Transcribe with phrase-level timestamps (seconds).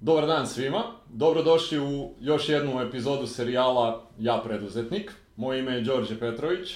[0.00, 5.12] Dobar dan svima, dobrodošli u još jednu epizodu serijala Ja preduzetnik.
[5.36, 6.74] Moje ime je Đorđe Petrović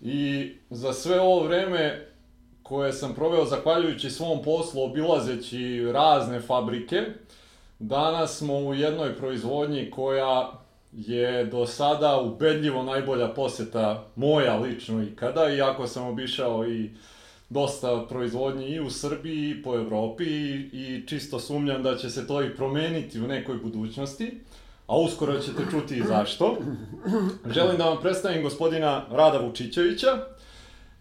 [0.00, 2.06] i za sve ovo vreme
[2.62, 7.02] koje sam proveo zahvaljujući svom poslu obilazeći razne fabrike,
[7.78, 10.52] danas smo u jednoj proizvodnji koja
[10.92, 16.90] je do sada ubedljivo najbolja poseta moja lično ikada, iako sam obišao i
[17.48, 22.26] dosta proizvodnji i u Srbiji i po Evropi i, i čisto sumnjam da će se
[22.26, 24.40] to i promeniti u nekoj budućnosti,
[24.86, 26.56] a uskoro ćete čuti i zašto.
[27.54, 30.08] Želim da vam predstavim gospodina Rada Vučićevića,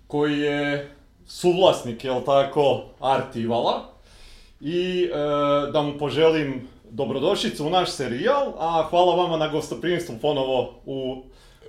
[0.08, 0.91] koji je
[1.27, 3.96] suvlasnik, jel tako, Artivala,
[4.62, 5.09] i e,
[5.71, 11.23] da mu poželim dobrodošlicu u naš serijal, a hvala vama na gostoprimstvu ponovo u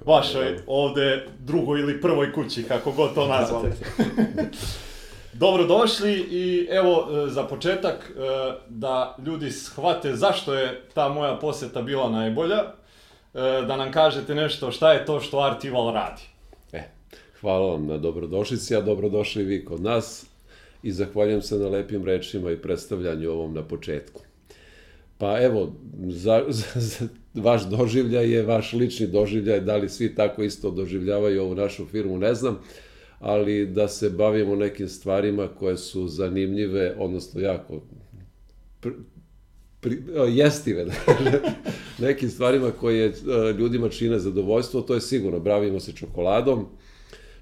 [0.05, 3.73] vašoj ovde drugoj ili prvoj kući, kako god to nazvate.
[5.33, 8.23] Dobrodošli i evo e, za početak e,
[8.69, 12.65] da ljudi shvate zašto je ta moja poseta bila najbolja, e,
[13.66, 16.23] da nam kažete nešto šta je to što Artival radi.
[16.73, 16.83] E,
[17.41, 20.27] hvala vam na dobrodošlici, a dobrodošli vi kod nas
[20.83, 24.26] i zahvaljujem se na lepim rečima i predstavljanju ovom na početku.
[25.19, 25.73] Pa evo,
[26.09, 31.43] za, za, za, vaš doživljaj je vaš lični doživljaj, da li svi tako isto doživljavaju
[31.43, 32.59] ovu našu firmu, ne znam,
[33.19, 37.83] ali da se bavimo nekim stvarima koje su zanimljive, odnosno jako
[38.81, 38.93] pri,
[39.81, 40.93] pri, jestive, da
[41.99, 43.15] nekim stvarima koje
[43.59, 46.67] ljudima čine zadovoljstvo, to je sigurno, bavimo se čokoladom,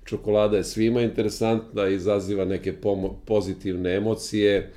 [0.05, 2.75] čokolada je svima interesantna, izaziva neke
[3.27, 4.72] pozitivne emocije,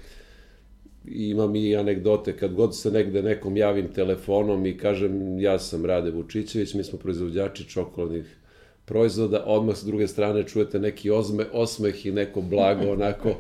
[1.08, 6.12] imam i anegdote, kad god se negde nekom javim telefonom i kažem ja sam Rade
[6.12, 8.38] Vučićević, mi smo proizvođači čokoladnih
[8.86, 13.36] proizvoda, odmah s druge strane čujete neki ozme, osmeh i neko blago, onako,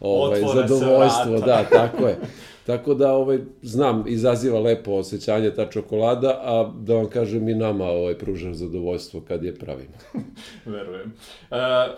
[0.00, 2.18] ovaj, zadovoljstvo, da, tako je.
[2.66, 7.84] Tako da, ovaj, znam, izaziva lepo osjećanje ta čokolada, a da vam kažem i nama
[7.84, 9.94] ovaj, pruža zadovoljstvo kad je pravimo.
[10.74, 11.12] Verujem.
[11.50, 11.88] E, e,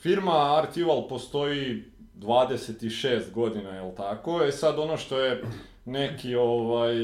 [0.00, 1.82] firma Artival postoji
[2.16, 4.42] 26 godina, je li tako?
[4.42, 5.42] E sad ono što je
[5.84, 6.94] neki, ovaj,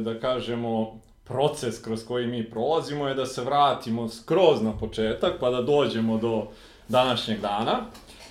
[0.00, 5.50] da kažemo, proces kroz koji mi prolazimo je da se vratimo skroz na početak, pa
[5.50, 6.46] da dođemo do
[6.88, 7.80] današnjeg dana.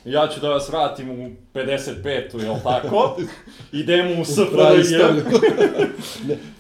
[0.08, 3.18] Ja ću da vas vratim u 55-u, jel tako?
[3.72, 4.98] Idemo u SFRJ.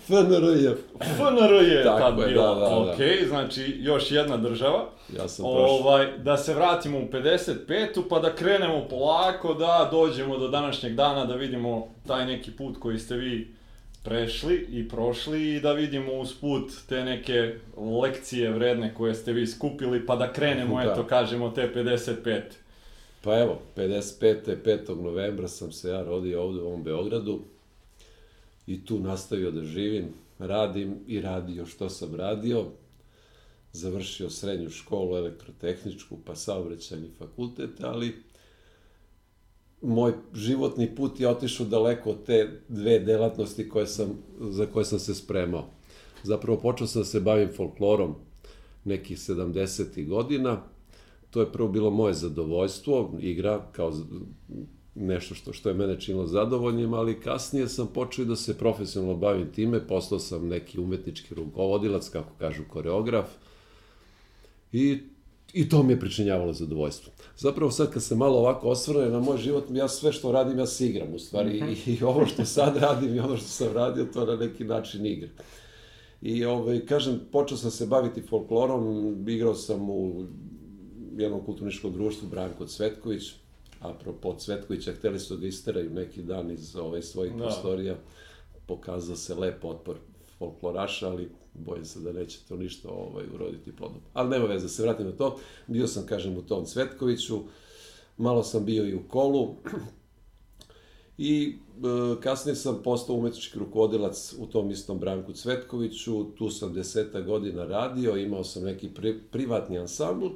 [0.07, 0.67] FNRJ.
[1.17, 2.77] FNRJ je tad bila, da, da, da.
[2.77, 4.89] ok, znači još jedna država.
[5.17, 10.47] Ja sam ovaj, Da se vratimo u 55-u, pa da krenemo polako, da dođemo do
[10.47, 13.53] današnjeg dana, da vidimo taj neki put koji ste vi
[14.03, 17.55] prešli i prošli i da vidimo usput te neke
[18.01, 20.91] lekcije vredne koje ste vi skupili, pa da krenemo, da.
[20.91, 22.41] eto, kažemo, te 55.
[23.21, 24.55] Pa evo, 55.
[24.65, 25.01] 5.
[25.01, 27.39] novembra sam se ja rodio ovde u ovom Beogradu
[28.67, 30.05] i tu nastavio da živim,
[30.39, 32.65] radim i radio što sam radio.
[33.73, 38.23] Završio srednju školu elektrotehničku, pa saobraćajni fakultet, ali
[39.81, 44.99] moj životni put je otišao daleko od te dve delatnosti koje sam, za koje sam
[44.99, 45.69] se spremao.
[46.23, 48.15] Zapravo počeo sam da se bavim folklorom
[48.85, 50.07] nekih 70.
[50.07, 50.63] godina.
[51.29, 53.93] To je prvo bilo moje zadovoljstvo, igra kao
[54.95, 59.51] nešto što, što je mene činilo zadovoljnim, ali kasnije sam počeo da se profesionalno bavim
[59.51, 63.25] time, postao sam neki umetnički rukovodilac, kako kažu koreograf,
[64.71, 64.99] i,
[65.53, 67.13] i to mi je pričinjavalo zadovoljstvo.
[67.37, 70.65] Zapravo sad kad se malo ovako osvrne na moj život, ja sve što radim, ja
[70.65, 71.89] se igram u stvari, mm -hmm.
[71.89, 75.05] i, i ovo što sad radim i ono što sam radio, to na neki način
[75.05, 75.29] igra.
[76.21, 80.25] I ovaj, kažem, počeo sam se baviti folklorom, igrao sam u
[81.21, 83.33] jednom kulturničkom društvu Branko Cvetković,
[83.79, 87.37] apropo Cvetkovića, hteli su da ga isteraju neki dan iz ovaj, svojih da.
[87.37, 87.95] prostorija,
[88.65, 89.97] pokazao se lep otpor
[90.37, 93.99] folkloraša, ali bojim se da neće to ništa ovaj, uroditi plodom.
[94.13, 95.39] Ali nema veze, se vratim na to.
[95.67, 97.39] Bio sam, kažem, u tom Cvetkoviću,
[98.17, 99.55] malo sam bio i u kolu,
[101.17, 107.21] I e, kasnije sam postao umetnički rukovodilac u tom istom Branku Cvetkoviću, tu sam deseta
[107.21, 110.27] godina radio, imao sam neki pri, privatni ansambl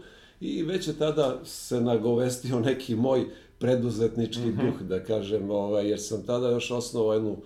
[0.41, 3.25] i već je tada se nagovestio neki moj
[3.59, 4.71] preduzetnički mm -hmm.
[4.71, 7.37] duh, da kažem, ovaj, jer sam tada još osnovao jednu,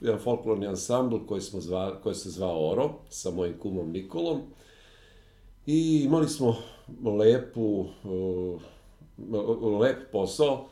[0.00, 4.42] jedan folklorni ansambl koji, smo zva, koji se zvao Oro, sa mojim kumom Nikolom.
[5.66, 6.56] I imali smo
[7.18, 8.60] lepu, uh,
[9.80, 10.66] lep posao,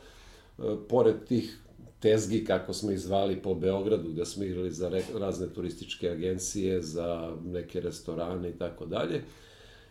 [0.59, 1.59] uh, pored tih
[2.01, 7.37] tezgi, kako smo ih zvali po Beogradu, gde smo igrali za razne turističke agencije, za
[7.45, 9.23] neke restorane i tako dalje.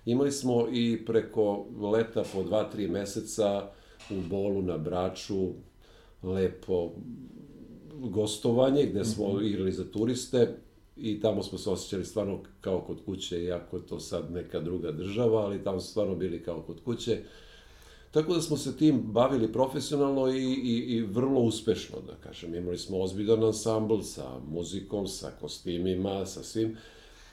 [0.05, 3.69] Imali smo i preko leta po dva, tri meseca
[4.09, 5.49] u Bolu na Braču,
[6.23, 6.91] lepo,
[7.99, 10.57] gostovanje gde smo igrali za turiste
[10.97, 14.91] i tamo smo se osjećali stvarno kao kod kuće, iako je to sad neka druga
[14.91, 17.21] država, ali tamo smo stvarno bili kao kod kuće.
[18.11, 22.55] Tako da smo se tim bavili profesionalno i, i, i vrlo uspešno, da kažem.
[22.55, 26.77] Imali smo ozbiljan ansambl sa muzikom, sa kostimima, sa svim.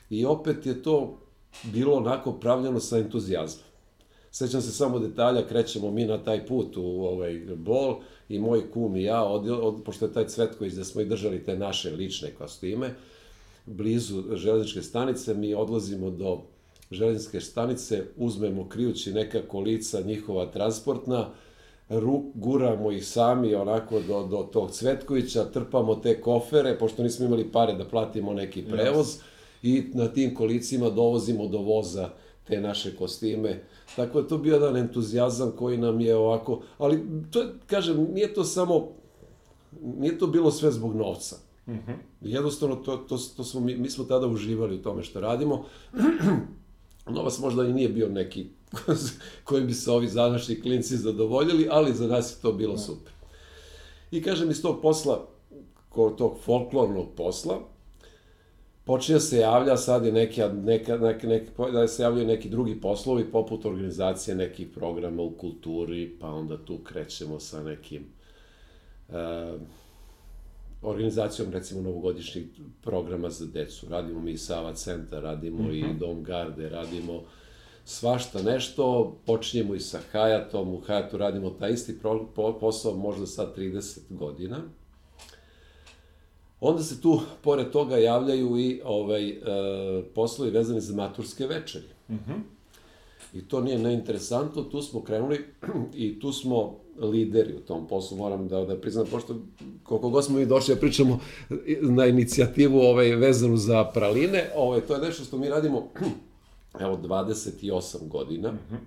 [0.09, 1.19] I opet je to
[1.63, 3.69] bilo onako pravljeno sa entuzijazmom.
[4.31, 7.95] Sećam se samo detalja, krećemo mi na taj put u ovaj bol
[8.29, 11.43] i moj kum i ja, od, od, pošto je taj Cvetković, da smo i držali
[11.43, 12.95] te naše lične kostime,
[13.65, 16.41] blizu železničke stanice, mi odlazimo do
[16.91, 21.29] železničke stanice, uzmemo krijući neka kolica njihova transportna,
[21.89, 27.51] ruk, guramo ih sami onako do, do tog Cvetkovića, trpamo te kofere, pošto nismo imali
[27.51, 29.19] pare da platimo neki prevoz, yes.
[29.63, 32.09] I na tim kolicima dovozimo do voza
[32.47, 33.63] te naše kostime.
[33.95, 38.33] Tako da to bio jedan entuzijazam koji nam je ovako, ali to je, kažem, nije
[38.33, 38.87] to samo,
[39.81, 41.35] nije to bilo sve zbog novca.
[41.67, 41.95] Mm -hmm.
[42.21, 45.65] Jednostavno, to, to, to smo, mi, mi smo tada uživali u tome što radimo.
[47.15, 48.45] Novac možda i nije bio neki
[49.47, 52.79] kojim bi se ovi današnji klinci zadovoljili, ali za nas je to bilo da.
[52.79, 53.13] super.
[54.11, 55.27] I kažem, iz tog posla,
[56.17, 57.59] tog folklornog posla,
[58.89, 62.81] počinje da se javlja sad i neke, neka, neke, neke, da se javljaju neki drugi
[62.81, 68.05] poslovi, poput organizacije nekih programa u kulturi, pa onda tu krećemo sa nekim
[69.09, 69.15] uh,
[70.81, 72.45] organizacijom, recimo, novogodišnjih
[72.81, 73.89] programa za decu.
[73.89, 75.79] Radimo mi i Sava centar, radimo mm -hmm.
[75.79, 75.97] i mhm.
[75.97, 77.21] Dom Garde, radimo
[77.85, 83.25] svašta nešto, počinjemo i sa Hayatom, u Hayatu radimo taj isti pro, po, posao možda
[83.25, 84.57] sad 30 godina.
[86.61, 89.35] Onda se tu, pored toga, javljaju i ovaj, e,
[90.15, 91.87] poslovi vezani za maturske večeri.
[92.09, 92.39] Mm -hmm.
[93.33, 95.45] I to nije neinteresantno, tu smo krenuli
[95.93, 99.35] i tu smo lideri u tom poslu, moram da, da priznam, pošto
[99.83, 101.19] koliko god smo mi došli da pričamo
[101.81, 105.87] na inicijativu ovaj, vezanu za praline, ovaj, to je nešto što mi radimo
[106.85, 108.51] evo 28 godina.
[108.51, 108.77] Mm -hmm.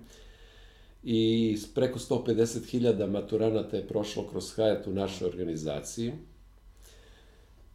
[1.03, 6.11] I preko 150.000 maturanata je prošlo kroz Hayat u našoj organizaciji.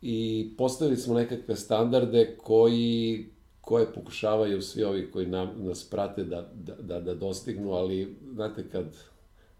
[0.03, 3.27] I postavili smo nekakve standarde koji
[3.61, 8.65] koje pokušavaju svi ovi koji nam, nas prate da, da, da, da dostignu, ali znate
[8.73, 8.85] kad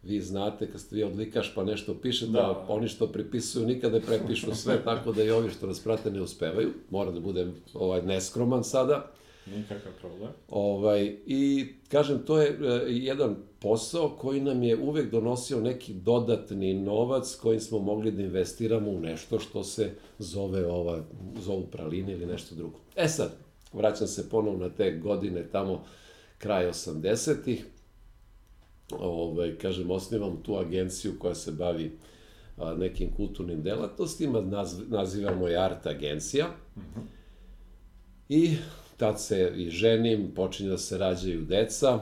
[0.03, 3.99] vi znate kad ste vi odlikaš pa nešto piše, da, da oni što pripisuju nikada
[3.99, 6.71] ne prepišu sve, tako da i ovi što nas prate ne uspevaju.
[6.91, 9.11] Mora da budem ovaj, neskroman sada.
[9.57, 10.31] Nikakav problem.
[10.49, 16.75] Ovaj, I kažem, to je e, jedan posao koji nam je uvek donosio neki dodatni
[16.75, 21.05] novac kojim smo mogli da investiramo u nešto što se zove ova,
[21.41, 22.79] zovu praline ili nešto drugo.
[22.97, 23.31] E sad,
[23.73, 25.85] vraćam se ponovno na te godine tamo
[26.39, 27.65] kraj 80-ih
[28.91, 31.99] ovaj, kažem, osnivam tu agenciju koja se bavi
[32.57, 36.47] a, nekim kulturnim delatnostima, naz, nazivamo je Art agencija.
[36.77, 37.01] -hmm.
[38.29, 38.57] I
[38.99, 42.01] tad se i ženim, počinje da se rađaju deca,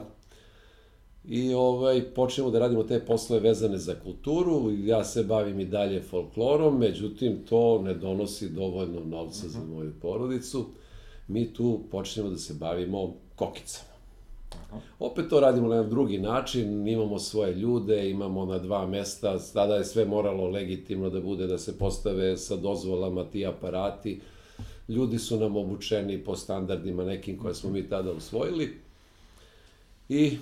[1.27, 6.01] i ovaj, počnemo da radimo te poslove vezane za kulturu, ja se bavim i dalje
[6.01, 9.53] folklorom, međutim to ne donosi dovoljno novca mm -hmm.
[9.53, 9.73] za mhm.
[9.73, 10.65] moju porodicu.
[11.27, 13.97] Mi tu počnemo da se bavimo kokicama.
[14.99, 19.75] Opet to radimo na jedan drugi način, imamo svoje ljude, imamo na dva mesta, tada
[19.75, 24.19] je sve moralo legitimno da bude, da se postave sa dozvolama ti aparati.
[24.87, 28.73] Ljudi su nam obučeni po standardima nekim koje smo mi tada usvojili.
[30.09, 30.37] I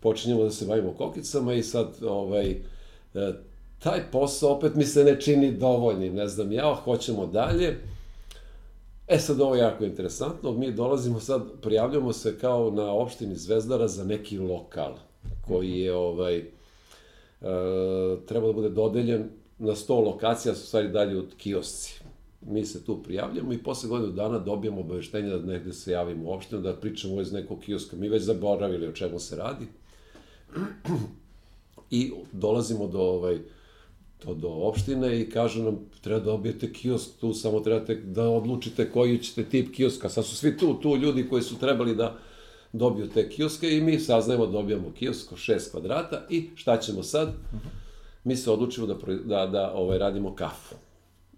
[0.00, 3.32] počinjemo da se bavimo kokicama i sad ovaj, e,
[3.78, 7.78] taj posao opet mi se ne čini dovoljnim, ne znam ja, hoćemo dalje.
[9.08, 13.88] E sad ovo je jako interesantno, mi dolazimo sad, prijavljamo se kao na opštini Zvezdara
[13.88, 14.94] za neki lokal
[15.48, 16.44] koji je ovaj, e,
[18.26, 21.99] treba da bude dodeljen na 100 lokacija, su stvari dalje od kiosci.
[22.46, 26.60] Mi se tu prijavljamo i posle godinu dana dobijamo obaveštenje da negde se javimo opštinu,
[26.60, 27.96] da pričamo iz nekog kioska.
[27.96, 29.66] Mi već zaboravili o čemu se radi.
[31.90, 33.38] I dolazimo do ovaj,
[34.18, 38.90] to do opštine i kažu nam treba da dobijete kiosk tu, samo trebate da odlučite
[38.90, 40.08] koji ćete tip kioska.
[40.08, 42.18] Sad su svi tu, tu ljudi koji su trebali da
[42.72, 47.02] dobiju te kioske i mi saznajemo da dobijamo kiosk od 6 kvadrata i šta ćemo
[47.02, 47.32] sad?
[48.24, 48.94] Mi se odlučimo da,
[49.24, 50.74] da, da ovaj, radimo kafu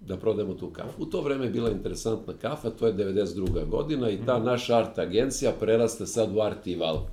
[0.07, 1.03] da prodajemo tu kafu.
[1.03, 3.69] U to vreme je bila interesantna kafa, to je 92.
[3.69, 7.07] godina i ta naša art agencija preraste sad u Artival.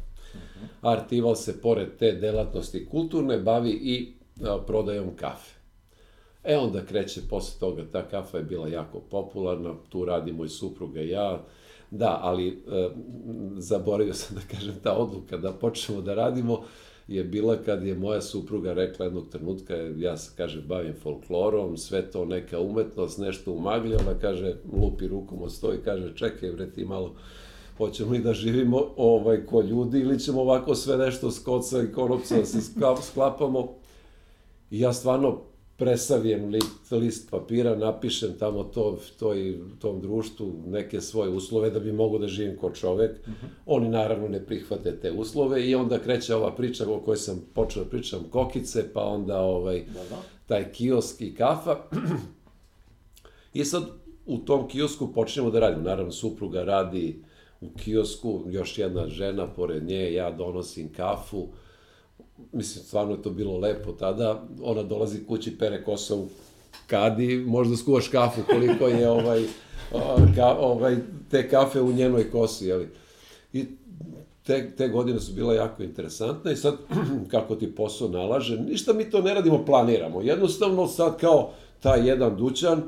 [0.81, 5.60] Artival se pored te delatnosti kulturne bavi i a, prodajom kafe.
[6.43, 11.01] E onda kreće posle toga, ta kafa je bila jako popularna, tu radi moj supruga
[11.01, 11.46] i ja,
[11.91, 12.89] da, ali e,
[13.58, 16.63] zaboravio sam da kažem ta odluka da počnemo da radimo,
[17.10, 22.12] je bila kad je moja supruga rekla jednog trenutka, ja se, kaže, bavim folklorom, sve
[22.12, 26.72] to neka umetnost, nešto u magli, ona kaže, lupi rukom od stoji, kaže, čekaj, bre,
[26.72, 27.16] ti malo,
[27.78, 31.92] hoćemo li da živimo ovaj, ko ljudi ili ćemo ovako sve nešto s koca i
[31.92, 32.62] konopca da se
[33.01, 33.74] sklapamo.
[34.72, 35.42] I ja stvarno
[35.80, 41.80] presavijem list, list papira, napišem tamo to, to i tom društvu neke svoje uslove da
[41.80, 43.12] bi mogo da živim kao čovek.
[43.12, 43.48] Uh -huh.
[43.66, 47.84] Oni naravno ne prihvate te uslove i onda kreće ova priča o kojoj sam počeo
[47.84, 50.22] da pričam, kokice, pa onda ovaj, da, da.
[50.46, 51.78] taj kiosk i kafa.
[53.54, 53.84] I sad
[54.26, 55.84] u tom kiosku počnemo da radimo.
[55.84, 57.24] Naravno, supruga radi
[57.62, 61.48] u kiosku, još jedna žena pored nje, ja donosim kafu,
[62.51, 66.27] mislim, stvarno je to bilo lepo tada, ona dolazi kući, pere kosa u
[66.88, 69.43] kadi, možda skuvaš kafu koliko je ovaj,
[70.36, 70.98] ka, ovaj,
[71.31, 72.89] te kafe u njenoj kosi, jeli.
[73.53, 73.65] I
[74.43, 76.77] te, te godine su bila jako interesantne i sad,
[77.31, 80.22] kako ti posao nalaže, ništa mi to ne radimo, planiramo.
[80.22, 82.84] Jednostavno sad kao taj jedan dućan,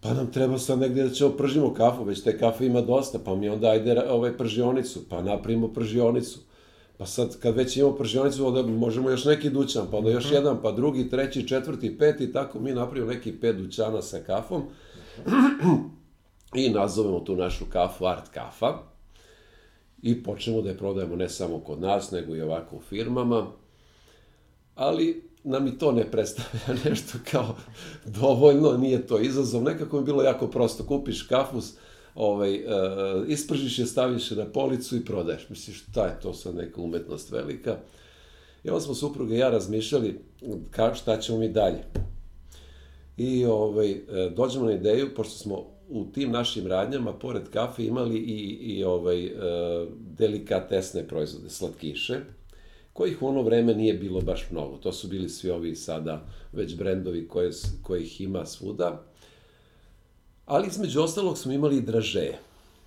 [0.00, 3.34] pa nam treba sad negdje da ćemo pržimo kafu, već te kafe ima dosta, pa
[3.34, 6.38] mi onda ajde ovaj pržionicu, pa napravimo pržionicu.
[6.98, 10.34] Pa sad, kad već imamo pržionicu, onda možemo još neki dućan, pa onda još mhm.
[10.34, 14.62] jedan, pa drugi, treći, četvrti, peti, tako mi napravimo neki pet dućana sa kafom.
[16.54, 18.78] I nazovemo tu našu kafu Art Kafa.
[20.02, 23.46] I počnemo da je prodajemo ne samo kod nas, nego i ovako u firmama,
[24.74, 27.56] ali nam i to ne predstavlja nešto kao
[28.04, 31.60] dovoljno, nije to izazov, nekako mi bilo jako prosto, kupiš kafu,
[32.14, 35.48] ovaj, uh, ispržiš je, staviš je na policu i prodaješ.
[35.48, 37.76] Misliš, šta je to sad neka umetnost velika?
[38.64, 40.20] I onda smo supruga i ja razmišljali
[40.70, 41.84] ka, šta ćemo mi dalje.
[43.16, 44.00] I ovaj, e,
[44.36, 49.26] dođemo na ideju, pošto smo u tim našim radnjama, pored kafe, imali i, i ovaj,
[49.26, 49.30] e,
[50.18, 52.20] delikatesne proizvode, slatkiše,
[52.92, 54.76] kojih u ono vreme nije bilo baš mnogo.
[54.76, 57.50] To su bili svi ovi sada već brendovi koje,
[57.82, 59.02] kojih ima svuda.
[60.46, 62.38] Ali između ostalog smo imali i dražeje.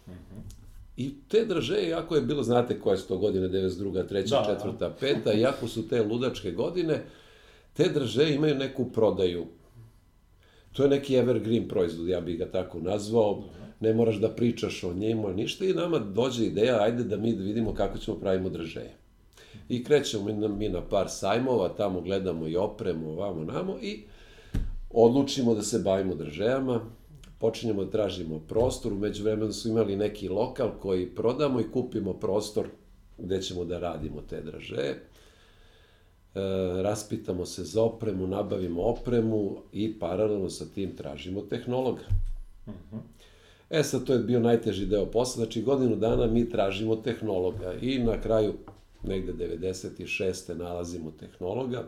[0.08, 0.58] Mm -hmm.
[0.98, 4.04] I te dražeje, jako je bilo, znate koje su to godine, 92.
[4.10, 4.30] 3.
[4.30, 4.78] Da, 4.
[4.78, 4.96] Da.
[5.02, 5.38] 5.
[5.38, 7.04] jako su te ludačke godine,
[7.74, 9.46] te dražeje imaju neku prodaju.
[10.74, 13.44] To je neki evergreen proizvod, ja bih ga tako nazvao.
[13.80, 15.66] Ne moraš da pričaš o njemu, ništa.
[15.66, 18.94] I nama dođe ideja, ajde da mi vidimo kako ćemo pravimo dražeje.
[19.70, 24.04] I krećemo mi na, mi na par sajmova, tamo gledamo i opremu, ovamo, namo i
[24.90, 26.82] odlučimo da se bavimo držajama,
[27.40, 32.68] počinjemo da tražimo prostor, umeđu vremenu su imali neki lokal koji prodamo i kupimo prostor
[33.18, 34.82] gde ćemo da radimo te draže.
[34.82, 34.98] E,
[36.82, 42.04] raspitamo se za opremu, nabavimo opremu i paralelno sa tim tražimo tehnologa.
[42.66, 43.00] Uh -huh.
[43.70, 48.00] E sad, to je bio najteži deo posla, znači godinu dana mi tražimo tehnologa i
[48.00, 48.54] na kraju
[49.04, 50.58] negde 96.
[50.58, 51.84] nalazimo tehnologa,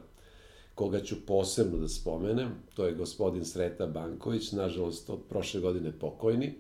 [0.80, 6.54] koga ću posebno da spomenem, to je gospodin Sreta Banković, nažalost od prošle godine pokojni,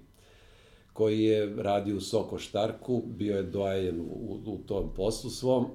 [0.93, 5.67] koji je radio u Soko Štarku, bio je doajen u, u tom poslu svom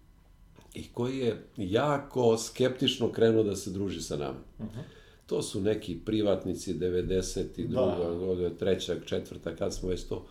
[0.80, 4.40] i koji je jako skeptično krenuo da se druži sa nama.
[4.58, 4.82] Uh -huh.
[5.26, 7.68] To su neki privatnici 92.
[7.68, 8.14] Da.
[8.18, 10.26] godine, trećak, četvrta, kad smo već to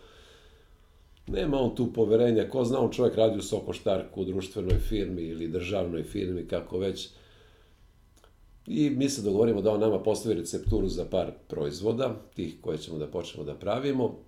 [1.26, 5.48] Nema on tu poverenja, ko zna, on čovjek radi u Sokoštarku, u društvenoj firmi ili
[5.48, 7.08] državnoj firmi, kako već.
[8.66, 12.98] I mi se dogovorimo da on nama postavi recepturu za par proizvoda, tih koje ćemo
[12.98, 14.18] da počnemo da pravimo,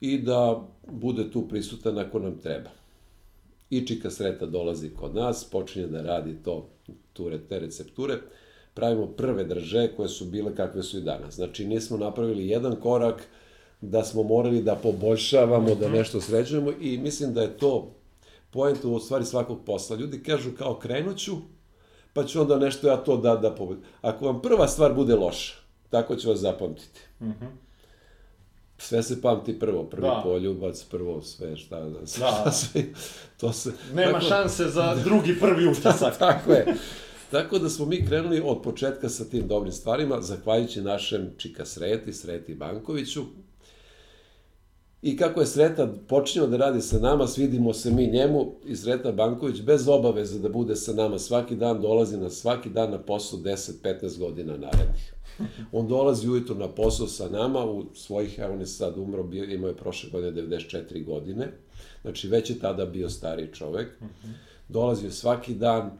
[0.00, 2.70] i da bude tu prisutan ako nam treba.
[3.70, 6.68] I Čika Sreta dolazi kod nas, počinje da radi to,
[7.12, 8.18] tu, te recepture,
[8.74, 11.34] pravimo prve drže koje su bile kakve su i danas.
[11.34, 13.28] Znači nismo napravili jedan korak,
[13.80, 15.96] da smo morali da poboljšavamo, da mhm.
[15.96, 17.94] nešto sređujemo i mislim da je to
[18.50, 19.96] poenta u stvari svakog posla.
[19.96, 21.36] Ljudi kažu kao krenuću,
[22.14, 23.84] pa ću onda nešto ja to da, da poboljšam.
[24.02, 25.54] Ako vam prva stvar bude loša,
[25.90, 27.00] tako ću vas zapamtiti.
[27.20, 27.48] Mm -hmm.
[28.78, 30.20] Sve se pamti prvo, prvi da.
[30.24, 32.06] poljubac, prvo sve, šta, da, da.
[32.06, 32.84] šta sve,
[33.40, 33.72] to se...
[33.94, 36.18] Nema tako, šanse za drugi prvi utisak.
[36.18, 36.74] tako je.
[37.30, 42.12] Tako da smo mi krenuli od početka sa tim dobrim stvarima, zahvaljujući našem Čika Sreti,
[42.12, 43.24] Sreti Bankoviću,
[45.04, 49.12] I kako je Sreta počinio da radi sa nama, svidimo se mi njemu i Sreta
[49.12, 53.38] Banković bez obaveze da bude sa nama svaki dan, dolazi na svaki dan na posao
[53.38, 55.14] 10-15 godina narednih.
[55.72, 59.44] On dolazi ujutro na posao sa nama u svojih, evo on je sad umro, bio,
[59.44, 61.52] imao je prošle godine 94 godine,
[62.02, 63.88] znači već je tada bio stari čovek.
[64.68, 65.90] Dolazio svaki dan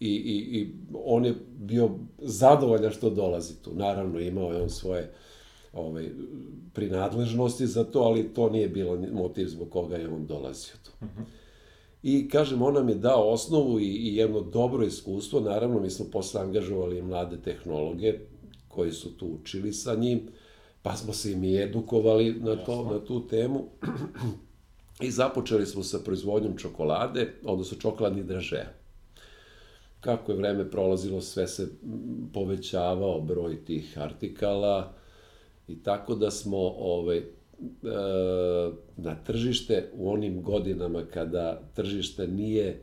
[0.00, 0.72] i, i, i
[1.04, 3.70] on je bio zadovoljan što dolazi tu.
[3.74, 5.12] Naravno, imao je on svoje
[5.74, 6.10] ovaj,
[6.72, 10.90] prinadležnosti za to, ali to nije bilo motiv zbog koga je on dolazio tu.
[11.00, 11.24] Uh -huh.
[12.04, 15.40] I kažem, on nam je dao osnovu i, i jedno dobro iskustvo.
[15.40, 18.18] Naravno, mi smo posle angažovali mlade tehnologe
[18.68, 20.28] koji su tu učili sa njim,
[20.82, 23.64] pa smo se i mi edukovali na, to, na tu temu.
[25.00, 28.72] I započeli smo sa proizvodnjom čokolade, odnosno čokoladnih dražeja.
[30.00, 31.68] Kako je vreme prolazilo, sve se
[32.32, 34.94] povećavao broj tih artikala
[35.68, 37.24] i tako da smo ovaj, e,
[38.96, 42.82] na tržište u onim godinama kada tržište nije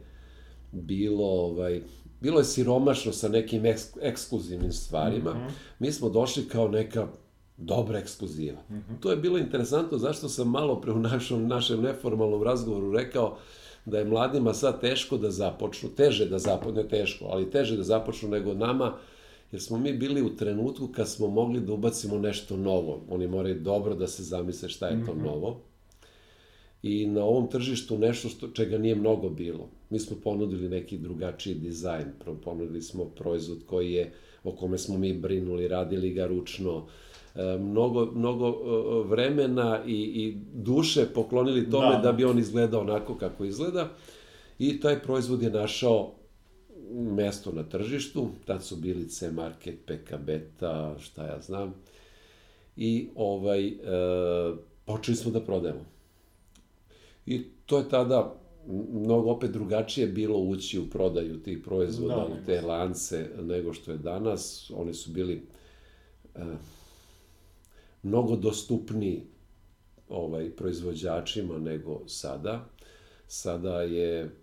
[0.71, 1.81] bilo ovaj,
[2.21, 5.51] bilo je siromašno sa nekim eks, ekskluzivnim stvarima, mm -hmm.
[5.79, 7.07] mi smo došli kao neka
[7.57, 8.59] dobra ekskluziva.
[8.69, 8.99] Mm -hmm.
[8.99, 13.37] To je bilo interesantno zašto sam malo pre u našom, našem neformalnom razgovoru rekao
[13.85, 17.83] da je mladima sad teško da započnu, teže da započnu, ne teško, ali teže da
[17.83, 18.97] započnu nego nama,
[19.51, 23.01] jer smo mi bili u trenutku kad smo mogli da ubacimo nešto novo.
[23.09, 25.23] Oni moraju dobro da se zamisle šta je to mm -hmm.
[25.23, 25.61] novo.
[26.83, 29.69] I na ovom tržištu nešto što, čega nije mnogo bilo.
[29.89, 32.05] Mi smo ponudili neki drugačiji dizajn,
[32.43, 34.11] ponudili smo proizvod koji je,
[34.43, 36.87] o kome smo mi brinuli, radili ga ručno,
[37.35, 42.01] E, mnogo, mnogo e, vremena i, i duše poklonili tome da.
[42.01, 43.89] da bi on izgledao onako kako izgleda.
[44.59, 46.11] I taj proizvod je našao
[46.91, 51.73] mesto na tržištu, tad su bili C Market, PK Beta, šta ja znam.
[52.75, 53.73] I ovaj, e,
[54.85, 55.85] počeli smo da prodajemo.
[57.25, 58.35] I to je tada
[58.91, 63.91] mnogo opet drugačije bilo ući u prodaju tih proizvoda, da, u te lance, nego što
[63.91, 64.71] je danas.
[64.75, 65.41] Oni su bili...
[66.35, 66.41] E,
[68.03, 69.23] mnogo dostupniji
[70.09, 72.69] ovaj, proizvođačima nego sada.
[73.27, 74.35] Sada je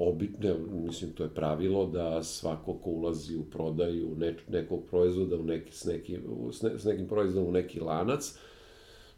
[0.00, 5.42] obitne, mislim, to je pravilo da svako ko ulazi u prodaju ne, nekog proizvoda u
[5.42, 6.18] neki, s, neki,
[6.52, 8.38] s, ne, s nekim proizvodom u neki lanac,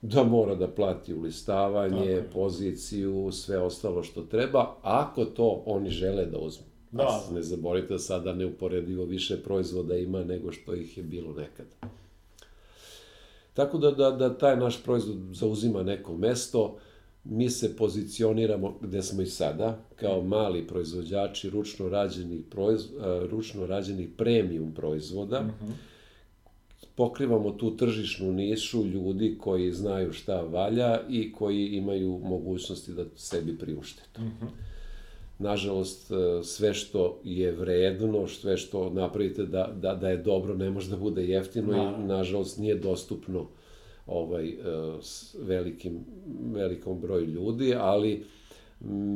[0.03, 2.33] da mora da plati ulistavanje, Tako.
[2.33, 6.67] poziciju, sve ostalo što treba, ako to oni žele da uzmu.
[6.91, 7.23] Da.
[7.35, 11.95] Ne zaboravite da sada neuporedivo više proizvoda ima nego što ih je bilo nekada.
[13.55, 16.77] Tako da, da, da taj naš proizvod zauzima neko mesto,
[17.25, 22.87] mi se pozicioniramo gde smo i sada, kao mali proizvođači ručno rađenih, proiz,
[23.31, 25.41] ručno rađenih premium proizvoda.
[25.41, 25.73] Mm -hmm.
[26.95, 33.59] Pokrivamo tu tržišnu nišu ljudi koji znaju šta valja i koji imaju mogućnosti da sebi
[33.59, 34.21] priušte to.
[34.23, 34.49] Mm -hmm
[35.41, 40.71] nažalost, e, sve što je vredno, sve što napravite da, da, da je dobro, ne
[40.71, 42.03] može da bude jeftino da.
[42.03, 43.47] i, nažalost, nije dostupno
[44.11, 44.55] ovaj, e,
[45.03, 46.05] s velikim,
[46.53, 48.25] velikom broju ljudi, ali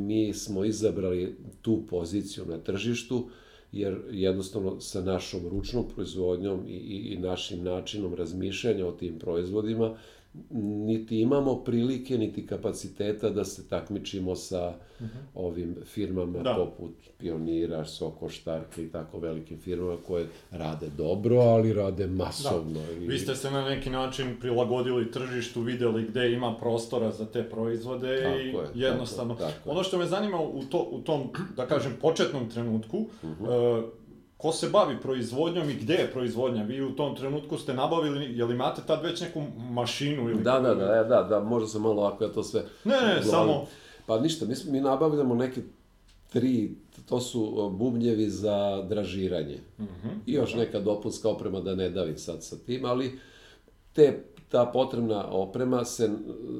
[0.05, 3.29] mi smo izabrali tu poziciju na tržištu,
[3.71, 9.97] jer jednostavno sa našom ručnom proizvodnjom i, i, i našim načinom razmišljanja o tim proizvodima
[10.85, 15.17] niti imamo prilike, niti kapaciteta da se takmičimo sa uh mhm.
[15.17, 15.21] -huh.
[15.35, 16.55] ovim firmama da.
[16.55, 22.79] poput Pionira, Soko, Štarke i tako velikim firmama koje rade dobro, ali rade masovno.
[22.79, 22.91] Da.
[22.91, 23.07] I...
[23.07, 28.21] Vi ste se na neki način prilagodili tržištu, videli gde ima prostora za te proizvode
[28.23, 29.35] tako i je, jednostavno.
[29.35, 33.29] Tako, tako ono što me zanima u, to, u tom, da kažem, početnom trenutku, uh
[33.29, 33.79] -huh.
[33.79, 33.85] uh,
[34.37, 36.63] ko se bavi proizvodnjom i gde je proizvodnja?
[36.63, 40.43] Vi u tom trenutku ste nabavili, jel imate tad već neku mašinu ili...
[40.43, 42.63] Da, da, da, da, da, možda se malo ako ja to sve...
[42.83, 43.65] Ne, ne, samo...
[44.05, 45.61] Pa ništa, mi, mi nabavljamo neke
[46.33, 46.75] tri,
[47.09, 49.59] to su bubnjevi za dražiranje.
[49.79, 50.11] Mm -hmm.
[50.25, 53.19] I još neka dopunska oprema da ne davim sad sa tim, ali
[53.93, 54.23] te
[54.55, 56.09] ta potrebna oprema se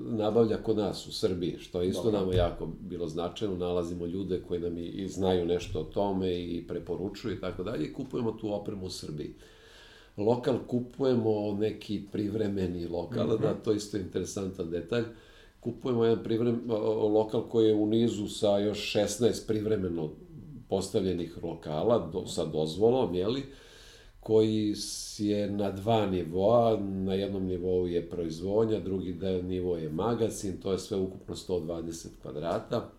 [0.06, 2.20] nabavlja kod nas u Srbiji, što je isto Dobro.
[2.20, 3.56] nama jako bilo značajno.
[3.56, 7.86] Nalazimo ljude koji nam i, i znaju nešto o tome i preporučuju i tako dalje
[7.86, 9.34] i kupujemo tu opremu u Srbiji.
[10.18, 13.42] Lokal kupujemo neki privremeni lokal, mm -hmm.
[13.42, 15.04] da, to je isto interesantan detalj.
[15.60, 16.62] Kupujemo jedan privrem,
[17.14, 20.10] lokal koji je u nizu sa još 16 privremeno
[20.70, 23.34] postavljenih lokala do, sa dozvolom, jeli?
[23.34, 23.46] li?
[24.26, 24.76] Koji
[25.18, 30.80] je na dva nivoa, na jednom nivou je proizvodnja, drugi nivo je magazin, to je
[30.80, 32.90] sve ukupno 120 kvadrata.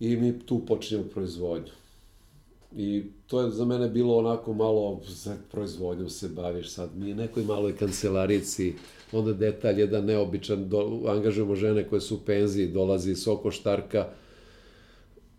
[0.00, 1.72] I mi tu počinjemo proizvodnju.
[2.76, 7.44] I to je za mene bilo onako malo, za proizvodnjom se baviš sad, mi nekoj
[7.44, 8.74] maloj kancelarici,
[9.12, 14.08] onda detalj jedan neobičan, do, angažujemo žene koje su u penziji, dolazi iz Sokoštarka,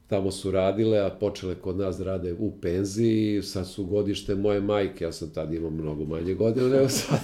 [0.08, 4.62] tamo su radile, a počele kod nas da rade u penziji, sad su godište moje
[4.62, 7.20] majke, ja sam tad imao mnogo manje godina nego sad.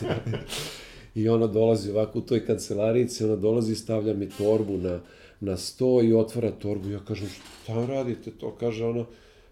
[1.15, 4.99] I ona dolazi ovako u toj kancelarici, ona dolazi, stavlja mi torbu na,
[5.39, 6.89] na sto i otvara torbu.
[6.89, 8.55] Ja kažem, šta radite to?
[8.59, 9.05] Kaže ona,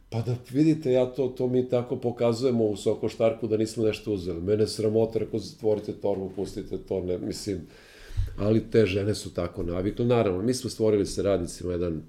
[0.09, 4.41] pa da vidite, ja to, to mi tako pokazujemo u Sokoštarku da nismo nešto uzeli.
[4.41, 7.61] Mene sramota, ako zatvorite torbu, pustite to, ne, mislim,
[8.37, 10.05] ali te žene su tako navikle.
[10.05, 12.01] Naravno, mi smo stvorili sa radnicima jedan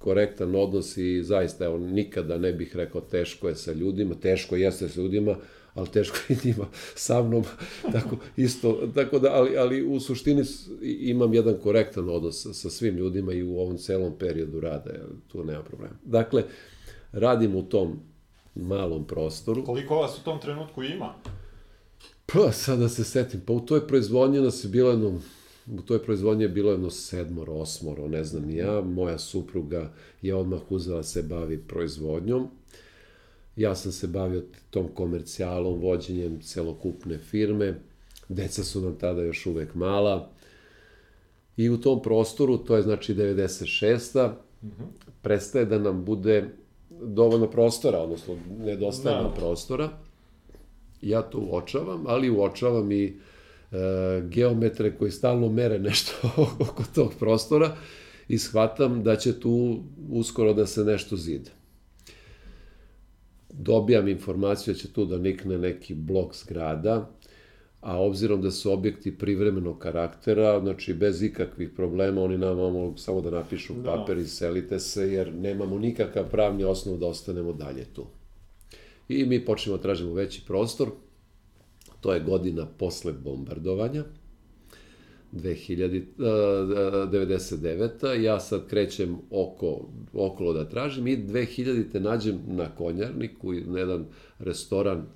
[0.00, 4.88] korektan odnos i zaista, evo, nikada ne bih rekao teško je sa ljudima, teško jeste
[4.88, 5.36] sa ljudima,
[5.74, 7.44] ali teško je njima sa mnom,
[7.94, 10.44] tako, isto, tako da, ali, ali u suštini
[10.82, 14.90] imam jedan korektan odnos sa svim ljudima i u ovom celom periodu rada,
[15.28, 15.94] tu nema problema.
[16.04, 16.44] Dakle,
[17.12, 18.00] radim u tom
[18.54, 19.64] malom prostoru.
[19.64, 21.14] Koliko vas u tom trenutku ima?
[22.26, 25.20] Pa, sad da se setim, pa u toj proizvodnji nas je bilo jedno,
[25.78, 30.60] u toj proizvodnji je bilo jedno sedmoro, osmoro, ne znam ja, moja supruga je odmah
[30.68, 32.48] uzela da se bavi proizvodnjom,
[33.56, 37.80] ja sam se bavio tom komercijalom, vođenjem celokupne firme,
[38.28, 40.30] deca su nam tada još uvek mala,
[41.56, 44.30] i u tom prostoru, to je znači 96.
[44.62, 44.86] Mm -hmm.
[45.22, 46.48] prestaje da nam bude
[46.90, 49.22] dovoljno prostora, odnosno nedostaje da.
[49.22, 49.88] nam prostora,
[51.02, 53.12] ja to uočavam, ali uočavam i e,
[54.28, 56.12] geometre koji stalno mere nešto
[56.70, 57.76] oko tog prostora
[58.28, 61.50] i shvatam da će tu uskoro da se nešto zide.
[63.52, 67.10] Dobijam informaciju da će tu da nikne neki blok zgrada,
[67.80, 73.20] a obzirom da su objekti privremenog karaktera, znači bez ikakvih problema, oni nam mogu samo
[73.20, 74.06] da napišu da.
[74.20, 78.06] i selite se, jer nemamo nikakav pravni osnov da ostanemo dalje tu.
[79.08, 80.90] I mi počnemo da tražimo veći prostor,
[82.00, 84.04] to je godina posle bombardovanja,
[85.32, 88.22] 2099.
[88.22, 91.92] Ja sad krećem oko, okolo da tražim i 2000.
[91.92, 94.06] te nađem na Konjarniku, na jedan
[94.38, 95.06] restoran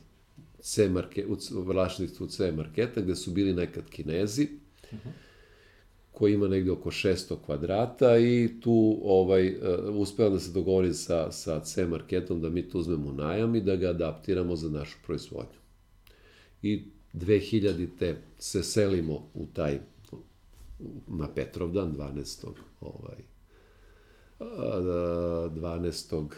[0.61, 4.49] C marke, u vlašništvu C marketa, gde su bili nekad kinezi,
[6.13, 9.55] koji ima negde oko 600 kvadrata i tu ovaj, uh,
[9.95, 13.77] uspevam da se dogovorim sa, sa C marketom da mi tu uzmemo najam i da
[13.77, 15.64] ga adaptiramo za našu proizvodnju.
[16.65, 16.83] I
[17.15, 17.87] 2000.
[17.99, 19.81] te se selimo u taj
[21.07, 22.47] na Petrovdan 12.
[22.81, 23.17] ovaj
[24.41, 26.29] 12.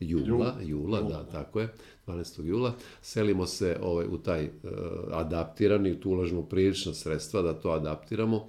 [0.00, 1.68] jula, jula, jula, da, da, tako je,
[2.06, 2.44] 12.
[2.44, 4.50] jula, selimo se ovaj, u taj uh,
[5.10, 8.48] adaptirani, tu ulažemo prilična sredstva da to adaptiramo.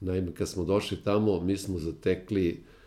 [0.00, 2.77] Naime, kad smo došli tamo, mi smo zatekli uh,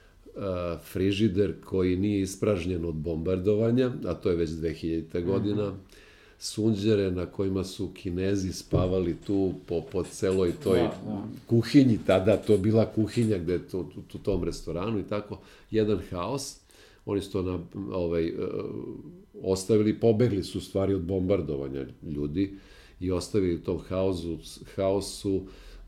[0.84, 5.24] frižider koji nije ispražnjen od bombardovanja, a to je već 2000.
[5.26, 5.70] godina.
[5.70, 6.02] Mm -hmm
[6.42, 11.24] sunđere na kojima su kinezi spavali tu po, po celoj toj da, da.
[11.48, 15.40] kuhinji, tada to bila kuhinja gde je to, u tom restoranu i tako,
[15.72, 16.58] jedan haos.
[17.06, 17.60] Oni su to na,
[17.92, 18.36] ovaj, uh,
[19.44, 22.58] ostavili, pobegli su stvari od bombardovanja ljudi
[23.00, 24.38] i ostavili tom haosu,
[24.76, 25.42] haosu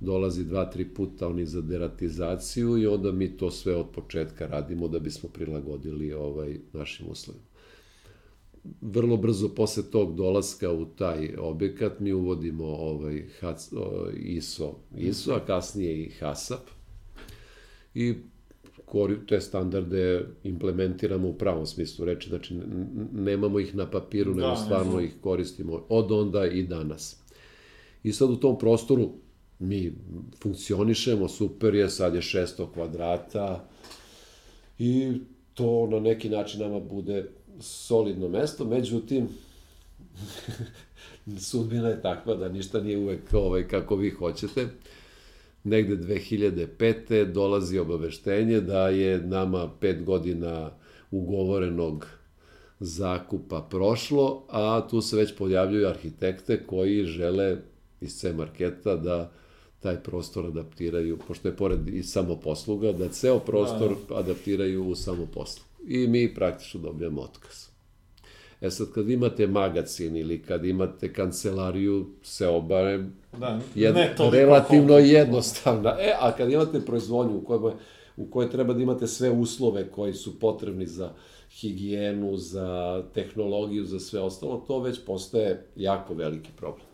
[0.03, 4.87] dolazi dva, tri puta oni za deratizaciju i onda mi to sve od početka radimo
[4.87, 7.53] da bismo prilagodili ovaj, našim uslovima
[8.81, 13.23] vrlo brzo posle tog dolaska u taj objekat mi uvodimo ovaj
[14.15, 16.69] ISO, ISO, a kasnije i HASAP.
[17.93, 18.13] I
[19.27, 22.55] te standarde implementiramo u pravom smislu reči, znači
[23.13, 27.19] nemamo ih na papiru, da, nego stvarno ih koristimo od onda i danas.
[28.03, 29.09] I sad u tom prostoru
[29.63, 29.93] mi
[30.41, 33.67] funkcionišemo, super je, sad je 600 kvadrata
[34.79, 35.11] i
[35.53, 39.27] to na neki način nama bude solidno mesto, međutim,
[41.49, 44.67] sudbina je takva da ništa nije uvek ovaj, kako vi hoćete.
[45.63, 47.31] Negde 2005.
[47.31, 50.71] dolazi obaveštenje da je nama pet godina
[51.11, 52.07] ugovorenog
[52.79, 57.57] zakupa prošlo, a tu se već pojavljuju arhitekte koji žele
[58.01, 59.31] iz C marketa da
[59.83, 64.19] taj prostor adaptiraju, pošto je pored i samoposluga, da ceo prostor da, da.
[64.19, 67.67] adaptiraju u samoposlugu i mi praktično dobijamo otkaz.
[68.61, 73.05] E sad, kad imate magazin ili kad imate kancelariju, se obare
[73.37, 73.95] da, jed,
[74.31, 75.07] relativno koliko.
[75.07, 75.95] jednostavna.
[75.99, 77.73] E, a kad imate proizvodnju u kojoj,
[78.17, 81.11] u kojoj treba da imate sve uslove koji su potrebni za
[81.51, 86.92] higijenu, za tehnologiju, za sve ostalo, to već postaje jako veliki problem.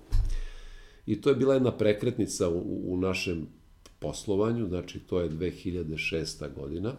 [1.09, 3.47] I to je bila jedna prekretnica u, u našem
[3.99, 6.53] poslovanju, znači to je 2006.
[6.55, 6.93] godina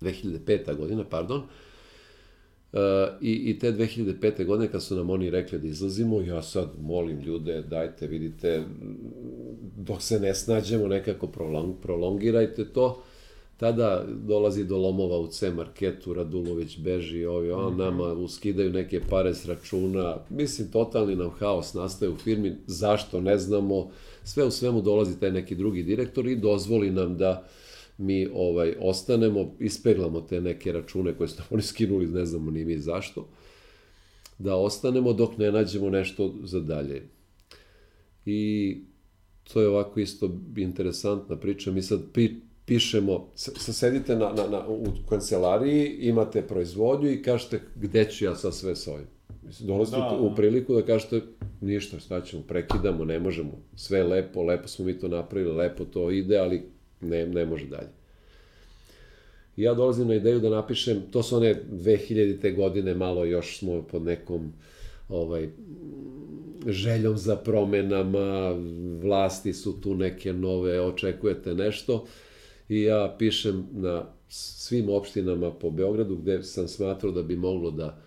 [0.00, 0.76] 2005.
[0.76, 1.42] godina, pardon,
[2.72, 2.80] Uh,
[3.20, 4.46] i, I te 2005.
[4.46, 8.64] godine kad su nam oni rekli da izlazimo, ja sad molim ljude, dajte, vidite,
[9.76, 13.02] dok se ne snađemo, nekako prolong, prolongirajte to.
[13.58, 17.78] Tada dolazi do lomova u C marketu, Radulović beži, ovi, on mhm.
[17.78, 20.16] nama uskidaju neke pare s računa.
[20.30, 23.90] Mislim, totalni nam haos nastaje u firmi, zašto ne znamo.
[24.24, 27.48] Sve u svemu dolazi taj neki drugi direktor i dozvoli nam da
[27.98, 32.78] mi ovaj ostanemo, ispeglamo te neke račune koje su oni skinuli, ne znamo ni mi
[32.78, 33.28] zašto,
[34.38, 37.02] da ostanemo dok ne nađemo nešto za dalje.
[38.26, 38.76] I
[39.52, 41.72] to je ovako isto interesantna priča.
[41.72, 42.30] Mi sad pi,
[42.68, 48.34] pišemo, sa sedite na, na, na, u kancelariji, imate proizvodnju i kažete gde ću ja
[48.36, 49.06] sad sve s ovim.
[49.42, 50.34] Mislim, dolazite da, u, da.
[50.34, 51.20] priliku da kažete
[51.60, 56.10] ništa, šta ćemo, prekidamo, ne možemo, sve lepo, lepo smo mi to napravili, lepo to
[56.10, 56.62] ide, ali
[57.00, 57.88] ne, ne može dalje.
[59.56, 62.40] I ja dolazim na ideju da napišem, to su one 2000.
[62.40, 64.52] te godine, malo još smo pod nekom
[65.08, 65.48] ovaj,
[66.66, 68.56] željom za promenama,
[69.02, 72.04] vlasti su tu neke nove, očekujete nešto.
[72.68, 77.98] I ja pišem na svim opštinama po Beogradu gde sam smatrao da bi moglo da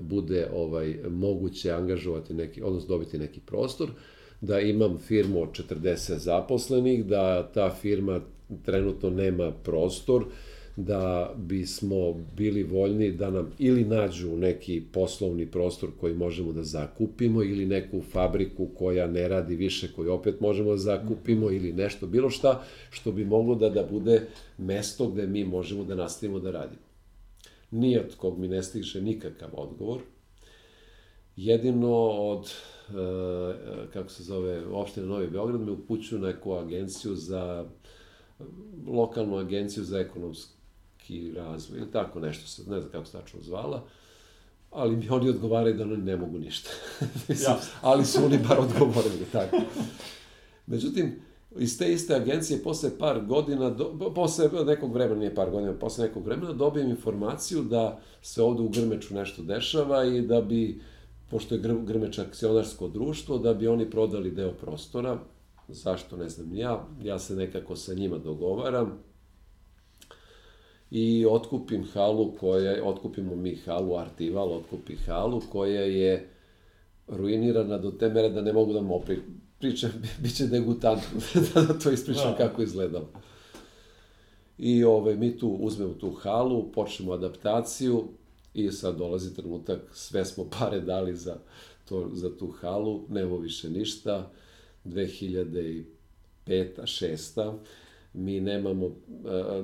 [0.00, 3.90] bude ovaj moguće angažovati neki, odnosno dobiti neki prostor,
[4.40, 8.20] da imam firmu od 40 zaposlenih, da ta firma
[8.64, 10.24] trenutno nema prostor,
[10.76, 17.42] da bismo bili voljni da nam ili nađu neki poslovni prostor koji možemo da zakupimo
[17.42, 22.30] ili neku fabriku koja ne radi više koju opet možemo da zakupimo ili nešto, bilo
[22.30, 24.26] šta što bi moglo da, da bude
[24.58, 26.82] mesto gde mi možemo da nastavimo da radimo.
[27.70, 30.00] Nije od kog mi ne stiže nikakav odgovor.
[31.36, 32.52] Jedino od,
[32.88, 32.92] e,
[33.92, 37.66] kako se zove, opštine Novi Beograd me upućuju na neku agenciju za
[38.86, 40.61] lokalnu agenciju za ekonomski
[41.02, 43.82] ekonomski razvoj, ili tako nešto se, ne znam kako se tačno zvala,
[44.70, 46.70] ali mi oni odgovaraju da oni ne mogu ništa.
[47.28, 47.60] Mislim, ja.
[47.82, 49.56] ali su oni bar odgovorili, tako.
[50.66, 51.20] Međutim,
[51.58, 56.06] iz te iste agencije posle par godina, do, posle nekog vremena, nije par godina, posle
[56.06, 60.80] nekog vremena dobijem informaciju da se ovde u Grmeču nešto dešava i da bi,
[61.30, 65.18] pošto je Grmeč akcionarsko društvo, da bi oni prodali deo prostora,
[65.68, 68.98] zašto ne znam ja, ja se nekako sa njima dogovaram,
[70.94, 76.28] i otkupim halu koja, otkupimo mi halu, Artival otkupi halu koja je
[77.08, 79.20] ruinirana do te mere da ne mogu da mu opri,
[79.58, 79.90] pričam,
[80.22, 81.02] bit će degutant
[81.54, 82.36] da to ispričam da.
[82.36, 83.08] kako izgledalo.
[84.58, 88.04] I ove, ovaj, mi tu uzmemo tu halu, počnemo adaptaciju
[88.54, 91.36] i sad dolazi trenutak, sve smo pare dali za,
[91.88, 94.30] to, za tu halu, nemo više ništa,
[94.84, 95.84] 2005.
[96.46, 97.54] 6
[98.14, 98.90] mi nemamo,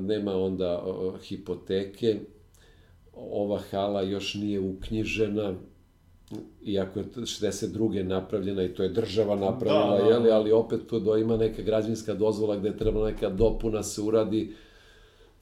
[0.01, 0.85] nema onda
[1.23, 2.21] hipoteke,
[3.13, 5.55] ova hala još nije uknjižena,
[6.65, 8.03] iako je 62.
[8.03, 10.37] napravljena i to je država napravila, da, da, jeli, da.
[10.37, 14.55] ali opet to da ima neka građevinska dozvola gde treba neka dopuna se uradi,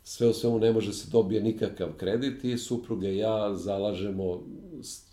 [0.02, 4.42] sve u svemu ne može se dobije nikakav kredit i supruge i ja zalažemo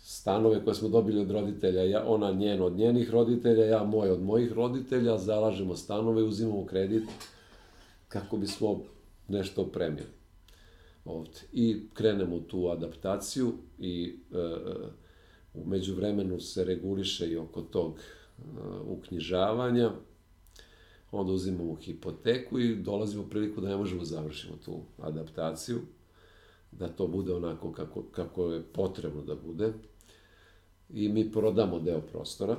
[0.04, 4.22] stanove koje smo dobili od roditelja, ja, ona njen od njenih roditelja, ja moj od
[4.22, 7.02] mojih roditelja, zalažemo stanove, uzimamo kredit
[8.14, 8.82] kako bismo
[9.28, 10.06] nešto opremili
[11.04, 11.40] ovde.
[11.52, 14.50] I krenemo u tu adaptaciju i e, e,
[15.54, 18.42] umeđu vremenu se reguliše i oko tog e,
[18.86, 19.90] uknjižavanja,
[21.12, 25.80] onda uzimamo hipoteku i dolazimo u priliku da ne možemo da završimo tu adaptaciju,
[26.72, 29.72] da to bude onako kako, kako je potrebno da bude.
[30.90, 32.56] I mi prodamo deo prostora,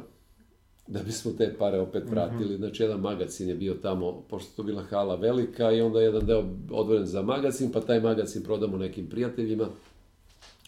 [0.88, 2.12] da bismo te pare opet mhm.
[2.12, 2.50] vratili.
[2.50, 2.58] Mm -hmm.
[2.58, 6.46] Znači, jedan magazin je bio tamo, pošto to bila hala velika i onda jedan deo
[6.72, 9.70] odvoren za magazin, pa taj magazin prodamo nekim prijateljima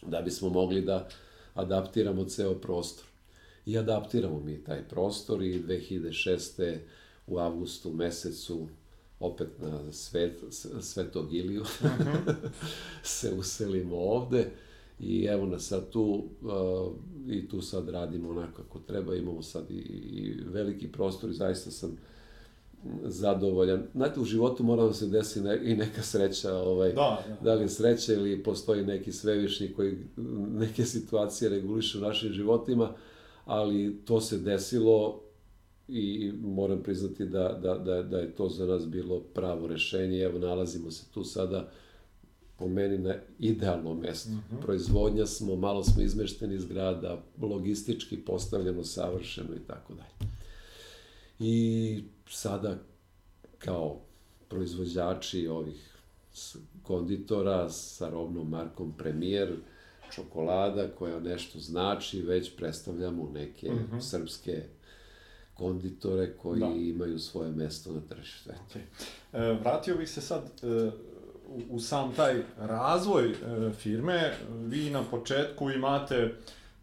[0.01, 1.08] da bismo mogli da
[1.53, 3.06] adaptiramo ceo prostor.
[3.65, 6.77] I adaptiramo mi taj prostor i 2006.
[7.27, 8.67] u avgustu mesecu
[9.19, 10.43] opet na svet,
[10.82, 12.34] Svetog Iliju mm -hmm.
[13.03, 14.51] se uselimo ovde
[14.99, 16.93] I evo nas sad tu, uh,
[17.27, 21.71] i tu sad radimo onako kako treba, imamo sad i, i veliki prostor i zaista
[21.71, 21.97] sam
[23.03, 23.83] zadovoljan.
[23.93, 27.38] Znate, u životu mora da se desi ne, i neka sreća, ovaj, da, da.
[27.43, 29.97] da li je sreća ili postoji neki svevišnji koji
[30.51, 32.93] neke situacije reguliše u našim životima,
[33.45, 35.21] ali to se desilo
[35.88, 40.19] i moram priznati da, da, da, da je to za nas bilo pravo rešenje.
[40.19, 41.71] Evo, nalazimo se tu sada
[42.58, 44.30] po meni na idealnom mestu.
[44.30, 44.62] Mm -hmm.
[44.62, 50.32] Proizvodnja smo, malo smo izmešteni iz grada, logistički postavljeno, savršeno i tako dalje.
[51.39, 52.78] I sada
[53.58, 54.00] kao
[54.50, 55.98] proizvođači ovih
[56.84, 59.56] konditora sa robnom markom Premier,
[60.12, 64.02] čokolada koja nešto znači, već predstavljamo neke mm -hmm.
[64.02, 64.63] srpske
[65.54, 66.67] konditore koji da.
[66.67, 68.50] imaju svoje mesto na tržištu.
[68.50, 68.82] Okay.
[69.34, 70.91] E, vratio bih se sad e,
[71.69, 73.36] u sam taj razvoj e,
[73.71, 76.33] firme, vi na početku imate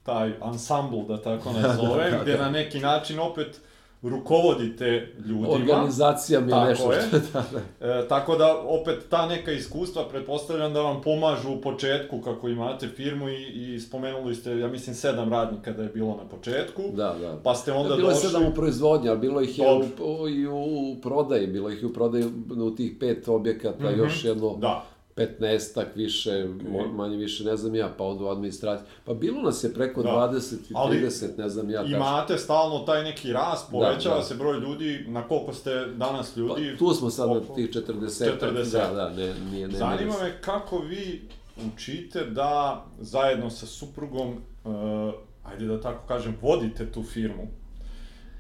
[0.03, 2.45] taj ansambl, da tako nazovem, da, gde da.
[2.45, 3.61] na neki način opet
[4.05, 5.49] rukovodite ljudima.
[5.49, 7.01] Organizacija mi je Tako nešto je.
[7.03, 7.19] što...
[7.33, 7.45] da,
[7.81, 7.89] da.
[7.89, 12.89] E, tako da, opet, ta neka iskustva, pretpostavljam da vam pomažu u početku kako imate
[12.89, 13.43] firmu i,
[13.75, 16.83] i spomenuli ste, ja mislim, sedam radnika da je bilo na početku.
[16.93, 17.41] Da, da.
[17.43, 18.29] Pa ste onda bilo je došli...
[18.29, 19.65] sedam u proizvodnji, ali bilo ih je
[20.01, 22.25] u, i u, u prodaji, bilo ih je u prodaji
[22.57, 23.99] u tih pet objekata, Mhm.
[23.99, 24.85] još jedno Da.
[25.17, 26.31] 15-ak više,
[26.63, 28.87] mo- manje više, ne znam ja, pa onda u administraciji.
[29.05, 30.09] Pa bilo nas je preko Da.
[30.09, 31.97] 20 i Ali 30, ne znam ja tačno.
[31.97, 34.23] Imate stalno taj neki rast, povećava da.
[34.23, 36.77] se broj ljudi, na koliko ste danas Pa, ljudi?
[36.79, 38.73] tu smo sad na Oko- tih 40, 40.
[38.73, 41.29] da, da, ne, nije, ne, Zanima me kako vi
[41.67, 44.29] učite da zajedno sa suprugom,
[44.65, 47.49] uh, ajde da tako kažem, vodite tu firmu.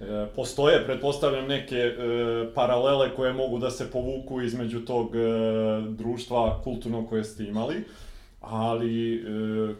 [0.08, 1.94] E, postoje, pretpostavljam, neke e,
[2.54, 5.20] paralele koje mogu da se povuku između tog e,
[5.88, 7.84] društva kulturnog koje ste imali,
[8.40, 9.20] ali e,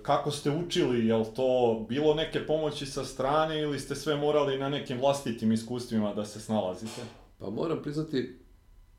[0.03, 4.59] kako ste učili, je li to bilo neke pomoći sa strane ili ste sve morali
[4.59, 7.01] na nekim vlastitim iskustvima da se snalazite?
[7.39, 8.39] Pa moram priznati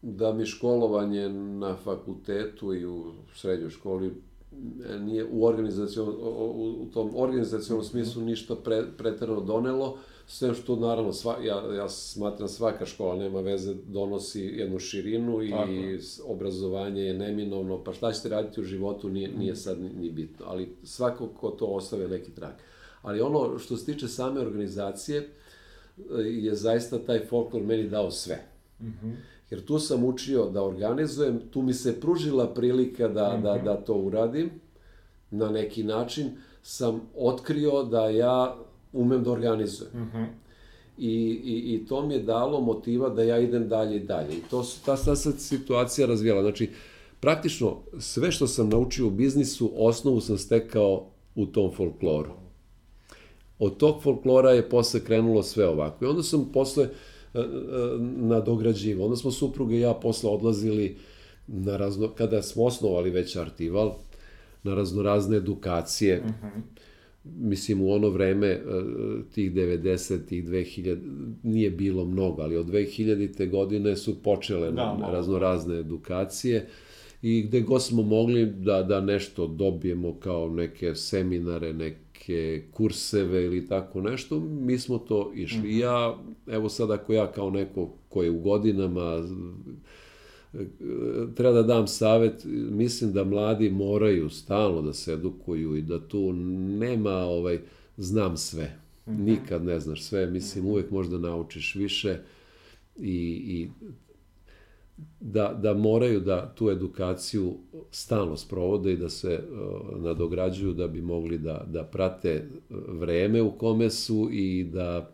[0.02, 6.86] da mi školovanje na fakultetu i u srednjoj školi e, nije u organizacijalnom, u, u
[6.94, 12.86] tom organizacijalnom smislu ništa pre, preterano donelo, sve što naravno, sva, ja, ja smatram svaka
[12.86, 18.30] škola nema veze, donosi jednu širinu Tako i s- obrazovanje je neminovno, pa šta ćete
[18.30, 19.40] raditi u životu nije, Mhm.
[19.40, 22.54] nije sad ni, ni bitno, ali svako ko to ostave neki trag.
[23.02, 25.28] Ali ono što se tiče same organizacije, e,
[26.22, 28.46] je zaista taj folklor meni dao sve.
[29.50, 33.94] Jer tu sam učio da organizujem, tu mi se pružila prilika da, da, da to
[33.96, 34.50] uradim.
[35.32, 36.30] Na neki način
[36.64, 38.58] sam otkrio da ja
[38.96, 40.10] umem da organizujem.
[40.98, 41.12] I,
[41.44, 44.38] i, I to mi je dalo motiva da ja idem dalje i dalje.
[44.38, 46.42] I to su, ta, ta se situacija razvijala.
[46.42, 46.70] Znači,
[47.20, 51.06] praktično sve što sam naučio u biznisu, osnovu sam stekao
[51.36, 52.32] u tom folkloru.
[53.60, 56.06] Od tog folklora je posle krenulo sve ovako.
[56.06, 57.44] I onda sam posle e, e,
[58.00, 59.06] nadograđivao.
[59.06, 60.98] Onda smo supruga i ja posle odlazili
[61.48, 63.94] na razno, kada smo osnovali već Artival,
[64.64, 66.24] na raznorazne edukacije.
[67.38, 68.62] Mislim, u ono vreme e,
[69.32, 70.98] tih 90 tih 2000,
[71.44, 73.50] nije bilo mnogo, ali od 2000.
[73.50, 76.68] godine su počele Da, da, raznorazne edukacije
[77.22, 83.68] i gde god smo mogli da, da nešto dobijemo kao neke seminare, neke kurseve ili
[83.68, 85.70] tako nešto, mi smo to išli.
[85.70, 89.24] I ja, evo sad ako ja kao neko ko je u godinama
[91.36, 96.34] treba da dam savet, mislim da mladi moraju stalno da se edukuju i da tu
[96.80, 97.60] nema ovaj,
[97.98, 98.80] znam sve.
[99.06, 102.18] Nikad ne znaš sve, mislim uvek možda naučiš više
[102.96, 103.70] i, i
[105.20, 107.58] da, da moraju da tu edukaciju
[107.92, 113.42] stalno sprovode i da se uh, nadograđuju da bi mogli da, da prate uh, vreme
[113.42, 115.12] u kome su i da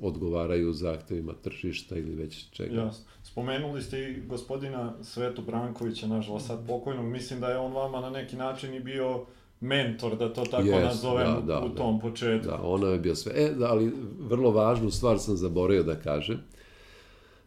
[0.00, 2.74] odgovaraju zahtevima tržišta ili već čega.
[2.74, 3.04] Jasno.
[3.32, 8.10] Spomenuli ste i gospodina Svetu Brankovića, nažalost sad pokojnog, mislim da je on vama na
[8.10, 9.24] neki način i bio
[9.60, 11.74] mentor, da to tako Jest, nazovem, da, da, u da.
[11.74, 12.46] tom početku.
[12.46, 13.32] Da, ono je bio sve.
[13.36, 16.40] E, da, ali vrlo važnu stvar sam zaboravio da kažem.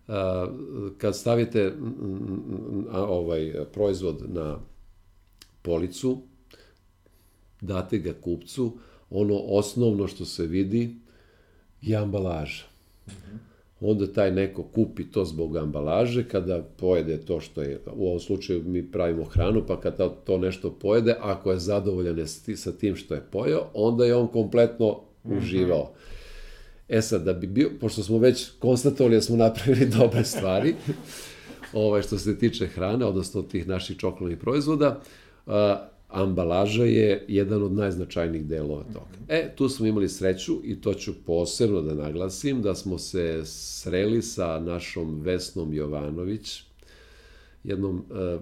[0.07, 0.47] A,
[0.97, 4.59] kad stavite mm, mm, a, ovaj proizvod na
[5.61, 6.21] policu,
[7.61, 8.77] date ga kupcu,
[9.09, 10.95] ono osnovno što se vidi
[11.81, 12.63] je ambalaža.
[13.79, 18.63] Onda taj neko kupi to zbog ambalaže, kada pojede to što je, u ovom slučaju
[18.65, 23.13] mi pravimo hranu, pa kada to nešto pojede, ako je zadovoljan je sa tim što
[23.13, 25.91] je pojeo, onda je on kompletno uživao.
[26.89, 30.75] E sad, da bi bio, pošto smo već konstatovali da smo napravili dobre stvari,
[31.73, 35.01] ovaj, što se tiče hrane, odnosno tih naših čokoladnih proizvoda,
[35.47, 39.05] a, ambalaža je jedan od najznačajnijih delova toga.
[39.27, 44.21] E, tu smo imali sreću i to ću posebno da naglasim, da smo se sreli
[44.21, 46.63] sa našom Vesnom Jovanović,
[47.63, 48.37] jednom e,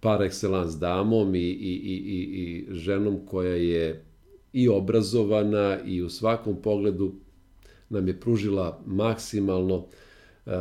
[0.00, 4.04] par excellence damom i, i, i, i, i ženom koja je
[4.52, 7.12] i obrazovana i u svakom pogledu
[7.88, 9.86] nam je pružila maksimalno
[10.46, 10.56] e, e,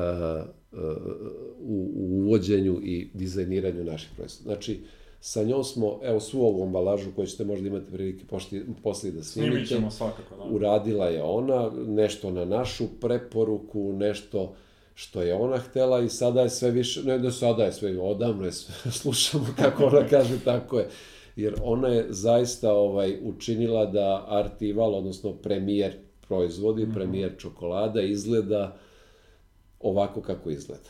[1.60, 4.54] u, u uvođenju i dizajniranju naših proizvoda.
[4.54, 4.80] Znači,
[5.22, 9.24] sa njom smo, evo, svu ovu ambalažu koju ćete možda imati prilike pošti, posle da
[9.24, 10.44] snimite, Snimit ćemo svakako, da.
[10.44, 14.54] uradila je ona, nešto na našu preporuku, nešto
[14.94, 18.46] što je ona htela i sada je sve više, ne da sada je sve, odavno
[18.46, 20.90] je sve, slušamo kako ona kaže, tako je.
[21.36, 25.94] Jer ona je zaista ovaj učinila da Artival, odnosno premijer
[26.28, 26.94] proizvodi, Mhm.
[26.94, 28.78] premijer čokolada izgleda
[29.80, 30.90] ovako kako izgleda.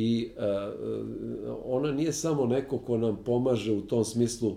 [0.00, 4.56] I uh, ona nije samo neko ko nam pomaže u tom smislu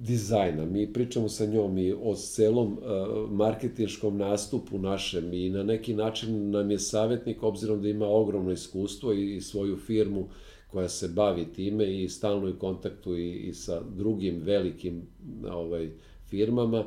[0.00, 0.64] dizajna.
[0.64, 6.50] Mi pričamo sa njom i o celom uh, marketinškom nastupu našem i na neki način
[6.50, 10.28] nam je savjetnik, obzirom da ima ogromno iskustvo i, i svoju firmu
[10.68, 15.02] koja se bavi time i stalno u kontaktu i, i sa drugim velikim
[15.50, 15.90] ovaj,
[16.26, 16.84] firmama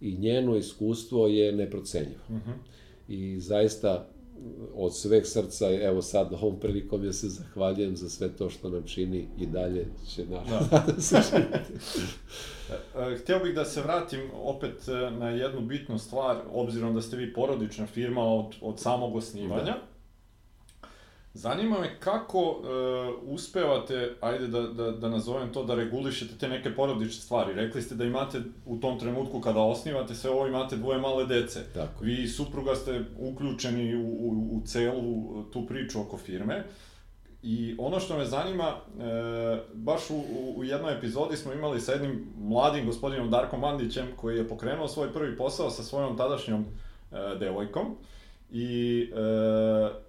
[0.00, 2.20] i njeno iskustvo je neprocenjivo.
[2.28, 2.52] Uh -huh.
[3.08, 4.08] I zaista
[4.74, 8.82] od sveg srca, evo sad ovom prilikom ja se zahvaljujem za sve to što nam
[8.82, 10.84] čini i dalje će naš da.
[10.86, 11.16] da se.
[12.96, 17.16] E, htio bih da se vratim opet e, na jednu bitnu stvar, obzirom da ste
[17.16, 19.64] vi porodična firma od, od samog osnivanja.
[19.64, 19.95] Da.
[21.36, 22.64] Zanima me kako uh,
[23.22, 27.54] uspevate, ajde da, da, da nazovem to, da regulišete te neke porodične stvari.
[27.54, 31.60] Rekli ste da imate u tom trenutku kada osnivate sve ovo, imate dvoje male dece.
[31.74, 32.04] Tako.
[32.04, 36.64] Vi i supruga ste uključeni u, u, u celu tu priču oko firme.
[37.42, 40.22] I ono što me zanima, e, baš u,
[40.56, 45.12] u jednoj epizodi smo imali sa jednim mladim gospodinom Darkom Mandićem koji je pokrenuo svoj
[45.12, 47.96] prvi posao sa svojom tadašnjom e, devojkom.
[48.50, 49.16] I e,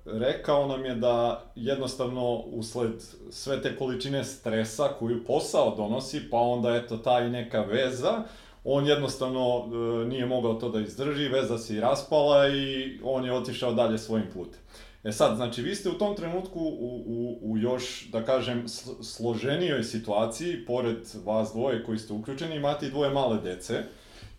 [0.05, 2.91] rekao nam je da jednostavno usled
[3.29, 8.23] sve te količine stresa koju posao donosi, pa onda eto ta i neka veza,
[8.63, 13.33] on jednostavno e, nije mogao to da izdrži, veza se i raspala i on je
[13.33, 14.59] otišao dalje svojim putem.
[15.03, 18.63] E sad, znači, vi ste u tom trenutku u, u, u još, da kažem,
[19.01, 23.83] složenijoj situaciji, pored vas dvoje koji ste uključeni, imate i dvoje male dece,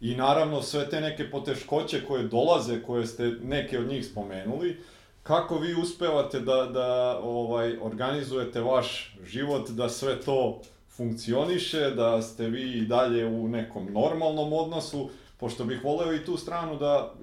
[0.01, 4.81] I naravno sve te neke poteškoće koje dolaze, koje ste neke od njih spomenuli,
[5.23, 12.47] kako vi uspevate da, da ovaj, organizujete vaš život, da sve to funkcioniše, da ste
[12.47, 17.15] vi i dalje u nekom normalnom odnosu, pošto bih voleo i tu stranu da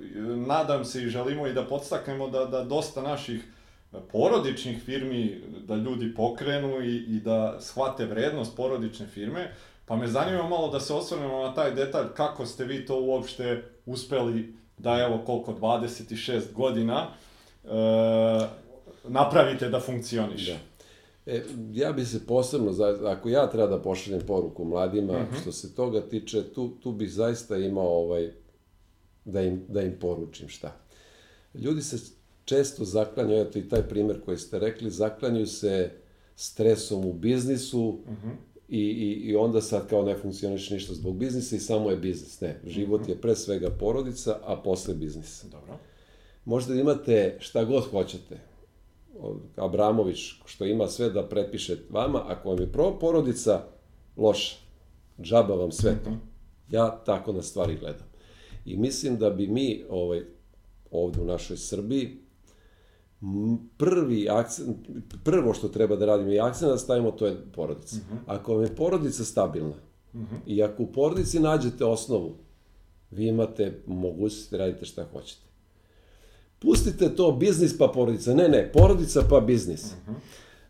[0.48, 3.44] nadam se i želimo i da podstaknemo da, da dosta naših
[4.12, 9.52] porodičnih firmi, da ljudi pokrenu i, i da shvate vrednost porodične firme,
[9.86, 13.64] Pa me zanima malo da se osvrnemo na taj detalj kako ste vi to uopšte
[13.86, 17.08] uspeli da evo koliko 26 godina
[17.64, 17.68] e,
[19.04, 20.52] napravite da funkcioniše.
[20.52, 21.32] Da.
[21.34, 22.72] E, ja bi se posebno,
[23.06, 25.36] ako ja treba da pošaljem poruku mladima, uh mhm.
[25.36, 25.42] -huh.
[25.42, 28.32] što se toga tiče, tu, tu bih zaista imao ovaj,
[29.26, 30.76] da im, da im poručim šta.
[31.54, 31.98] Ljudi se
[32.46, 35.92] često zaklanjaju, eto i taj primer koji ste rekli, zaklanjuju se
[36.36, 38.28] stresom u biznisu, uh mhm.
[38.28, 41.98] -huh i, i, i onda sad kao ne funkcioniš ništa zbog biznisa i samo je
[41.98, 42.42] biznis.
[42.42, 43.10] Ne, život mhm.
[43.10, 45.46] je pre svega porodica, a posle biznis.
[45.52, 45.78] Dobro.
[46.46, 48.40] Možda da imate šta god hoćete.
[49.56, 53.62] Abramović, što ima sve da prepiše vama, ako vam je prvo porodica
[54.18, 54.56] loša,
[55.22, 56.10] džaba vam sve to.
[56.10, 56.20] Mhm.
[56.72, 58.08] Ja tako na stvari gledam.
[58.66, 60.24] I mislim da bi mi ovaj,
[60.92, 62.18] ovde u našoj Srbiji
[63.78, 64.78] prvi akcent,
[65.24, 67.96] prvo što treba da radimo i akcent da stavimo, to je porodica.
[67.96, 68.16] Uh mhm.
[68.16, 68.36] -huh.
[68.36, 69.76] Ako vam je porodica stabilna
[70.14, 70.36] uh mhm.
[70.36, 70.40] -huh.
[70.46, 72.36] i ako u porodici nađete osnovu,
[73.12, 75.42] vi imate mogućnost da radite šta hoćete.
[76.60, 78.34] Pustite to biznis pa porodica.
[78.34, 79.86] Ne, ne, porodica pa biznis.
[79.86, 80.18] Uh mhm.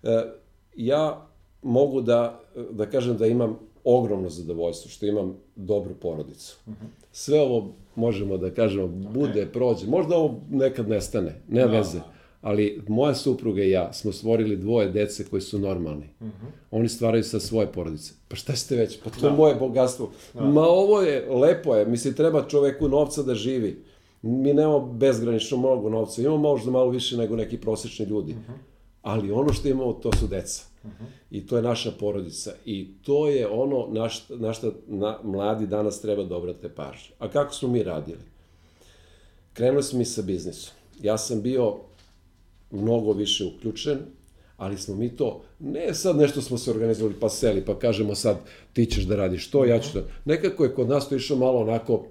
[0.04, 0.10] -huh.
[0.10, 0.34] e,
[0.76, 1.28] ja
[1.62, 2.42] mogu da,
[2.72, 6.58] da kažem da imam ogromno zadovoljstvo što imam dobru porodicu.
[6.66, 6.88] Uh -huh.
[7.12, 9.52] Sve ovo možemo da kažemo, bude, okay.
[9.52, 9.88] prođe.
[9.88, 11.78] Možda ovo nekad nestane, nema no.
[11.78, 12.00] veze
[12.46, 16.06] ali moja supruga i ja smo stvorili dvoje dece koji su normalni.
[16.22, 16.30] Mhm.
[16.30, 16.50] -huh.
[16.72, 18.14] Oni stvaraju sa svoje porodice.
[18.28, 19.00] Pa šta ste već?
[19.04, 19.28] Pa to da.
[19.28, 20.12] je moje bogatstvo.
[20.34, 20.42] Da.
[20.42, 21.86] Ma ovo je, lepo je.
[21.86, 23.84] Mislim, treba čoveku novca da živi.
[24.22, 26.22] Mi nemamo bezgranično mnogo novca.
[26.22, 28.34] Imamo možda malo više nego neki prosečni ljudi.
[28.34, 28.52] Mhm.
[28.52, 28.58] -huh.
[29.02, 30.64] Ali ono što imamo, to su deca.
[30.84, 30.92] Mhm.
[31.04, 31.08] -huh.
[31.32, 32.54] I to je naša porodica.
[32.66, 37.16] I to je ono na šta, na šta na, mladi danas treba da obrate pažnje.
[37.20, 38.24] A kako smo mi radili?
[39.54, 40.74] Krenuli smo mi sa biznisom.
[41.02, 41.78] Ja sam bio
[42.72, 43.98] mnogo više uključen,
[44.58, 48.38] ali smo mi to, ne sad nešto smo se organizovali pa seli, pa kažemo sad
[48.74, 50.04] ti ćeš da radiš to, ja ću da...
[50.26, 52.06] Nekako je kod nas to išlo malo onako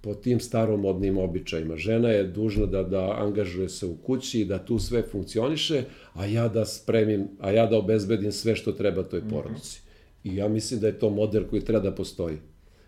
[0.00, 1.76] po tim staromodnim običajima.
[1.76, 5.84] Žena je dužna da, da angažuje se u kući, da tu sve funkcioniše,
[6.14, 9.30] a ja da spremim, a ja da obezbedim sve što treba toj mhm.
[9.30, 9.80] porodici.
[10.24, 12.36] I ja mislim da je to model koji treba da postoji.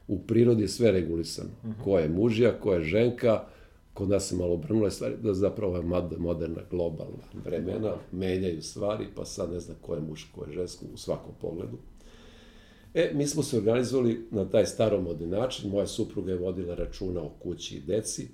[0.09, 1.51] U prirodi je sve regulisano.
[1.65, 1.83] Mhm.
[1.85, 3.45] Ko je mužija, ko je ženka,
[3.95, 5.83] kod nas se malo obrnule stvari, da zapravo je
[6.19, 10.85] moderna, globalna vremena, menjaju stvari, pa sad ne znam ko je muško, ko je žensko
[10.95, 11.79] u svakom pogledu.
[12.95, 17.31] E, mi smo se organizovali na taj staromodni način, moja supruga je vodila računa o
[17.43, 18.29] kući i deci,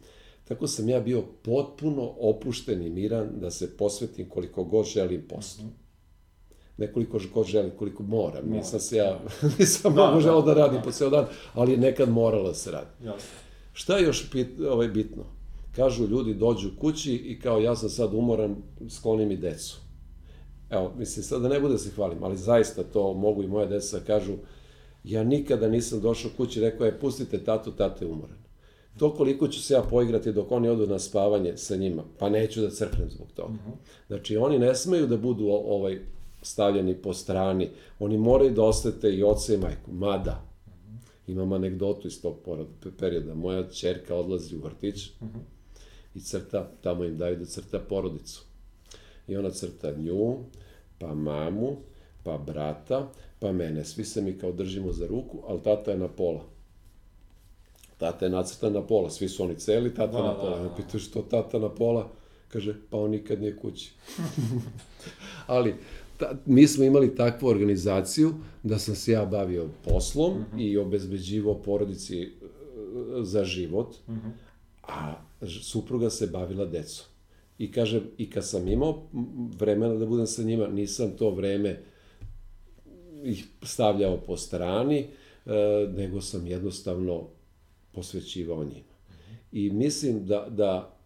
[0.45, 5.65] tako sam ja bio potpuno opušten i miran da se posvetim koliko god želim poslu.
[5.65, 5.89] Mm -hmm
[6.79, 8.45] nekoliko god želim, koliko moram.
[8.47, 8.57] Mora.
[8.57, 9.21] Nisam se ja,
[9.59, 10.83] nisam da, mnogo da, želao da radim da.
[10.83, 12.91] po ceo dan, ali nekad moralo da se radi.
[13.05, 13.31] Jasno.
[13.73, 15.25] Šta je još bit, ovaj, bitno?
[15.79, 18.57] Kažu ljudi dođu kući i kao ja sam sad umoran,
[18.89, 19.81] skloni mi decu.
[20.71, 23.67] Evo, mislim, sad da ne bude da se hvalim, ali zaista to mogu i moje
[23.67, 24.33] deca da kažu,
[25.05, 28.37] Ja nikada nisam došao kući i rekao je, pustite tatu, tata je umoran.
[28.99, 32.61] To koliko ću se ja poigrati dok oni odu na spavanje sa njima, pa neću
[32.61, 33.55] da crknem zbog toga.
[34.07, 35.99] Znači, oni ne smeju da budu ovaj
[36.43, 37.69] stavljeni po strani.
[37.99, 39.93] Oni moraju da ostate i oca i majku.
[39.93, 40.45] Mada,
[41.27, 42.37] imam anegdotu iz tog
[42.99, 43.35] perioda.
[43.35, 45.11] Moja čerka odlazi u vrtić
[46.15, 48.43] i crta, tamo im daju da crta porodicu.
[49.29, 50.37] I ona crta nju,
[50.99, 51.77] pa mamu,
[52.23, 53.85] pa brata, pa mene.
[53.85, 56.45] Svi se mi kao držimo za ruku, ali tata je na pola.
[57.99, 60.57] Tata je nacrtan na pola, svi su oni celi, tata Da, na da, pola.
[60.59, 60.63] da.
[60.65, 62.09] Ja pitam što tata na pola,
[62.49, 63.93] kaže, pa on nikad nije kući.
[65.47, 65.75] ali,
[66.19, 72.23] ta, mi smo imali takvu organizaciju da sam se ja bavio poslom i obezbeđivao porodici
[72.23, 72.29] e,
[73.23, 73.97] za život,
[74.89, 75.15] a
[75.63, 77.07] supruga se bavila decom.
[77.59, 79.09] I kažem, i kad sam imao
[79.59, 81.83] vremena da budem sa njima, nisam to vreme
[83.25, 85.09] ih stavljao po strani, e,
[85.97, 87.29] nego sam jednostavno
[87.93, 88.95] posvećivao njima.
[89.53, 90.99] I mislim da, da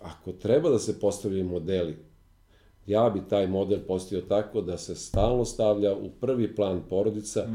[0.00, 1.96] ako treba da se postavljaju modeli,
[2.86, 7.48] ja bi taj model postavio tako da se stalno stavlja u prvi plan porodica,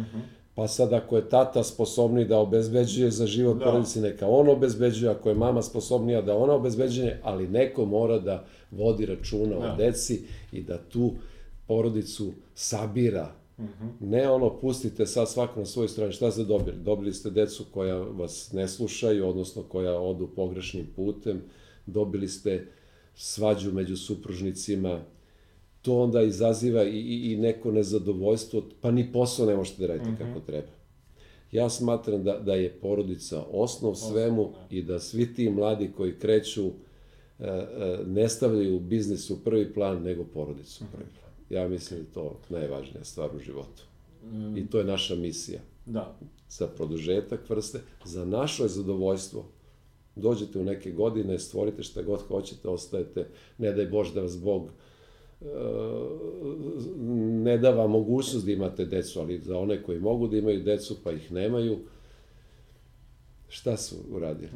[0.58, 3.66] pa sad ako je tata sposobniji da obezbeđuje za život Da.
[3.66, 8.46] porodici, neka on obezbeđuje, ako je mama sposobnija da ona obezbeđuje, ali neko mora da
[8.72, 9.74] vodi računa Da.
[9.74, 11.12] o deci i da tu
[11.68, 13.32] porodicu sabira.
[14.00, 16.78] Ne ono, pustite sad svako na svoju stranu, šta ste dobili?
[16.78, 21.42] Dobili ste decu koja vas ne slušaju, odnosno koja odu pogrešnim putem,
[21.86, 22.68] dobili ste
[23.16, 25.00] svađu među supružnicima,
[25.88, 30.12] to onda izaziva i, i, i neko nezadovoljstvo, pa ni posao ne možete da radite
[30.18, 30.68] kako treba.
[31.52, 34.76] Ja smatram da, da je porodica osnov svemu da.
[34.76, 36.72] i da svi ti mladi koji kreću e,
[37.40, 41.32] e, ne stavljaju biznis u prvi plan, nego porodicu u prvi plan.
[41.50, 43.84] Ja mislim da je to najvažnija stvar u životu.
[44.56, 46.18] I to je naša misija Da.
[46.50, 49.46] za produžetak vrste, za naše zadovoljstvo.
[50.16, 53.28] Dođete u neke godine, stvorite šta god hoćete, ostajete,
[53.58, 54.87] ne daj Bož da vas Bog e,
[57.44, 61.12] ne dava mogućnost da imate decu, ali za one koji mogu da imaju decu pa
[61.12, 61.80] ih nemaju,
[63.50, 64.52] šta su uradili?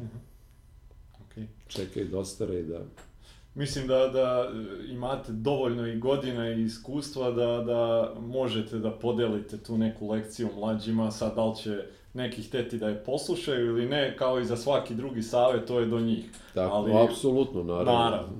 [1.36, 1.46] Okay.
[1.68, 2.80] Čekaju da ostare i da...
[3.54, 9.58] Mislim da, da e, imate dovoljno i godina i iskustva da, da možete da podelite
[9.58, 14.16] tu neku lekciju mlađima, sad da li će neki hteti da je poslušaju ili ne,
[14.16, 16.24] kao i za svaki drugi savet, to je do njih.
[16.54, 17.92] Tako, Ali- apsolutno, naravno.
[17.92, 18.32] Naravno.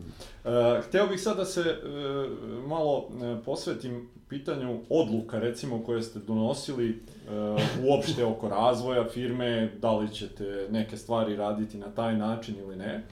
[0.45, 1.75] E, hteo bih sad da se e,
[2.67, 7.03] malo e, posvetim pitanju odluka, recimo, koje ste donosili
[7.89, 13.05] uopšte oko razvoja firme, da li ćete neke stvari raditi na taj način ili ne.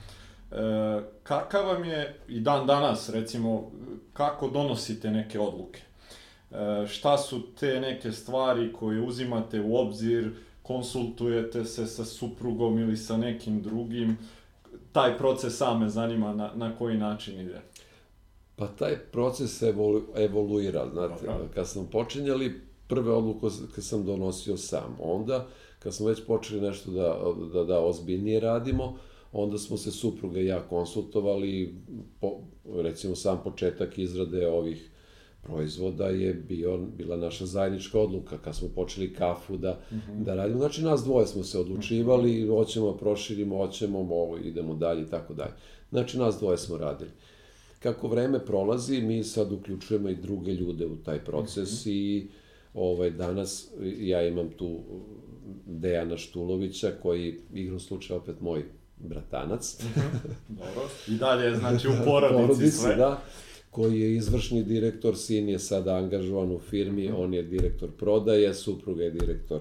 [1.22, 3.70] Kakav vam je i dan danas, recimo,
[4.12, 5.80] kako donosite neke odluke?
[6.88, 10.30] Šta su te neke stvari koje uzimate u obzir,
[10.62, 14.18] konsultujete se sa suprugom ili sa nekim drugim,
[14.92, 17.60] taj proces same zanima na, na koji način ide.
[18.56, 21.48] Pa taj proces evolu, evoluira, znate, Dobro.
[21.54, 25.46] kad smo počinjali, prve odluke kad sam donosio sam, onda
[25.78, 27.18] kad smo već počeli nešto da,
[27.52, 28.96] da, da ozbiljnije radimo,
[29.32, 31.74] onda smo se supruga i ja konsultovali,
[32.20, 32.40] po,
[32.76, 34.89] recimo sam početak izrade ovih
[35.42, 39.80] proizvoda je bio, bila naša zajednička odluka kad smo počeli kafu da,
[40.18, 40.58] da radimo.
[40.58, 45.52] Znači nas dvoje smo se odlučivali, hoćemo, proširimo, hoćemo, ovo, idemo dalje i tako dalje.
[45.90, 47.10] Znači nas dvoje smo radili.
[47.78, 52.28] Kako vreme prolazi, mi sad uključujemo i druge ljude u taj proces i
[52.74, 54.80] ovaj, danas ja imam tu
[55.66, 58.64] Dejana Štulovića koji igrom slučaja opet moj
[58.96, 59.76] bratanac.
[60.48, 60.88] Dobro.
[61.08, 62.94] I dalje, znači, u porodici, sve.
[62.96, 63.22] da,
[63.70, 67.14] koji je izvršni direktor, sin je sada angažovan u firmi, Mhm.
[67.14, 69.60] on je direktor prodaje, supruga je direktor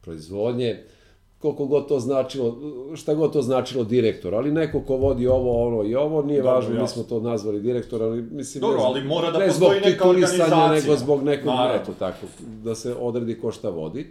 [0.00, 0.78] proizvodnje.
[1.38, 2.58] Koliko god to značilo,
[2.94, 6.52] šta god to značilo direktor, ali neko ko vodi ovo, ono i ovo, nije Dobro,
[6.52, 6.94] važno, mi jasno.
[6.94, 8.60] smo to nazvali direktor, ali mislim...
[8.60, 10.72] Dobro, ne zbog- ali mora da ne postoji zbog neka organizacija.
[10.72, 11.82] nego zbog nekog, Naravno.
[11.82, 12.26] eto tako,
[12.62, 14.06] da se odredi ko šta vodi.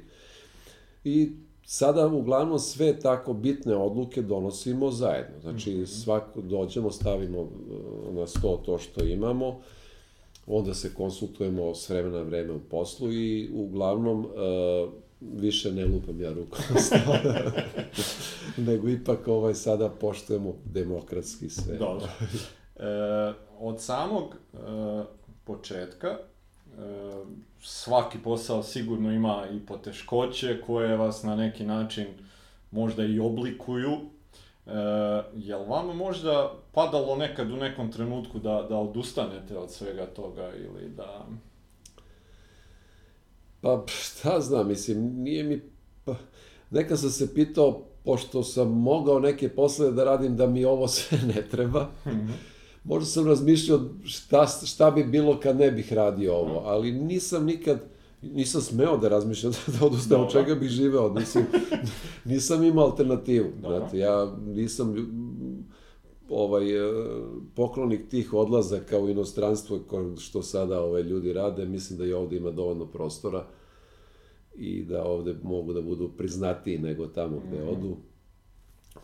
[1.04, 1.30] I
[1.72, 5.40] sada uglavnom sve tako bitne odluke donosimo zajedno.
[5.42, 5.86] Znači Mhm.
[5.86, 9.60] svako dođemo, stavimo e, na sto to što imamo,
[10.48, 14.28] onda se konsultujemo s vremena na vreme u poslu i uglavnom e,
[15.22, 16.60] više ne lupam ja rukom
[18.68, 21.78] nego ipak ovaj sada poštujemo demokratski sve.
[21.78, 22.08] Dobro.
[22.76, 24.58] E, od samog e,
[25.44, 26.18] početka
[27.62, 32.08] svaki posao sigurno ima i poteškoće koje vas na neki način
[32.72, 33.92] možda i oblikuju.
[33.92, 34.72] E,
[35.36, 40.90] jel vam možda padalo nekad u nekom trenutku da, da odustanete od svega toga ili
[40.90, 41.26] da...
[43.62, 45.62] Pa šta znam, mislim, nije mi...
[46.06, 46.16] Pa,
[46.70, 51.18] neka sam se pitao, pošto sam mogao neke poslove da radim, da mi ovo sve
[51.36, 51.90] ne treba.
[52.06, 52.59] Mm -hmm.
[52.84, 57.80] Možda sam razmišljao šta, šta bi bilo kad ne bih radio ovo, ali nisam nikad
[58.22, 61.46] nisam smeo da razmišljam da odustajem od čega bih živeo, mislim,
[62.26, 64.96] nisam imao alternativu, znate, ja nisam
[66.30, 66.92] ovaj, e,
[67.56, 69.80] poklonik tih odlazaka u inostranstvo,
[70.20, 73.46] što sada ove ljudi rade, mislim da i ovde ima dovoljno prostora
[74.56, 77.68] i da ovde mogu da budu priznatiji nego tamo gde mm.
[77.68, 77.98] odu.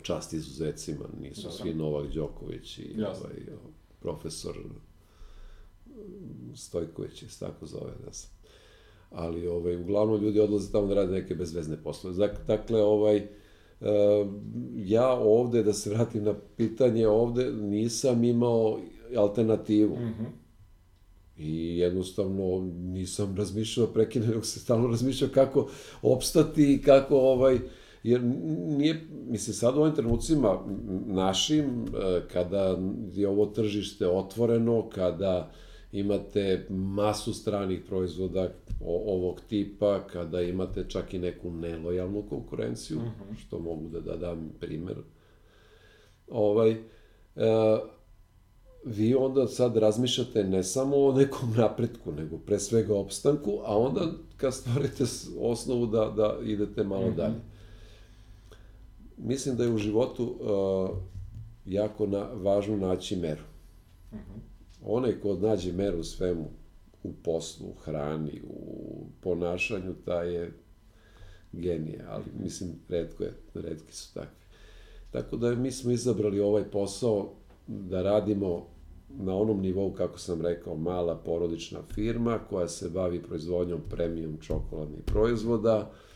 [0.01, 1.57] Čast izuzecima, nisu Dobre.
[1.57, 3.35] svi Novak Đoković i ovaj,
[3.99, 4.55] profesor
[6.55, 8.35] Stojković, tako zove da sam
[9.15, 12.27] ali ovaj, uglavnom ljudi odlaze tamo da rade neke bezvezne poslove.
[12.47, 13.27] Dakle, ovaj,
[14.75, 18.79] ja ovde, da se vratim na pitanje, ovde nisam imao
[19.17, 19.95] alternativu.
[19.95, 20.27] Mm -hmm.
[21.37, 25.69] I jednostavno nisam razmišljao prekine, nego se stalno razmišljao kako
[26.01, 27.59] opstati i kako ovaj,
[28.05, 28.23] jer
[28.77, 30.59] nije, mislim, sad u ovim trenucima
[31.05, 32.77] našim, e, kada
[33.13, 35.51] je ovo tržište otvoreno, kada
[35.91, 38.49] imate masu stranih proizvoda
[38.85, 43.37] ovog tipa, kada imate čak i neku nelojalnu konkurenciju, mm -hmm.
[43.37, 44.95] što mogu da, da dam primer,
[46.27, 46.79] ovaj, e,
[48.85, 54.01] vi onda sad razmišljate ne samo o nekom napretku, nego pre svega opstanku, a onda
[54.37, 55.03] kad stvarite
[55.39, 57.15] osnovu da, da idete malo mm -hmm.
[57.15, 57.54] dalje.
[59.17, 60.97] Mislim da je u životu uh,
[61.65, 63.43] jako na, važno naći meru.
[64.11, 64.39] Mm -hmm.
[64.85, 66.49] Onaj ko nađe meru u svemu,
[67.03, 70.51] u poslu, u hrani, u ponašanju, taj je
[71.51, 74.45] genije, ali mislim, redko je, redki su takvi.
[75.11, 77.33] Tako da mi smo izabrali ovaj posao
[77.67, 78.67] da radimo
[79.09, 84.99] na onom nivou, kako sam rekao, mala porodična firma koja se bavi proizvodnjom premium čokoladnih
[85.05, 86.14] proizvoda, e,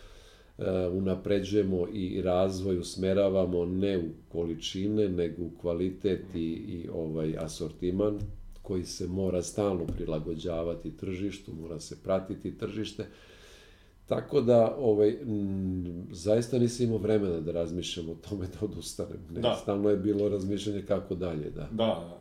[0.93, 8.20] unapređujemo i razvoj, usmeravamo ne u količine, nego u kvalitet i, i ovaj asortiman
[8.62, 13.05] koji se mora stalno prilagođavati tržištu, mora se pratiti tržište.
[14.05, 19.20] Tako da, ovaj, m, zaista nisam imao vremena da razmišljam o tome da odustanem.
[19.32, 19.55] Ne, da.
[19.62, 21.70] Stalno je bilo razmišljanje kako dalje, da.
[21.72, 22.20] Da,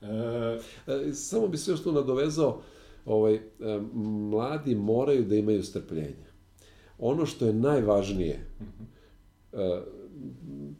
[0.00, 0.08] da.
[0.08, 0.58] E...
[0.86, 2.62] E, samo bi se još tu nadovezao,
[3.04, 3.40] ovaj, e,
[4.30, 6.29] mladi moraju da imaju strpljenje.
[7.00, 8.70] Ono što je najvažnije, mhm.
[8.70, 9.78] -huh.
[9.78, 9.82] e,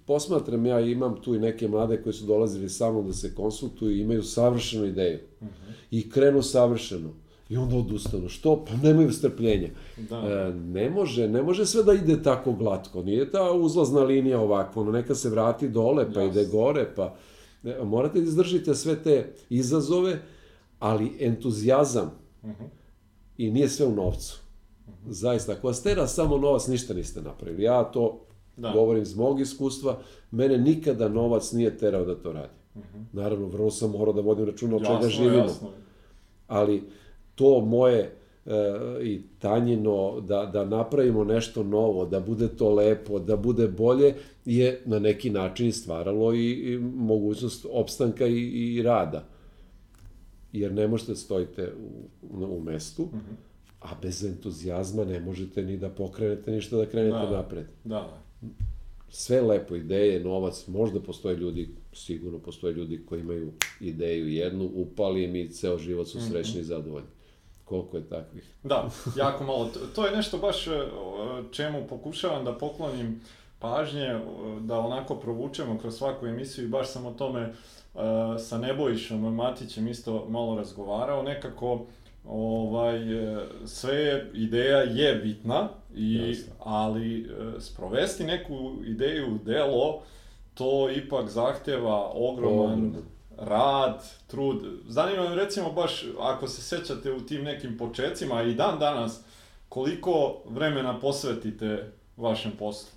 [0.06, 3.96] posmatram ja imam tu i neke mlade koji su dolazili sa mnom da se konsultuju
[3.96, 5.18] i imaju savršenu ideju.
[5.40, 5.46] -huh.
[5.90, 7.10] I krenu savršeno.
[7.48, 8.28] I onda odustanu.
[8.28, 8.64] Što?
[8.64, 9.68] Pa nemaju strpljenja.
[10.10, 10.16] Da.
[10.16, 13.02] E, ne može, ne može sve da ide tako glatko.
[13.02, 14.82] Nije ta uzlazna linija ovakva.
[14.82, 16.42] Ono, neka se vrati dole, pa Jasne.
[16.42, 17.16] ide gore, pa...
[17.84, 20.18] Morate da izdržite sve te izazove,
[20.78, 22.10] ali entuzijazam
[22.42, 22.66] uh -huh.
[23.38, 24.39] i nije sve u novcu.
[25.08, 27.62] Zaista, ako vas tera samo novac, ništa niste napravili.
[27.62, 28.20] Ja to
[28.60, 28.72] Da.
[28.72, 29.98] Govorim iz mog iskustva,
[30.30, 32.54] mene nikada novac nije terao da to radi.
[32.74, 32.98] Uh mhm.
[32.98, 33.04] -huh.
[33.12, 35.36] Naravno, vrlo sam morao da vodim računa o čega živimo.
[35.36, 35.68] Jasno.
[36.46, 36.82] Ali
[37.34, 38.12] to moje
[38.46, 38.52] e,
[39.02, 44.14] i tanjino da, da napravimo nešto novo, da bude to lepo, da bude bolje,
[44.44, 49.24] je na neki način stvaralo i, i mogućnost opstanka i, i rada.
[50.52, 51.72] Jer ne možete da stojite
[52.32, 53.18] u, u mestu, uh mhm.
[53.18, 53.49] -huh.
[53.80, 57.66] A bez entuzijazma ne možete ni da pokrenete ništa da krenete da, napred.
[57.84, 58.20] Da,
[59.10, 65.24] sve lepo ideje, novac, možda postoje ljudi, sigurno postoje ljudi koji imaju ideju jednu, upali
[65.24, 66.60] im i ceo život su srećni mm -hmm.
[66.60, 67.08] i zadovoljni.
[67.64, 68.54] Koliko je takvih?
[68.62, 69.70] Da, jako malo.
[69.94, 70.70] To je nešto baš e,
[71.50, 73.20] čemu pokušavam da poklonim
[73.58, 74.20] pažnje, e,
[74.60, 77.52] da onako provučemo kroz svaku emisiju i baš sam o tome e,
[78.38, 81.22] sa Nebojšom Matićem isto malo razgovarao.
[81.22, 81.86] Nekako
[82.24, 82.98] ovaj,
[83.66, 90.02] sve je, ideja je bitna, i, ali sprovesti neku ideju u delo,
[90.54, 92.94] to ipak zahteva ogroman Ogrom.
[93.36, 94.62] rad, trud.
[94.88, 99.20] Zanima me recimo baš, ako se sećate u tim nekim početcima i dan danas,
[99.68, 102.90] koliko vremena posvetite vašem poslu?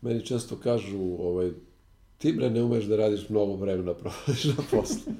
[0.00, 1.50] Meni često kažu, ovaj,
[2.18, 5.12] ti bre ne umeš da radiš mnogo vremena provodiš na poslu.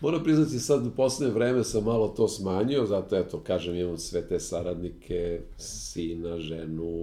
[0.00, 4.28] Moram priznati sad u poslednje vreme sam malo to smanjio, zato eto, kažem, imam sve
[4.28, 7.02] te saradnike, sina, ženu,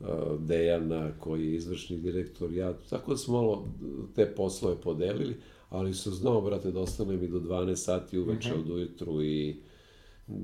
[0.00, 0.06] uh,
[0.38, 3.68] Dejana koji je izvršni direktor, ja, tako da smo malo
[4.14, 5.36] te poslove podelili,
[5.70, 8.60] ali sam znao, brate, da ostanem i do 12 sati uveče mm -hmm.
[8.60, 9.56] od ujutru i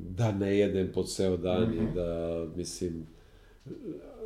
[0.09, 1.79] da ne jedem po ceo dan mm -hmm.
[1.79, 1.95] i mhm.
[1.95, 3.07] da, mislim,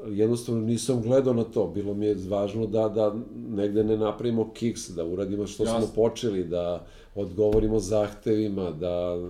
[0.08, 1.66] jednostavno nisam gledao na to.
[1.66, 3.14] Bilo mi je važno da, da
[3.48, 5.80] negde ne napravimo kiks, da uradimo što Jasne.
[5.80, 9.28] smo počeli, da odgovorimo zahtevima, da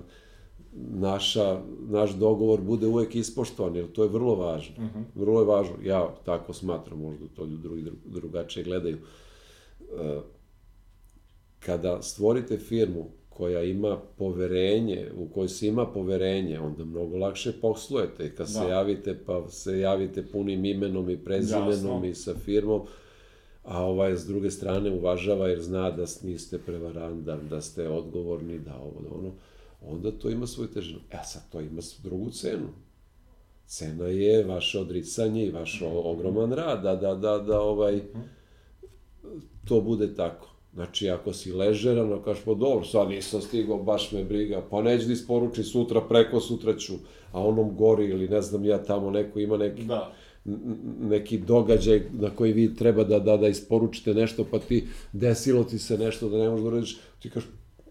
[0.91, 4.75] naša, naš dogovor bude uvek ispoštovan, jer to je vrlo važno.
[5.15, 8.97] Vrlo je važno, ja tako smatram, možda to ljudi drugi dru- drugačije gledaju.
[10.01, 10.21] E,
[11.59, 13.07] Kada stvorite firmu
[13.37, 18.35] koja ima poverenje, u kojoj se ima poverenje, onda mnogo lakše poslujete.
[18.35, 18.69] Kad se Da.
[18.69, 22.05] javite, pa se javite punim imenom i prezimenom Jasno.
[22.05, 22.83] i sa firmom,
[23.65, 28.77] a ovaj s druge strane uvažava jer zna da niste prevarandan, da ste odgovorni, da
[28.77, 29.33] ovo, da ono,
[29.87, 30.99] onda to ima svoju težinu.
[31.11, 32.69] E, sad to ima drugu cenu.
[33.67, 38.01] Cena je vaše odricanje i vaš ogroman rad, da, da, da, da ovaj,
[39.69, 40.56] to bude tako.
[40.77, 44.83] Znači, ako si ležeran, ako kažeš, pa dobro, sad nisam stigao, baš me briga, pa
[44.83, 46.93] neću da isporuči sutra, preko sutra ću,
[47.33, 50.13] a onom gori ili ne znam ja tamo neko ima neki Da.
[51.01, 55.79] neki događaj na koji vi treba da, da, da isporučite nešto, pa ti desilo ti
[55.79, 57.49] se nešto da ne možeš da uradiš, ti kažeš,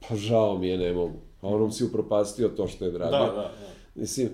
[0.09, 1.17] pa žao mi je, ne mogu.
[1.41, 3.19] A onom si upropastio to što je Da, radio.
[3.19, 3.51] da, da.
[3.95, 4.29] Mislim,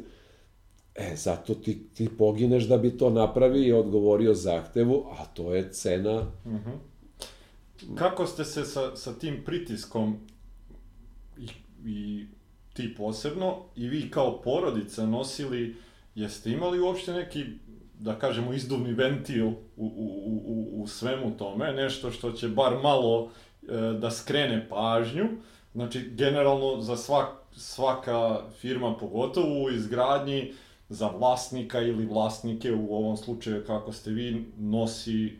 [0.95, 5.71] e, zato ti, ti pogineš da bi to napravi i odgovorio zahtevu, a to je
[5.71, 6.25] cena
[7.95, 10.17] Kako ste se sa, sa tim pritiskom
[11.37, 11.47] i,
[11.85, 12.25] i
[12.73, 15.75] ti posebno i vi kao porodica nosili,
[16.15, 17.45] jeste imali uopšte neki,
[17.99, 19.85] da kažemo, izduvni ventil u, u,
[20.45, 23.29] u, u- svemu tome, nešto što će bar malo
[23.61, 25.25] e, da skrene pažnju,
[25.73, 30.53] znači generalno za svak, svaka firma, pogotovo u izgradnji,
[30.89, 35.37] za vlasnika ili vlasnike, u ovom slučaju kako ste vi, nosi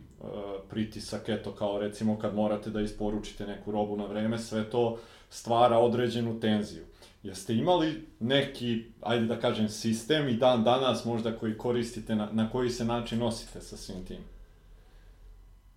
[0.70, 4.98] pritisak, eto kao recimo kad morate da isporučite neku robu na vreme, sve to
[5.30, 6.84] stvara određenu tenziju.
[7.24, 12.50] Jeste imali neki, ajde da kažem, sistem i dan danas možda koji koristite, na, na
[12.50, 14.18] koji se način nosite sa svim tim?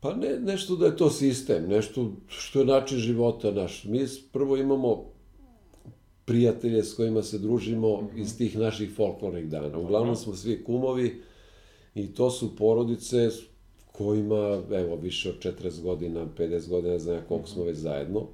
[0.01, 3.85] Pa ne, nešto da je to sistem, nešto što je način života naš.
[3.85, 5.05] Mi prvo imamo
[6.25, 9.79] prijatelje s kojima se družimo iz tih naših folklornih dana.
[9.79, 11.23] Uglavnom smo svi kumovi
[11.95, 13.31] i to su porodice
[13.97, 18.27] kojima, evo, više od 40 godina, 50 godina, znam ja koliko smo već zajedno.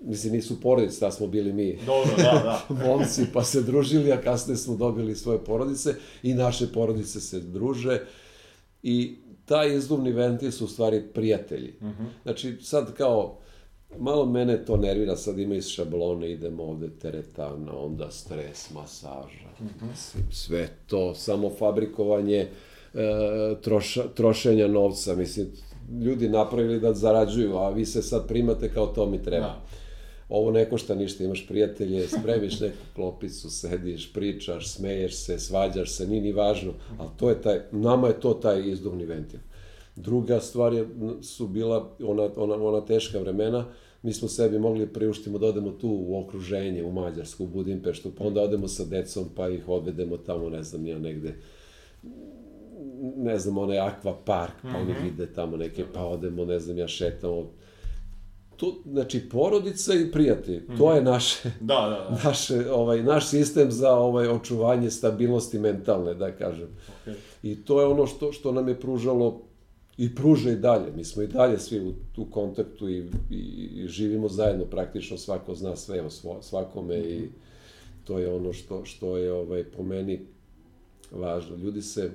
[0.00, 2.74] Mislim, nisu porodice, da smo bili mi Dobro, da, da.
[2.86, 8.00] momci, pa se družili, a kasnije smo dobili svoje porodice i naše porodice se druže
[8.82, 11.74] i taj izduvni ventil su u stvari prijatelji.
[12.22, 13.38] Znači, sad kao,
[13.98, 19.48] malo mene to nervira, sad ima iz šablone, idemo ovde teretana, onda stres, masaža,
[19.90, 22.48] mislim, sve to, samo fabrikovanje
[23.62, 25.46] troša, trošenja novca, mislim,
[26.02, 29.46] ljudi napravili da zarađuju, a vi se sad primate kao to mi treba.
[29.46, 29.62] Da.
[30.28, 36.06] Ovo ne košta ništa, imaš prijatelje, spremiš neku klopicu, sediš, pričaš, smeješ se, svađaš se,
[36.06, 39.40] nije ni važno, ali to je taj, nama je to taj izduvni ventil.
[39.96, 40.88] Druga stvar je,
[41.22, 43.64] su bila ona, ona, ona teška vremena,
[44.02, 48.24] mi smo sebi mogli priuštimo da odemo tu u okruženje, u Mađarsku, u Budimpeštu, pa
[48.24, 51.34] onda odemo sa decom, pa ih odvedemo tamo, ne znam, ja negde,
[53.16, 56.88] ne znam, onaj akva park, pa oni vide tamo neke, pa odemo, ne znam, ja
[56.88, 57.50] šetamo.
[58.56, 62.20] To, znači, porodica i prijatelji, to je naše, Da, da, da.
[62.28, 66.68] naše, ovaj, naš sistem za ovaj, očuvanje stabilnosti mentalne, da kažem.
[67.06, 67.14] Okay.
[67.42, 69.40] I to je ono što, što nam je pružalo
[69.98, 70.92] i pruža i dalje.
[70.96, 72.98] Mi smo i dalje svi u, u kontaktu i,
[73.30, 73.36] i,
[73.74, 77.28] i živimo zajedno, praktično svako zna sve o svo, svakome i
[78.04, 80.26] to je ono što, što je ovaj, po meni
[81.10, 81.56] važno.
[81.56, 82.10] Ljudi se,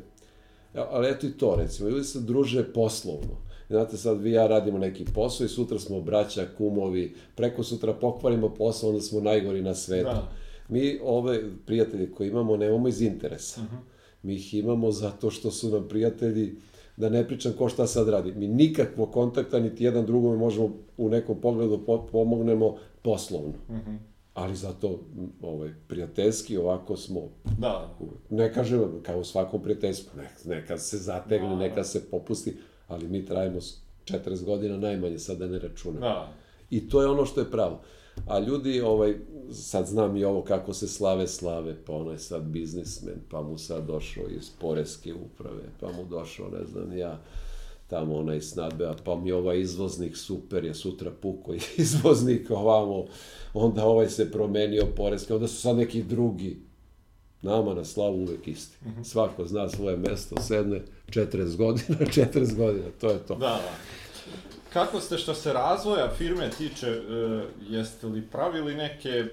[0.75, 3.43] ali eto i to recimo, ljudi se druže poslovno.
[3.69, 8.49] Znate, sad vi ja radimo neki posao i sutra smo braća, kumovi, preko sutra pokvarimo
[8.49, 10.09] posao, onda smo najgori na svetu.
[10.09, 10.31] Da.
[10.69, 13.61] Mi ove prijatelje koje imamo nemamo iz interesa.
[14.23, 16.55] Mi ih imamo zato što su nam prijatelji,
[16.97, 18.31] da ne pričam ko šta sad radi.
[18.31, 23.53] Mi nikakvog kontakta, niti jedan drugome možemo u nekom pogledu po, pomognemo poslovno.
[24.33, 24.99] Ali zato
[25.41, 27.21] ovaj, prijateljski ovako smo
[27.57, 27.95] Da,
[28.29, 31.55] ne kažem kao u svakom prijateljstvu, ne, neka se zategne, Da.
[31.55, 32.57] neka se popusti,
[32.87, 36.01] ali mi trajimo s 40 godina najmanje, sad da ne računam.
[36.01, 36.33] da.
[36.69, 37.81] I to je ono što je pravo.
[38.27, 39.15] A ljudi, ovaj,
[39.51, 43.57] sad znam i ovo kako se slave slave, pa ono je sad biznismen, pa mu
[43.57, 47.19] sad došao iz poreske uprave, pa mu došao, ne znam, ja,
[47.93, 53.05] tamo onaj snadbea, pa mi ovaj izvoznik super je, sutra puko izvoznik ovamo,
[53.53, 56.57] onda ovaj se promenio poreske, onda su sad neki drugi,
[57.41, 58.77] nama na slavu uvek isti.
[59.03, 63.35] Svako zna svoje mesto, sedne 40 godina, 40 godina, to je to.
[63.35, 63.73] Da, da.
[64.73, 67.01] Kako ste što se razvoja firme tiče, e,
[67.69, 69.27] jeste li pravili neke e,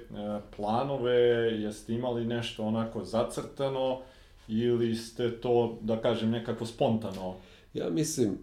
[0.57, 1.13] planove,
[1.61, 4.01] jeste imali nešto onako zacrtano
[4.49, 7.35] ili ste to, da kažem, nekako spontano?
[7.75, 8.39] Ja mislim,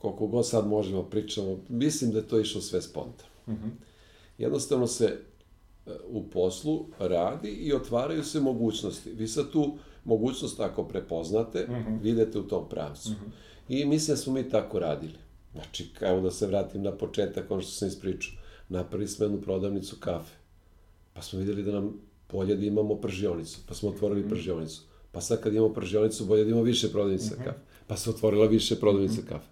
[0.00, 3.30] koliko god sad možemo pričamo, mislim da je to išlo sve spontano.
[4.38, 5.18] Jednostavno se,
[6.08, 9.12] u poslu radi i otvaraju se mogućnosti.
[9.12, 12.02] Vi sad tu mogućnost ako prepoznate, mm -hmm.
[12.02, 13.10] vidite u tom pravcu.
[13.10, 13.30] Mm -hmm.
[13.68, 15.18] I mislim da smo mi tako radili.
[15.52, 18.34] Znači, evo da se vratim na početak, ono što sam ispričao.
[18.68, 20.34] Napravili smo jednu prodavnicu kafe.
[21.12, 22.00] Pa smo videli da nam
[22.32, 23.60] bolje da imamo pržionicu.
[23.68, 24.30] Pa smo otvorili mm -hmm.
[24.30, 24.82] pržionicu.
[25.12, 27.44] Pa sad kad imamo pržionicu, bolje da imamo više prodavnice mm -hmm.
[27.44, 27.58] kafe.
[27.86, 29.28] Pa se otvorila više prodavnice mm -hmm.
[29.28, 29.48] kafe.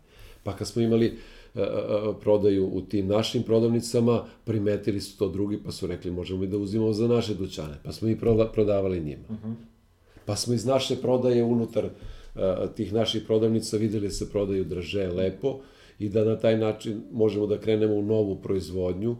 [0.47, 5.59] Pa kad smo imali uh, uh, prodaju u tim našim prodavnicama, primetili su to drugi,
[5.64, 7.74] pa su rekli možemo i da uzimamo za naše dućane.
[7.84, 8.16] Pa smo i
[8.53, 9.22] prodavali njima.
[9.30, 9.55] -hmm.
[10.24, 11.88] Pa smo iz naše prodaje unutar
[12.76, 15.59] tih naših prodavnica videli da se prodaju draže lepo
[15.99, 19.16] i da na taj način možemo da krenemo u novu proizvodnju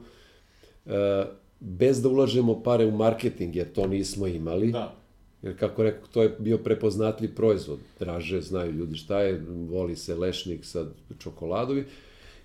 [1.61, 4.73] bez da ulažemo pare u marketing, jer to nismo imali.
[4.73, 4.95] Da.
[5.43, 7.79] Jer kako rekao, to je bio prepoznatljiv proizvod.
[7.99, 10.87] Draže znaju ljudi šta je, voli se lešnik sa
[11.19, 11.85] čokoladovi.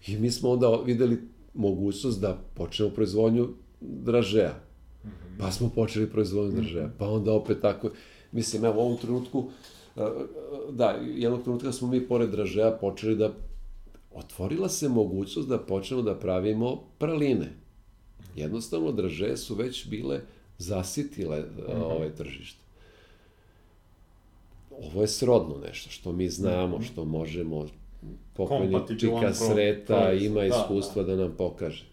[0.07, 1.17] I mi smo onda videli
[1.53, 3.49] mogućnost da počnemo proizvodnju
[3.81, 4.59] dražeja.
[5.03, 5.09] -hmm.
[5.39, 6.89] Pa smo počeli proizvodnju dražeja.
[6.97, 7.89] Pa onda opet tako
[8.31, 9.49] Mislim, evo, u ovom trenutku,
[9.95, 10.01] e,
[10.71, 13.33] da, jednog trenutka smo mi pored dražeja počeli da
[14.13, 17.53] otvorila se mogućnost da počnemo da pravimo praline.
[18.35, 20.21] Jednostavno, draže su već bile
[20.57, 21.83] zasitile mm -hmm.
[21.83, 22.61] ovaj tržište.
[24.72, 26.91] Ovo je srodno nešto što mi znamo, -hmm.
[26.91, 27.67] što možemo
[28.34, 31.15] pokojni Čika Sreta ima iskustva da, da.
[31.15, 31.86] da nam pokaže.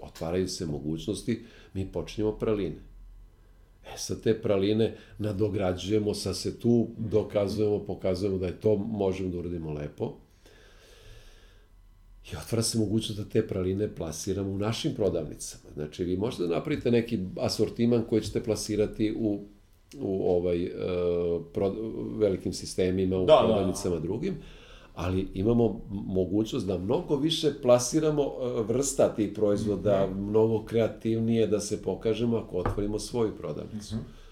[0.00, 1.44] Otvaraju se mogućnosti,
[1.74, 2.76] mi počnemo praline.
[3.94, 9.38] E, sa te praline nadograđujemo, sa se tu dokazujemo, pokazujemo da je to, možemo da
[9.38, 10.16] uradimo lepo.
[12.32, 15.74] I otvara se mogućnost da te praline plasiramo u našim prodavnicama.
[15.74, 19.44] Znači, vi možete da napravite neki asortiman koji ćete plasirati u,
[20.00, 21.74] u ovaj, uh, pro,
[22.16, 23.38] velikim sistemima, u da, da.
[23.38, 24.00] prodavnicama da.
[24.00, 24.34] drugim,
[24.94, 30.28] ali imamo mogućnost da mnogo više plasiramo e, vrsta tih proizvoda, mm -hmm.
[30.28, 33.96] mnogo kreativnije da se pokažemo ako otvorimo svoju prodavnicu.
[33.96, 34.22] Mm -hmm.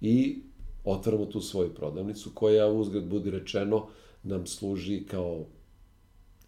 [0.00, 0.42] I
[0.84, 3.86] otvorimo tu svoju prodavnicu koja, uzgled budi rečeno,
[4.22, 5.44] nam služi kao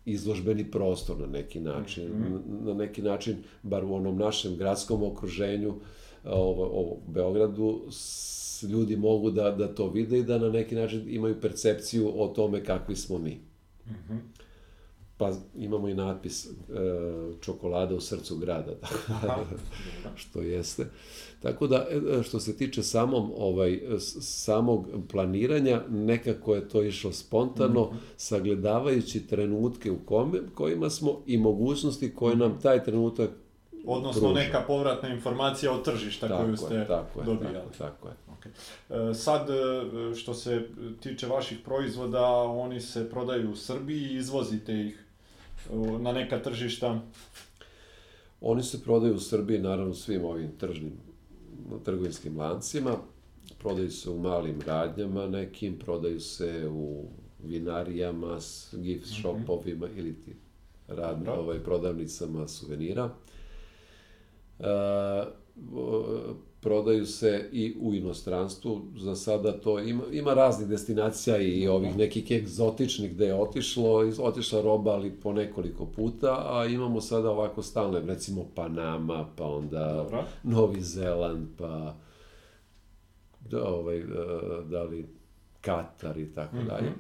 [0.05, 2.05] izložbeni prostor na neki način.
[2.05, 2.67] Mm -hmm.
[2.67, 5.75] Na neki način, bar u onom našem gradskom okruženju,
[6.33, 7.81] ovo, ovo Beogradu,
[8.63, 12.65] ljudi mogu da, da to vide i da na neki način imaju percepciju o tome
[12.65, 13.41] kakvi smo mi.
[13.87, 14.19] Mm -hmm.
[15.17, 16.51] Pa imamo i natpis e,
[17.41, 18.73] čokolada u srcu grada,
[20.17, 20.87] što jeste.
[21.43, 23.81] Tako da, e, što se tiče samom, ovaj,
[24.21, 27.99] samog planiranja, nekako je to išlo spontano, mm -hmm.
[28.17, 33.31] sagledavajući trenutke u kome, kojima smo i mogućnosti koje nam taj trenutak
[33.87, 34.41] Odnosno pruža.
[34.41, 37.57] neka povratna informacija od tržišta tako koju ste je, tako dobijali.
[37.57, 38.15] Je, tako, tako je.
[38.39, 39.11] Okay.
[39.11, 40.69] E, sad, e, što se
[41.01, 45.05] tiče vaših proizvoda, oni se prodaju u Srbiji i izvozite ih
[45.71, 47.01] e, na neka tržišta?
[48.41, 50.93] Oni se prodaju u Srbiji, naravno, svim ovim tržnim
[51.85, 52.97] trgovinskim lancima.
[53.59, 57.05] Prodaju se u malim radnjama nekim, prodaju se u
[57.45, 58.39] vinarijama,
[58.73, 59.21] gift mhm.
[59.21, 59.99] shopovima mm -hmm.
[59.99, 60.37] ili ti
[60.89, 63.11] radno, ovaj, prodavnicama suvenira.
[64.59, 64.67] Uh,
[66.61, 72.31] prodaju se i u inostranstvu, za sada to ima, ima raznih destinacija i ovih nekih
[72.31, 78.01] egzotičnih gde je otišlo, otišla roba ali po nekoliko puta, a imamo sada ovako stalne,
[78.01, 80.25] recimo Panama, pa onda Dobro.
[80.43, 81.95] Novi Zeland, pa
[83.51, 84.03] da, ovaj,
[84.71, 85.07] da li
[85.61, 86.67] Katar i tako -hmm.
[86.67, 86.93] dalje.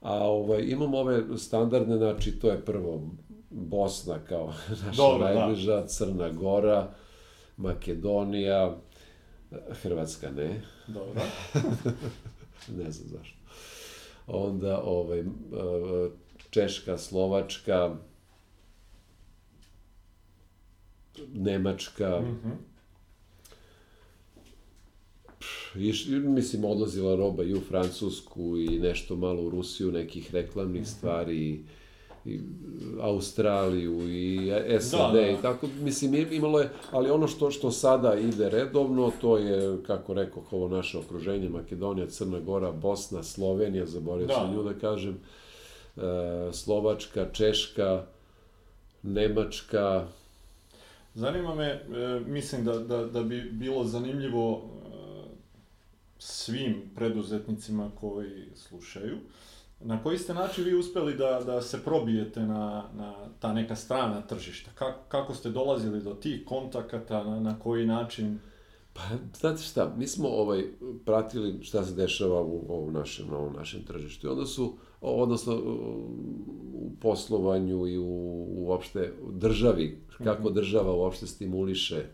[0.00, 3.02] A ovaj, imamo ove standardne, znači to je prvo
[3.50, 4.46] Bosna kao
[4.86, 5.34] naša Dobro, da.
[5.34, 5.86] najbliža, da.
[5.86, 6.94] Crna Gora,
[7.56, 8.76] Makedonija,
[9.70, 10.62] Hrvatska ne.
[10.86, 11.22] Dobro.
[12.78, 13.38] ne znam zašto.
[14.26, 15.24] Onda ovaj,
[16.50, 17.96] Češka, Slovačka,
[21.32, 22.70] Nemačka, mm -hmm.
[25.76, 30.84] Iš, mislim, odlazila roba i u Francusku i nešto malo u Rusiju, nekih reklamnih mm
[30.84, 30.96] -hmm.
[30.96, 31.64] stvari,
[32.24, 32.40] i
[33.00, 35.30] Australiju i SAD da, da.
[35.30, 40.14] i tako, mislim, imalo je, ali ono što, što sada ide redovno, to je, kako
[40.14, 44.34] rekao, ovo naše okruženje, Makedonija, Crna Gora, Bosna, Slovenija, zaboravio da.
[44.34, 45.20] sam nju da kažem,
[45.96, 46.00] e,
[46.52, 48.04] Slovačka, Češka,
[49.02, 50.06] Nemačka.
[51.14, 51.82] Zanima me, e,
[52.26, 54.90] mislim da, da, da bi bilo zanimljivo e,
[56.18, 59.16] svim preduzetnicima koji slušaju,
[59.80, 64.20] Na koji ste način vi uspeli da, da se probijete na, na ta neka strana
[64.20, 64.70] tržišta?
[64.74, 68.38] Kako, kako ste dolazili do tih kontakata, na, na koji način?
[68.92, 69.00] Pa,
[69.40, 70.64] znate šta, mi smo ovaj,
[71.04, 74.26] pratili šta se dešava u ovom našem, na ovom našem tržištu.
[74.26, 75.54] I onda su, odnosno
[76.72, 80.54] u poslovanju i u uopšte državi, kako -hmm.
[80.54, 82.04] država uopšte stimuliše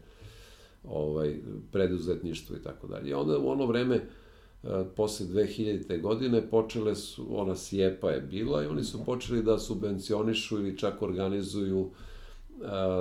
[0.84, 1.36] ovaj,
[1.72, 3.10] preduzetništvo i tako dalje.
[3.10, 4.00] I onda u ono vreme,
[4.96, 6.00] posle 2000.
[6.00, 11.02] godine, počele su, ona sjepa je bila i oni su počeli da subvencionišu ili čak
[11.02, 11.90] organizuju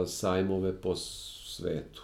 [0.05, 2.03] sajmove po svetu.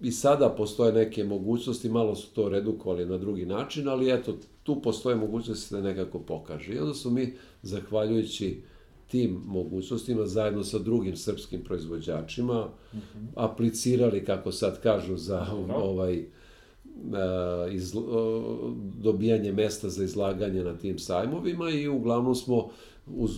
[0.00, 4.82] I sada postoje neke mogućnosti, malo su to redukovali na drugi način, ali eto, tu
[4.82, 6.72] postoje mogućnosti da nekako pokaže.
[6.72, 8.62] I onda su mi, zahvaljujući
[9.06, 13.26] tim mogućnostima, zajedno sa drugim srpskim proizvođačima, mm -hmm.
[13.34, 16.26] aplicirali, kako sad kažu, za ovaj,
[17.72, 17.94] iz,
[18.94, 22.68] dobijanje mesta za izlaganje na tim sajmovima i uglavnom smo
[23.06, 23.30] uz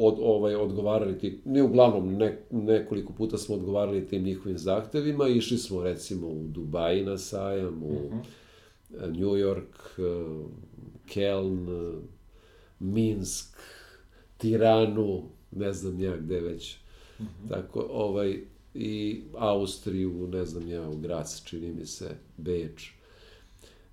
[0.00, 5.58] od, ovaj, odgovarali ti, ne uglavnom, ne, nekoliko puta smo odgovarali tim njihovim zahtevima, išli
[5.58, 8.22] smo recimo u Dubaji na sajam, u mm -hmm.
[9.06, 10.00] New York,
[11.06, 11.66] Keln,
[12.78, 13.56] Minsk,
[14.36, 16.76] Tiranu, ne znam ja gde već.
[17.18, 17.48] Mm -hmm.
[17.48, 18.40] Tako, ovaj,
[18.80, 22.90] i Austriju, ne znam ja, u Grac, čini mi se, Beč.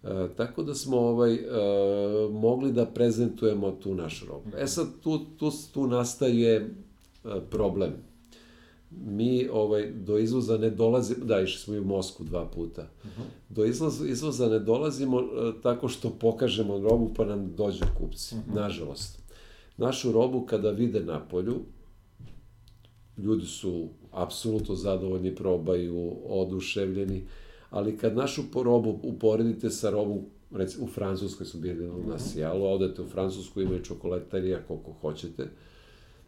[0.03, 1.39] E, tako da smo ovaj, e,
[2.31, 4.49] mogli da prezentujemo tu našu robu.
[4.57, 6.67] E sad, tu, tu, tu nastaje e,
[7.49, 7.93] problem.
[8.91, 12.87] Mi ovaj, do izvoza ne dolazimo, da, išli smo i u Mosku dva puta.
[13.49, 15.25] Do izvoza, izvoza ne dolazimo e,
[15.63, 18.55] tako što pokažemo robu pa nam dođu kupci, uh -huh.
[18.55, 19.19] nažalost.
[19.77, 21.55] Našu robu kada vide na polju,
[23.17, 27.23] ljudi su apsolutno zadovoljni, probaju, oduševljeni,
[27.69, 30.19] ali kad našu robu uporedite sa robom,
[30.51, 35.47] recimo u Francuskoj su bili na Sijalu, odete u Francusku, imaju čokolaterija koliko hoćete,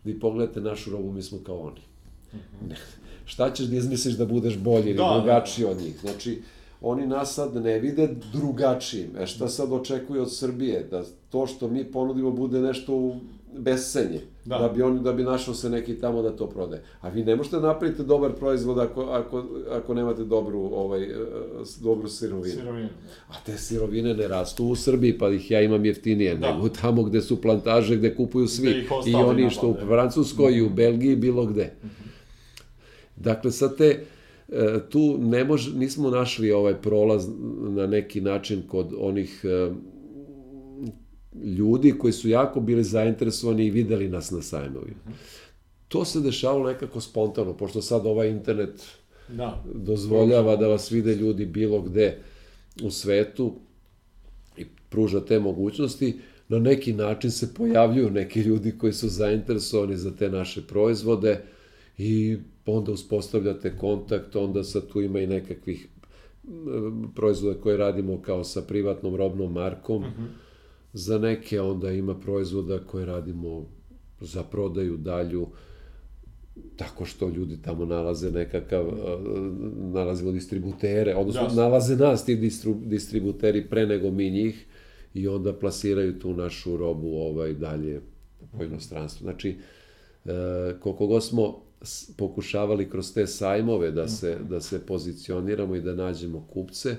[0.03, 1.81] vi pogledate našu robu, mi smo kao oni.
[2.69, 2.75] Ne.
[3.31, 5.71] Šta ćeš da izmisliš da budeš bolji ili da, drugačiji da.
[5.71, 5.99] od njih?
[6.01, 6.41] Znači,
[6.81, 9.09] oni nas sad ne vide drugačijim.
[9.19, 10.87] E šta sad očekuju od Srbije?
[10.91, 13.15] Da to što mi ponudimo bude nešto
[13.53, 14.21] bescenje.
[14.45, 14.57] Da.
[14.57, 16.81] da bi oni da bi našao se neki tamo da to prode.
[17.01, 21.15] A vi ne možete da napraviti dobar proizvod ako, ako, ako nemate dobru ovaj e,
[21.81, 22.55] dobru sirovinu.
[22.55, 22.89] Sirovinu.
[23.27, 26.53] A te sirovine ne rastu u Srbiji, pa ih ja imam jeftinije, da.
[26.53, 30.69] nego tamo gde su plantaže gde kupuju svi i oni što u Francuskoj i u
[30.69, 31.73] Belgiji bilo gde.
[31.83, 32.07] Mm -hmm.
[33.15, 33.99] Dakle sa te
[34.49, 37.27] e, tu ne mož, nismo našli ovaj prolaz
[37.59, 39.69] na neki način kod onih e,
[41.57, 44.99] ljudi koji su jako bili zainteresovani i videli nas na sajmovima.
[45.87, 48.85] To se dešavalo nekako spontano, pošto sad ovaj internet
[49.27, 49.63] da.
[49.73, 52.17] dozvoljava da vas vide ljudi bilo gde
[52.83, 53.53] u svetu
[54.57, 60.15] i pruža te mogućnosti, na neki način se pojavljuju neki ljudi koji su zainteresovani za
[60.15, 61.41] te naše proizvode
[61.97, 65.87] i onda uspostavljate kontakt, onda sad tu ima i nekakvih
[67.15, 70.21] proizvoda koje radimo kao sa privatnom robnom markom, uh mhm.
[70.21, 70.46] -huh
[70.93, 73.65] Za neke onda ima proizvoda koje radimo
[74.19, 75.47] za prodaju dalju,
[76.75, 78.85] tako što ljudi tamo nalaze nekakav,
[79.93, 81.61] nalazimo distributere, odnosno Jasne.
[81.61, 84.65] nalaze nas ti distru, distributeri pre nego mi njih
[85.13, 88.01] i onda plasiraju tu našu robu ovaj dalje
[88.57, 89.23] po inostranstvu.
[89.23, 89.57] Znači,
[90.25, 90.31] e,
[90.79, 91.61] koliko god smo
[92.17, 96.95] pokušavali kroz te sajmove da se, da se pozicioniramo i da nađemo kupce,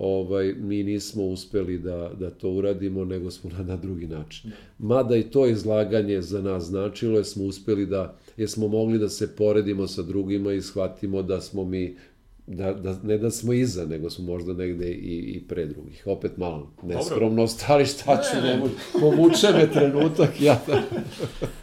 [0.00, 4.50] ovaj, mi nismo uspeli da, da to uradimo, nego smo na, na drugi način.
[4.78, 9.08] Mada i to izlaganje za nas značilo, jer smo uspeli da, jer smo mogli da
[9.08, 11.96] se poredimo sa drugima i shvatimo da smo mi
[12.46, 16.02] da, da, ne da smo iza, nego smo možda negde i, i pre drugih.
[16.06, 18.62] Opet malo neskromno stali, šta ću, ne, ne.
[19.00, 20.82] povuče me trenutak, ja da...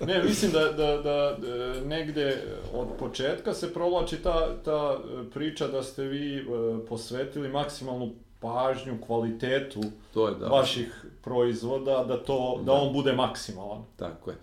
[0.06, 2.42] ne, mislim da, da, da, da negde
[2.74, 5.00] od početka se provlači ta, ta
[5.34, 9.82] priča da ste vi uh, posvetili maksimalnu pažnju, kvalitetu
[10.14, 10.48] to je, da.
[10.48, 12.64] vaših proizvoda, da, to, da.
[12.64, 13.84] da on bude maksimalan.
[13.96, 14.38] Tako je.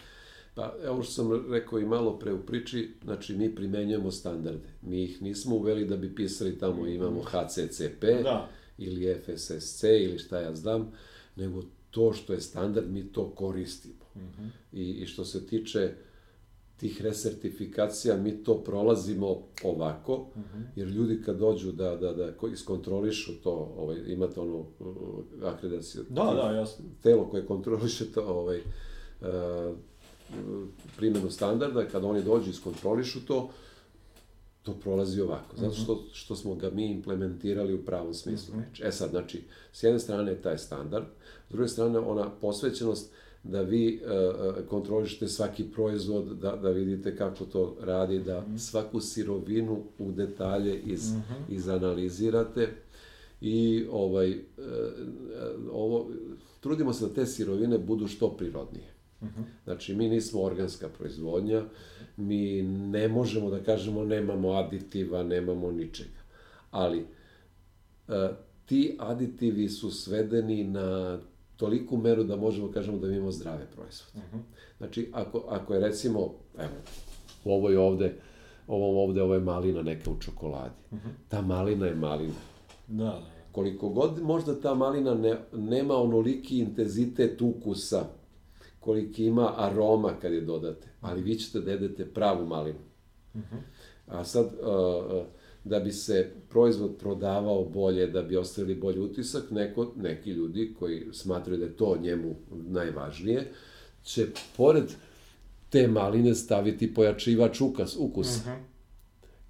[0.55, 4.69] Pa, evo što sam rekao i malo pre u priči, znači mi primenjujemo standarde.
[4.83, 8.49] Mi ih nismo uveli da bi pisali tamo imamo HCCP da.
[8.79, 10.93] ili FSSC ili šta ja znam,
[11.37, 14.05] nego to što je standard, mi to koristimo.
[14.15, 14.43] Uh mhm.
[14.43, 14.49] -huh.
[14.73, 15.95] I, I što se tiče
[16.77, 20.59] tih resertifikacija, mi to prolazimo ovako, uh mhm.
[20.59, 20.65] -huh.
[20.77, 24.67] jer ljudi kad dođu da, da, da iskontrolišu to, ovaj, imate ono uh,
[25.43, 26.85] akredaciju, da, da, jasno.
[27.03, 28.59] telo koje kontroliše to, ovaj,
[29.21, 29.77] uh,
[30.97, 33.51] primjenu standarda, kada oni dođu i iskontrolišu to,
[34.63, 36.05] to prolazi ovako, zato što, mhm.
[36.13, 38.55] što smo ga mi implementirali u pravom smislu.
[38.55, 38.89] Mm -hmm.
[38.89, 41.07] E sad, znači, s jedne strane je taj standard,
[41.49, 43.13] s druge strane ona posvećenost
[43.45, 48.59] da vi uh, kontrolišete svaki proizvod, da, da vidite kako to radi, da -hmm.
[48.59, 51.55] svaku sirovinu u detalje iz, mm -hmm.
[51.55, 52.69] izanalizirate
[53.41, 54.37] i ovaj, uh,
[55.73, 56.11] ovo,
[56.61, 58.95] trudimo se da te sirovine budu što prirodnije.
[59.65, 61.63] Znači, mi nismo organska proizvodnja,
[62.17, 66.21] mi ne možemo da kažemo nemamo aditiva, nemamo ničega.
[66.71, 67.07] Ali,
[68.09, 68.29] e,
[68.67, 71.19] ti aditivi su svedeni na
[71.57, 74.27] toliku meru da možemo kažemo da mi imamo zdrave proizvode.
[74.79, 76.75] Znači, ako, ako je recimo, evo,
[77.45, 78.17] u ovoj ovde,
[78.67, 80.75] ovom ovde, ovo je malina neka u čokoladi.
[81.29, 82.35] Ta malina je malina.
[82.89, 83.23] Da, da.
[83.53, 88.07] Koliko god možda ta malina ne, nema onoliki intenzitet ukusa,
[88.81, 92.79] koliki ima aroma kad je dodate, ali vi ćete da jedete pravu malinu.
[94.07, 95.27] A sad, uh, uh,
[95.65, 101.07] da bi se proizvod prodavao bolje, da bi ostavili bolji utisak, neko, neki ljudi koji
[101.13, 103.53] smatraju da je to njemu najvažnije,
[104.03, 104.85] će pored
[105.71, 108.57] te maline staviti pojačivač ukas, ukusa.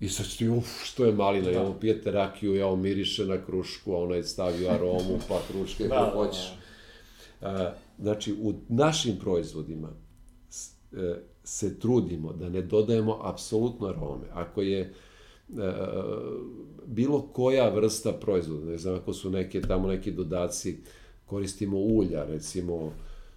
[0.00, 1.52] I sad ćete, uf, što je malina, da.
[1.52, 5.94] evo pijete rakiju, evo miriše na krušku, a ona je stavio aromu, pa kruške, Da,
[5.94, 6.52] kako da, hoćeš.
[7.40, 9.88] A, znači, u našim proizvodima
[10.92, 14.26] e, se trudimo da ne dodajemo apsolutno arome.
[14.32, 14.94] Ako je
[16.86, 20.78] bilo koja vrsta proizvoda, ne znam, ako su neke tamo neki dodaci,
[21.26, 22.92] koristimo ulja, recimo,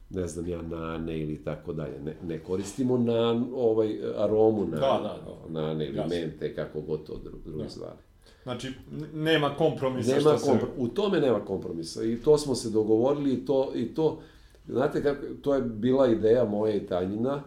[0.09, 1.99] ne znam ja, nane ili tako dalje.
[1.99, 5.61] Ne, ne koristimo na ovaj aromu na, Da, da, da.
[5.61, 6.15] nane ili Jasno.
[6.15, 7.69] mente, kako god to dru- drugi Da.
[7.69, 7.97] zvali.
[8.43, 8.71] Znači,
[9.13, 10.49] nema kompromisa Nema što se...
[10.49, 10.67] kompro...
[10.77, 14.19] U tome nema kompromisa i to smo se dogovorili i to, i to
[14.67, 17.43] znate kako, to je bila ideja moja i Tanjina,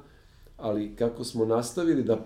[0.56, 2.18] ali kako smo nastavili da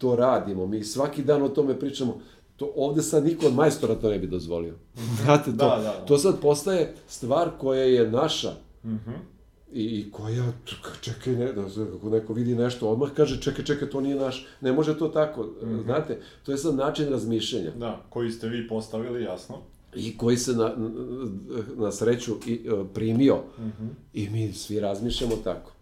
[0.00, 2.20] to radimo, mi svaki dan o tome pričamo,
[2.56, 4.74] to ovde sad niko od majstora to ne bi dozvolio.
[5.24, 6.04] Znate, to, Da, da, da.
[6.06, 8.50] to sad postaje stvar koja je naša
[8.84, 9.10] Mhm.
[9.72, 10.52] i, i koja,
[11.00, 14.72] čekaj, ne, da, kako neko vidi nešto, odmah kaže, čekaj, čekaj, to nije naš, ne
[14.72, 15.48] može to tako,
[15.84, 17.70] znate, to je sad način razmišljanja.
[17.70, 19.56] Da, koji ste vi postavili, jasno.
[19.94, 20.74] i koji se na,
[21.76, 23.38] na sreću i, e, primio
[24.14, 25.72] i mi svi razmišljamo tako.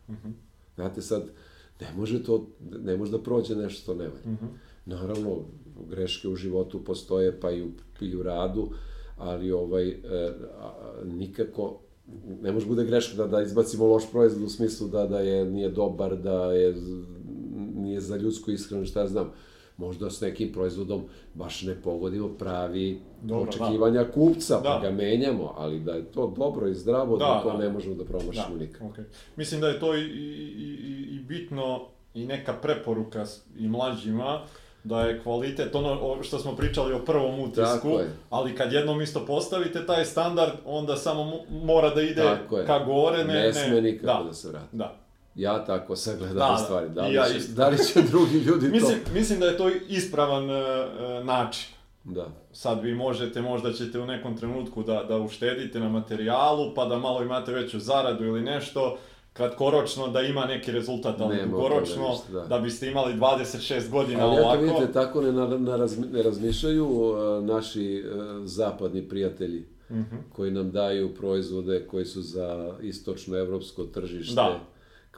[0.75, 1.23] Znate sad,
[1.81, 2.47] ne može to,
[2.83, 4.37] ne može da prođe nešto što ne valja.
[4.87, 5.37] Naravno,
[5.91, 7.69] greške u životu postoje, pa i u,
[8.01, 8.71] i u radu,
[9.17, 9.97] ali ovaj, e,
[10.61, 10.73] a,
[11.05, 11.81] nikako
[12.43, 15.71] ne može bude greška da, da izbacimo loš proizvod u smislu da, da je nije
[15.71, 16.75] dobar, da je
[17.75, 19.33] nije za ljudsku ishranu, šta ja znam.
[19.79, 21.03] Možda s nekim proizvodom
[21.35, 24.79] baš ne pogodimo pravi Dobro, očekivanja kupca, pa Da.
[24.81, 27.59] ga menjamo, ali da je to dobro i zdravo, da, Da, to da.
[27.59, 28.87] ne možemo da promašimo nikako.
[28.87, 29.05] okej.
[29.37, 31.81] Mislim da je to i, i, i, i bitno
[32.15, 33.25] i neka preporuka
[33.59, 34.41] i mlađima,
[34.85, 37.99] da je kvalitet, ono što smo pričali o prvom utisku,
[38.31, 41.33] ali kad jednom isto postavite taj standard, onda samo
[41.65, 42.23] mora da ide
[42.67, 44.77] ka gore, ne, Ne sme nikako da, da se vrati.
[44.77, 44.97] da.
[45.39, 46.57] Ja tako sagledam Da, da.
[46.57, 46.89] stvari.
[46.89, 49.13] Da li, ja će, da li će drugi ljudi Mislim, to...
[49.13, 50.65] mislim da je to ispravan e,
[51.25, 51.69] način.
[52.05, 52.27] Da.
[52.53, 56.99] Sad vi možete, možda ćete u nekom trenutku da, da uštedite na materijalu, pa da
[56.99, 58.99] malo imate veću zaradu ili nešto,
[59.33, 62.41] kratkoročno da ima neki rezultat, ali dugoročno da.
[62.41, 62.59] da.
[62.59, 64.63] biste imali 26 godina Ali eto ovako.
[64.63, 70.17] vidite, tako ne, na, razmi- ne razmišljaju uh, naši uh, zapadni prijatelji Mhm.
[70.33, 74.61] koji nam daju proizvode koji su za istočno-evropsko tržište Da.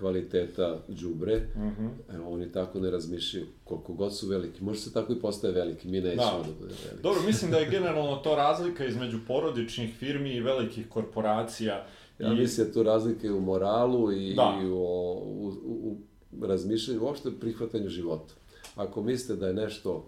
[0.01, 1.41] Kvaliteta đubre.
[1.57, 1.87] Mhm.
[2.11, 4.65] Evo, oni tako ne razmišljaju koliko god su veliki.
[4.65, 6.53] Može se tako i postaje veliki, mi nećemo da, Da.
[6.55, 7.03] budemo veliki.
[7.03, 11.87] Dobro, mislim da je generalno to razlika između porodičnih firmi i velikih korporacija.
[12.19, 14.59] Ja I- mislim da tu razlike u moralu i, Da.
[14.63, 15.97] i u, u, u,
[16.33, 18.35] u razmišljanju, uopšte prihvatanju života.
[18.77, 20.07] Ako mislite da je nešto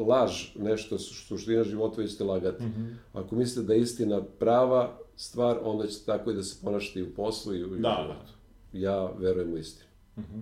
[0.00, 2.64] laž, nešto su- suština života, vi ćete lagati.
[2.64, 2.86] Mhm.
[3.12, 7.02] Ako mislite da je istina prava stvar, onda ćete tako i da se ponašate i
[7.02, 8.32] u poslu i u, i u Da, životu.
[8.72, 9.88] Ja verujem u istinu.
[10.18, 10.38] Mhm.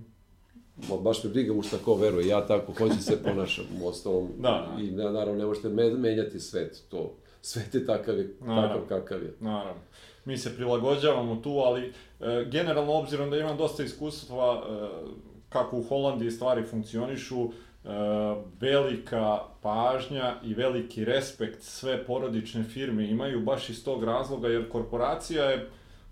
[0.81, 4.29] Ma, baš me briga u šta ko veruje, ja tako hoću se ponašam, u ostalom,
[4.39, 4.83] Da, da.
[4.83, 7.13] i na- naravno ne možete me, menjati svet, to,
[7.43, 8.69] svet je takav, je, Naravno.
[8.81, 9.35] takav kakav je.
[9.41, 9.81] Naravno.
[10.25, 11.93] Mi se prilagođavamo tu, ali e,
[12.45, 14.89] generalno obzirom da imam dosta iskustva e,
[15.49, 17.49] kako u Holandiji stvari funkcionišu, e,
[18.61, 25.45] velika pažnja i veliki respekt sve porodične firme imaju baš iz tog razloga jer korporacija
[25.45, 25.69] je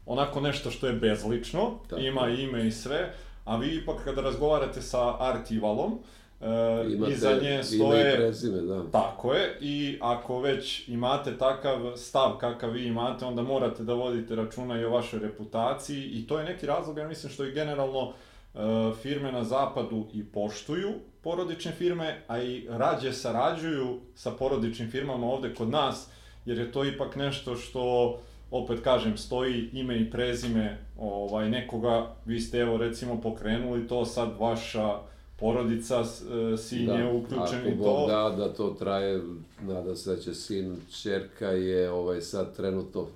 [0.07, 3.13] onako nešto što je bezlično, Tako ima ime i sve,
[3.45, 5.99] a vi ipak kada razgovarate sa Artivalom,
[6.41, 6.47] e,
[6.93, 8.91] Imate iza nje ime i stoje prezime, da.
[8.91, 14.35] tako je, i ako već imate takav stav kakav vi imate, onda morate da vodite
[14.35, 18.13] računa i o vašoj reputaciji i to je neki razlog, ja mislim, što i generalno
[18.55, 18.59] e,
[19.03, 20.93] firme na zapadu i poštuju
[21.23, 26.09] porodične firme, a i rađe sarađuju sa porodičnim firmama ovde kod nas,
[26.45, 28.19] jer je to ipak nešto što
[28.51, 34.29] opet kažem, stoji ime i prezime ovaj, nekoga, vi ste evo recimo pokrenuli to, sad
[34.39, 34.99] vaša
[35.39, 38.07] porodica, e, sin je uključen i to.
[38.09, 39.23] da, da to traje,
[39.63, 43.07] nada se da će sin, čerka je ovaj, sad trenutno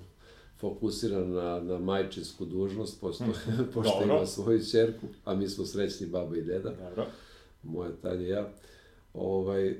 [0.59, 3.23] fokusiran na, na majčinsku dužnost, pošto,
[3.73, 4.15] pošto Dobro.
[4.15, 7.05] ima svoju čerku, a mi smo srećni baba i deda, Dobro.
[7.63, 8.47] moja Tanja i ja.
[9.13, 9.75] Ovaj, e,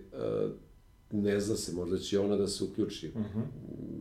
[1.11, 3.07] ne zna se, možda će ona da se uključi.
[3.07, 3.39] Mhm.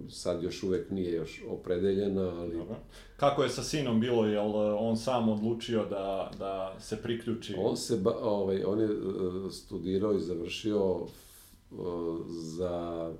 [0.08, 2.76] Sad još uvek nije još opredeljena, ali Dobro.
[3.16, 7.54] Kako je sa sinom bilo, jel e, on sam odlučio da, da se priključi?
[7.58, 11.74] On se ba, ovaj on je e, studirao i završio e,
[12.28, 13.12] za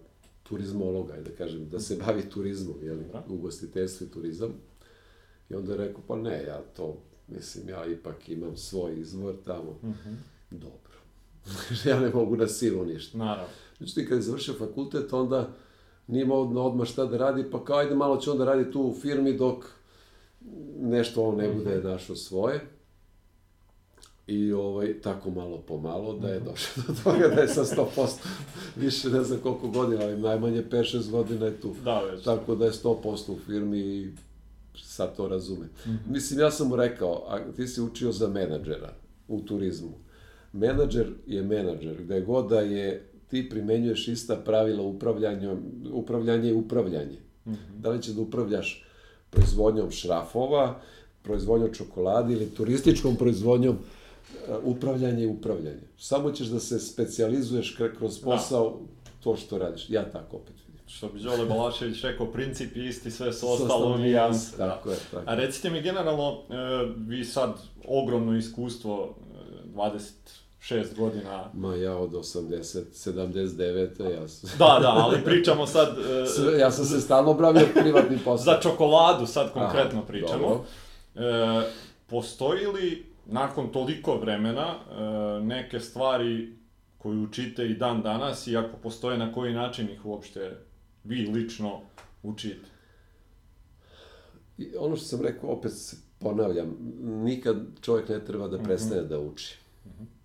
[0.42, 4.52] turizmologa, da kažem, da se bavi turizmom, je li, ugostiteljstvo i turizam.
[5.50, 6.96] I onda je rekao, pa ne, ja to,
[7.28, 9.78] mislim, ja ipak imam svoj izvor tamo.
[9.82, 10.14] Mhm.
[10.50, 10.90] Dobro.
[11.90, 13.18] ja ne mogu na silu ništa.
[13.18, 13.54] Naravno.
[13.80, 15.48] Međutim, kad je završio fakultet, onda
[16.06, 18.70] nije imao od- odmah šta da radi, pa kao ajde malo će on da radi
[18.72, 19.64] tu u firmi dok
[20.80, 22.60] nešto on ne bude našao svoje.
[24.26, 28.26] I ovaj, tako malo po malo da je došao do toga da je sa 100%
[28.76, 31.74] više ne znam koliko godina, ali najmanje 5-6 godina je tu.
[31.84, 32.24] Da, već.
[32.24, 34.08] Tako da je 100% u firmi i
[34.84, 35.66] sad to razume.
[36.08, 38.92] Mislim, ja sam mu rekao, a ti si učio za menadžera
[39.28, 39.92] u turizmu.
[40.52, 45.56] Menadžer je menadžer, gde god da je ti primenjuješ ista pravila upravljanja,
[45.92, 47.18] upravljanje i upravljanje.
[47.46, 47.80] Mm -hmm.
[47.80, 48.84] Da li ćeš da upravljaš
[49.30, 50.80] proizvodnjom šrafova,
[51.22, 55.82] proizvodnjom čokolade ili turističkom proizvodnjom e, upravljanje i upravljanje.
[55.98, 58.24] Samo ćeš da se specijalizuješ kroz da.
[58.24, 59.10] posao da.
[59.20, 59.90] to što radiš.
[59.90, 60.80] Ja tako opet vidim.
[60.86, 64.56] Što bi Đole Balašević rekao, princip je isti, sve su ostalo nijanse.
[64.56, 65.30] Tako je, tako.
[65.30, 66.54] A recite mi generalno, e,
[66.96, 67.54] vi sad
[67.84, 69.14] ogromno iskustvo,
[69.64, 71.50] e, 20 šest godina.
[71.54, 74.10] Ma ja od 80, 79.
[74.12, 74.50] Ja sam...
[74.58, 75.98] da, da, ali pričamo sad...
[75.98, 78.44] E, ja sam se stalno bravio privatni posao.
[78.54, 80.48] za čokoladu sad konkretno Aha, pričamo.
[80.48, 80.64] Dobro.
[81.14, 81.70] E,
[82.06, 86.56] postoji li nakon toliko vremena e, neke stvari
[86.98, 90.56] koju učite i dan danas i ako postoje na koji način ih uopšte
[91.04, 91.80] vi lično
[92.22, 92.68] učite?
[94.58, 98.64] I ono što sam rekao, opet se ponavljam, nikad čovjek ne treba da mhm.
[98.64, 99.08] prestane mm -hmm.
[99.08, 99.58] da uči.
[99.84, 100.19] Mm -hmm.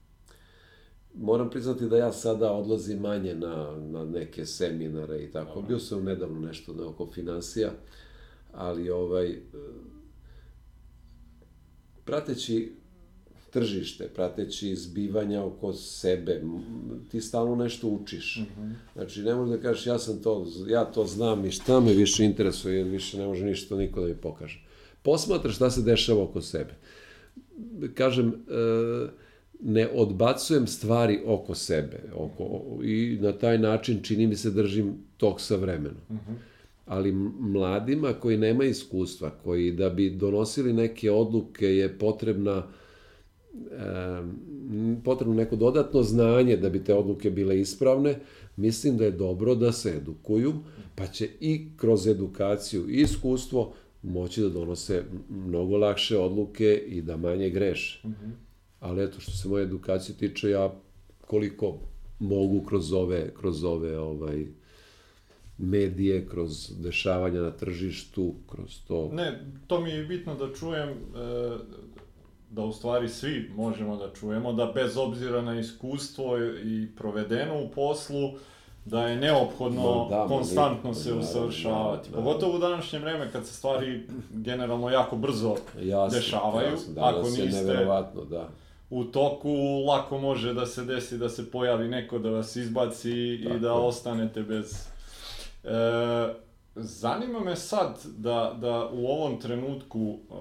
[1.18, 5.62] Moram priznati da ja sada odlazim manje na, na neke seminare i tako.
[5.62, 7.72] Bio sam nedavno nešto na oko financija,
[8.54, 9.36] ali ovaj,
[12.06, 12.72] prateći
[13.56, 16.42] tržište, prateći zbivanja oko sebe,
[17.12, 18.44] ti stalno nešto učiš.
[18.96, 22.26] Znači, ne možeš da kažeš ja sam to, ja to znam i šta me više
[22.26, 24.66] interesuje, jer više ne može ništa niko da mi pokaže.
[25.02, 26.74] Posmatraš šta se dešava oko sebe.
[27.94, 29.25] Kažem, e,
[29.62, 32.46] ne odbacujem stvari oko sebe oko,
[32.84, 36.02] i na taj način čini mi se držim tok sa vremenom.
[36.86, 42.64] Ali m- mladima koji nema iskustva, koji da bi donosili neke odluke je potrebna
[43.72, 44.36] em,
[45.04, 48.20] potrebno neko dodatno znanje da bi te odluke bile ispravne,
[48.56, 50.54] mislim da je dobro da se edukuju,
[50.96, 53.74] pa će i kroz edukaciju i iskustvo
[54.04, 58.02] moći da donose mnogo lakše odluke i da manje greše.
[58.86, 60.74] Ali eto, što se moje edukacije tiče, ja
[61.28, 61.78] koliko
[62.20, 64.46] mogu kroz ove, kroz ove ovaj,
[65.58, 69.10] medije, kroz dešavanja na tržištu, kroz to...
[69.14, 70.94] Ne, to mi je bitno da čujem, e,
[72.50, 77.70] da u stvari svi možemo da čujemo, da bez obzira na iskustvo i provedeno u
[77.70, 78.32] poslu,
[78.86, 82.10] da je neophodno Ma da, konstantno nikako, se naravno, usavršavati.
[82.10, 82.16] da.
[82.18, 86.72] Pogotovo u današnje vreme kad se stvari generalno jako brzo Jasno, dešavaju.
[86.72, 87.64] jasno, Ako danas je niste
[88.30, 88.50] da.
[88.90, 89.54] U toku,
[89.88, 93.68] lako može da se desi da se pojavi neko da vas izbaci i Tako da
[93.68, 93.74] je.
[93.74, 94.88] ostanete bez...
[95.64, 95.70] E,
[96.76, 100.36] zanima me sad da, da u ovom trenutku e,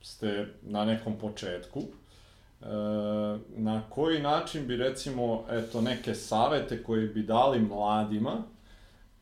[0.00, 2.66] ste na nekom početku, e,
[3.56, 8.42] na koji način bi recimo eto neke savete koje bi dali mladima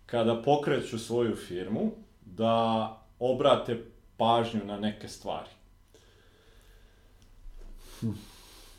[0.07, 1.91] kada pokreću svoju firmu
[2.25, 3.85] da obrate
[4.17, 5.56] pažnju na neke stvari.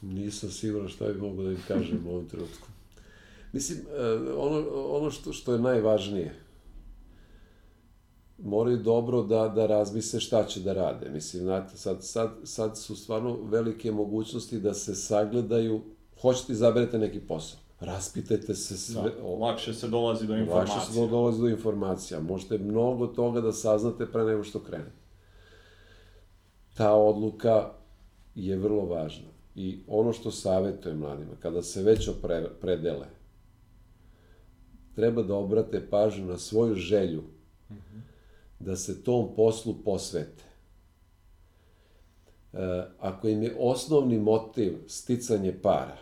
[0.02, 2.68] Nisam siguran šta bi mogu da im kažem u ovom trenutku.
[3.54, 6.34] Mislim, e, ono, ono što, što je najvažnije,
[8.38, 11.10] moraju dobro da, da razmise šta će da rade.
[11.10, 15.82] Mislim, znate, sad, sad, sad su stvarno velike mogućnosti da se sagledaju,
[16.22, 20.76] hoćete izaberete neki posao, raspitajte se sve, Da, lakše se dolazi do informacija.
[20.76, 22.20] Lakše se dolazi do informacija.
[22.20, 25.08] Možete mnogo toga da saznate pre nego što krenete.
[26.74, 27.72] Ta odluka
[28.38, 29.28] je vrlo važna.
[29.56, 33.08] I ono što savjetujem mladima, kada se već opre, predele,
[34.96, 37.24] treba da obrate pažnju na svoju želju
[38.60, 40.44] da se tom poslu posvete.
[42.54, 45.98] E, ako im je osnovni motiv sticanje para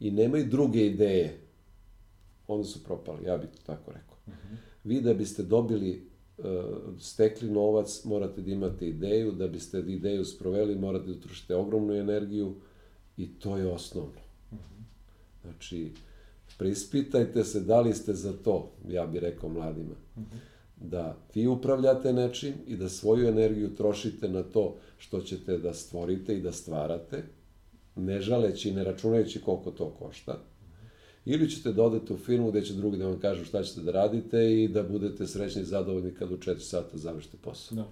[0.00, 1.40] i nemaju druge ideje,
[2.46, 4.16] onda su propali, ja bih to tako rekao.
[4.84, 6.10] Vi da biste dobili,
[6.98, 12.54] stekli novac, morate da imate ideju, da biste ideju sproveli, morate da utrošite ogromnu energiju
[13.16, 14.20] i to je osnovno.
[15.42, 15.90] Znači,
[16.58, 19.94] preispitajte se da li ste za to, ja bih rekao mladima,
[20.76, 26.36] da vi upravljate nečim i da svoju energiju trošite na to što ćete da stvorite
[26.36, 27.22] i da stvarate,
[27.96, 30.38] ne žaleći i ne računajući koliko to košta,
[31.24, 33.92] ili ćete da odete u firmu gde će drugi da vam kažu šta ćete da
[33.92, 37.76] radite i da budete srećni i zadovoljni kad u 4 sata završite posao.
[37.76, 37.84] Da.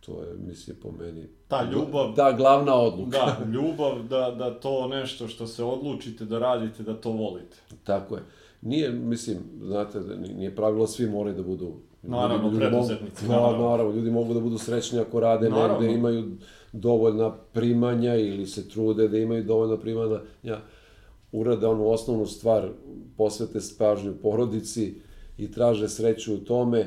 [0.00, 1.26] To je, mislim, po meni...
[1.48, 3.18] Ta ljubav- Da, glavna odluka.
[3.18, 7.56] Da, ljubav da, da to nešto što se odlučite da radite, da to volite.
[7.84, 8.22] Tako je.
[8.62, 11.72] Nije, mislim, znate, ni- nije pravilo svi moraju da budu...
[12.02, 13.68] Naravno, mogu- preduzetnici, Da, naravno.
[13.68, 13.92] naravno.
[13.92, 15.80] ljudi mogu da budu srećni ako rade Naravno.
[15.80, 16.30] negde, imaju
[16.72, 20.20] dovoljna primanja ili se trude da imaju dovoljna primanja,
[21.32, 22.70] urade onu osnovnu stvar,
[23.16, 24.94] posvete pažnju porodici
[25.38, 26.86] i traže sreću u tome,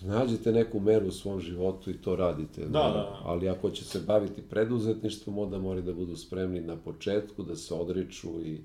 [0.00, 2.60] nađite neku meru u svom životu i to radite.
[2.60, 3.20] Da, da, da.
[3.24, 7.74] Ali ako će se baviti preduzetništvom, onda moraju da budu spremni na početku, da se
[7.74, 8.60] odriču i,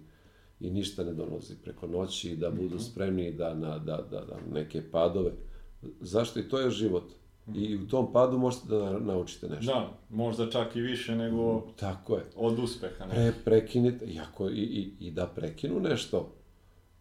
[0.60, 2.84] i ništa ne donosi preko noći i da budu Mhm.
[2.84, 5.32] spremni da na da, da, da neke padove.
[6.02, 6.40] Zašto?
[6.40, 7.04] I to je život.
[7.56, 9.66] I u tom padu možete da na- naučite nešto.
[9.66, 12.24] Da, možda čak i više nego Tako je.
[12.36, 13.06] od uspeha.
[13.06, 13.12] Ne?
[13.12, 16.34] Pre, prekinite, i, ako, i, i, i da prekinu nešto,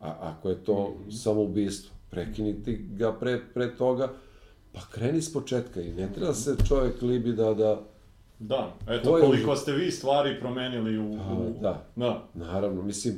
[0.00, 1.10] a ako je to Mhm.
[1.10, 4.12] samoubistvo, prekinite ga pre, pre toga,
[4.72, 7.82] pa kreni s početka i ne treba se čovjek libi da, da,
[8.38, 11.18] Da, eto To je koliko ste vi stvari promenili u...
[11.18, 11.86] Pa, u da.
[11.96, 12.24] da.
[12.34, 13.14] naravno, mislim,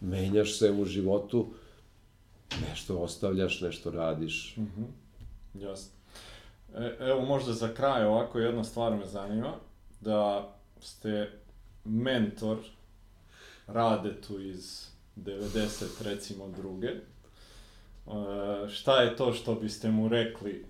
[0.00, 1.46] menjaš se u životu,
[2.62, 4.54] nešto ostavljaš, nešto radiš.
[4.56, 4.82] Mhm.
[5.54, 5.99] Jasno.
[6.74, 9.54] E, evo možda za kraj ovako jedna stvar me zanima,
[10.00, 10.48] da
[10.80, 11.30] ste
[11.84, 12.58] mentor
[13.66, 14.86] Radetu iz
[15.16, 16.86] 90 recimo druge.
[16.86, 17.00] E,
[18.68, 20.66] šta je to što biste mu rekli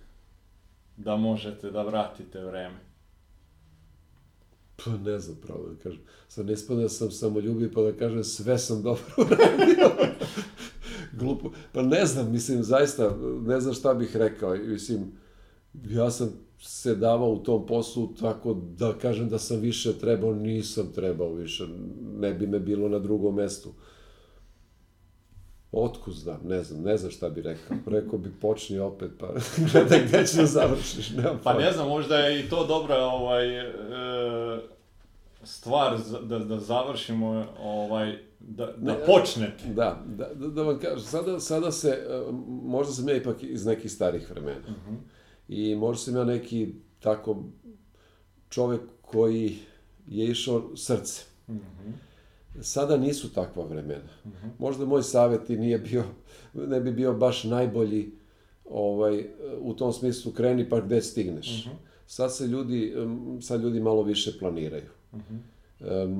[0.96, 2.78] da možete da vratite vreme?
[4.84, 6.00] Pa ne znam pravo da kažem.
[6.28, 9.90] Sad ne spada da sam samoljubiv pa da kažem sve sam dobro uradio.
[11.12, 11.52] Glupo.
[11.72, 13.16] Pa ne znam, mislim, zaista,
[13.46, 14.54] ne znam šta bih rekao.
[14.54, 15.12] Mislim,
[15.74, 20.92] ja sam se davao u tom poslu tako da kažem da sam više trebao, nisam
[20.94, 21.64] trebao više.
[22.18, 23.72] Ne bi me bilo na drugom mestu.
[25.72, 27.76] Otkud znam, ne znam, ne znam šta bi rekao.
[27.86, 29.26] Rekao bi počni opet, pa
[29.72, 31.10] gledaj gde ćeš da završiš.
[31.10, 33.70] Nemam Pa ne znam, možda je i to dobra ovaj, e,
[35.42, 39.64] stvar da, da završimo, ovaj, da, da Ne, počnete.
[39.66, 42.22] Da, da, da, da vam kažem, sada, sada se, e,
[42.62, 44.60] možda sam ja ipak iz nekih starih vremena.
[45.50, 47.44] I možda sam ja neki tako
[48.48, 49.56] čovek koji
[50.06, 51.22] je išao srce.
[52.60, 54.08] Sada nisu takva vremena.
[54.58, 56.04] Možda moj savjet i nije bio,
[56.54, 58.12] ne bi bio baš najbolji
[58.70, 59.24] ovaj,
[59.60, 61.68] u tom smislu kreni pa gde stigneš.
[62.06, 62.94] Sad se ljudi,
[63.40, 64.88] sad ljudi malo više planiraju.
[65.80, 66.10] Em,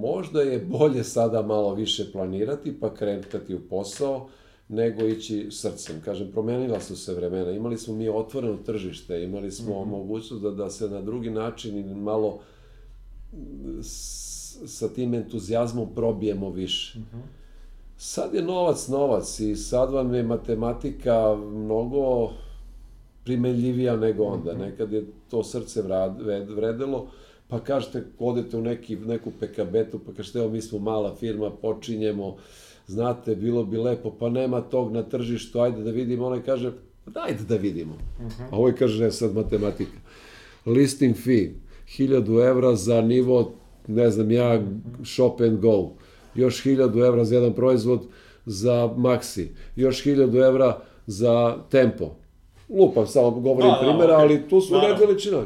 [0.00, 4.28] možda je bolje sada malo više planirati pa kretati u posao
[4.70, 6.00] nego ići srcem.
[6.04, 7.50] Kažem, promenila su se vremena.
[7.50, 11.94] Imali smo mi otvoreno tržište, imali smo mogućnost da, da se na drugi način i
[11.94, 12.40] malo
[13.82, 14.30] s,
[14.66, 16.98] sa tim entuzijazmom probijemo više.
[17.96, 22.30] Sad je novac novac i sad vam je matematika mnogo
[23.24, 24.54] primenljivija nego onda.
[24.54, 27.06] Nekad je to srce vred- vredelo,
[27.48, 32.36] pa kažete, odete u neki, neku pekabetu, pa kažete, evo mi smo mala firma, počinjemo,
[32.90, 36.26] znate, bilo bi lepo, pa nema tog na tržištu, ajde da vidimo.
[36.26, 36.72] Onaj kaže,
[37.04, 37.94] "Pa dajte da vidimo.
[38.42, 39.98] A ovaj kaže, ne, sad matematika.
[40.66, 41.50] Listing fee,
[41.88, 43.52] 1000 evra za nivo,
[43.86, 44.62] ne znam ja,
[45.04, 45.90] shop and go.
[46.34, 48.00] Još 1000 evra za jedan proizvod
[48.46, 49.46] za Maxi.
[49.76, 52.10] Još 1000 evra za Tempo.
[52.70, 54.24] Lupam, samo govorim Da, da, primjera, okej.
[54.26, 54.96] ali tu su Naravno.
[54.96, 55.42] red veličina.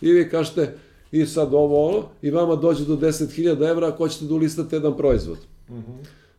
[0.00, 0.74] I vi kažete,
[1.12, 4.96] i sad ovo ono, i vama dođe do 10.000 evra ako hoćete da ulistate jedan
[4.96, 5.38] proizvod.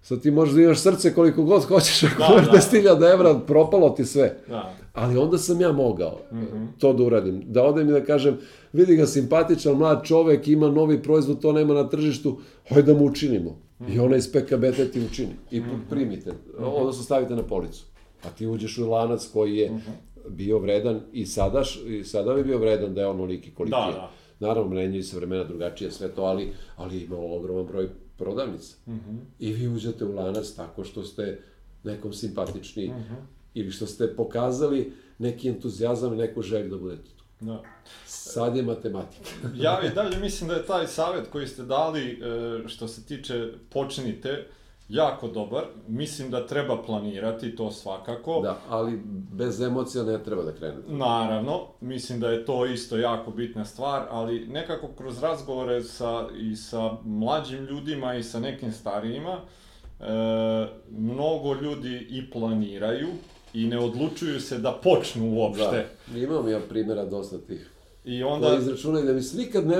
[0.01, 2.51] Sad ti možeš da imaš srce koliko god hoćeš, ako Da, da.
[2.53, 4.37] 10.000 evra, propalo ti sve.
[4.47, 4.73] Da.
[4.93, 6.19] Ali onda sam ja mogao
[6.77, 7.41] to da uradim.
[7.43, 8.37] Da odem i da kažem,
[8.73, 13.05] vidi ga simpatičan, mlad čovek, ima novi proizvod, to nema na tržištu, hajde da mu
[13.05, 13.59] učinimo.
[13.87, 15.31] I ona iz PKBT ti učini.
[15.51, 15.59] I
[15.89, 17.85] primite, odnosno stavite na policu.
[18.23, 19.71] A ti uđeš u lanac koji je
[20.29, 23.85] bio vredan i sada, š- i sada bi bio vredan da je onoliki koliki Da,
[23.85, 23.93] je.
[23.93, 24.11] da.
[24.39, 26.47] Naravno, menjaju se vremena drugačije, sve to, ali,
[26.77, 27.89] ali ima ogroman broj
[28.19, 28.75] prodavnica.
[29.39, 31.41] I vi uđete u lanac tako što ste
[31.83, 32.93] nekom simpatični
[33.53, 37.45] ili što ste pokazali neki entuzijazam i neku želju da budete tu.
[37.45, 37.63] Da.
[38.05, 39.29] Sad je matematika.
[39.55, 43.51] Ja i dalje mislim da je taj savjet koji ste dali, e, što se tiče
[43.69, 44.47] počnite,
[44.89, 45.63] jako dobar.
[45.87, 48.41] Mislim da treba planirati to svakako.
[48.41, 49.01] Da, ali
[49.31, 50.77] bez emocija ne treba da krene.
[50.87, 56.55] Naravno, mislim da je to isto jako bitna stvar, ali nekako kroz razgovore sa, i
[56.55, 59.37] sa mlađim ljudima i sa nekim starijima,
[59.99, 60.05] e,
[60.91, 63.07] mnogo ljudi i planiraju
[63.53, 65.87] i ne odlučuju se da počnu uopšte.
[66.07, 67.71] Da, imam ja primjera dosta tih.
[68.05, 68.47] I Onda...
[68.47, 68.59] onda...
[68.59, 69.75] izračunaju da mi se nikad ne,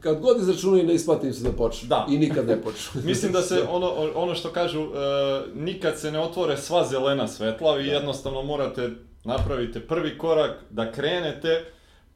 [0.00, 1.88] kad god izračunaju ne isplati im se da počnu.
[1.88, 2.06] Da.
[2.10, 3.02] I nikad ne počnu.
[3.10, 4.88] Mislim da se ono, ono što kažu, e,
[5.54, 8.90] nikad se ne otvore sva zelena svetla, vi jednostavno morate
[9.24, 11.64] napravite prvi korak, da krenete,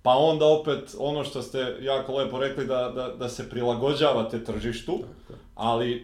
[0.02, 4.98] pa onda opet ono što ste jako lepo rekli, da, da, da se prilagođavate tržištu,
[5.54, 6.00] ali e,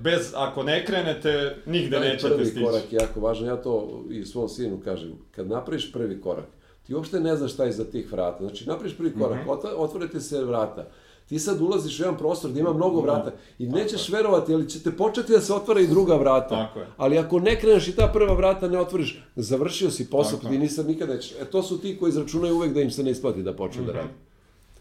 [0.00, 2.64] bez, ako ne krenete, nigde Taj nećete prvi stići.
[2.64, 5.12] korak je jako važan, ja to i svom sinu kažem.
[5.30, 6.44] Kad napraviš prvi korak,
[6.88, 8.38] ti uopšte ne znaš šta je za tih vrata.
[8.40, 9.48] Znači, napraviš prvi korak, Mhm.
[9.48, 10.86] mm otvorite se vrata.
[11.26, 14.82] Ti sad ulaziš u jedan prostor gdje ima mnogo vrata i nećeš verovati, ali će
[14.82, 16.48] te početi da se otvara i druga vrata.
[16.48, 16.86] Tako je.
[16.96, 20.58] Ali ako ne kreneš i ta prva vrata ne otvoriš, završio si posao, Tako ti
[20.58, 21.32] nisam nikada nećeš.
[21.32, 23.92] E to su ti koji izračunaju uvek da im se ne isplati da počnu da
[23.92, 24.08] rade.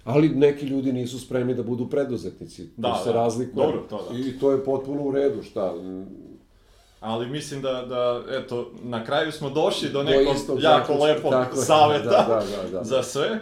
[0.03, 2.69] Ali neki ljudi nisu spremni da budu preduzetnici.
[2.77, 3.15] Da, to se da.
[3.15, 3.65] razlikuje.
[3.65, 4.19] Dobro, to da.
[4.19, 5.73] I to je potpuno u redu, šta?
[6.99, 11.31] Ali mislim da, da, eto, na kraju smo došli do nekog istog jako zaključka, lepog
[11.31, 11.65] tako je.
[11.65, 12.83] saveta Da, da, da, da.
[12.83, 13.25] za sve.
[13.27, 13.39] E,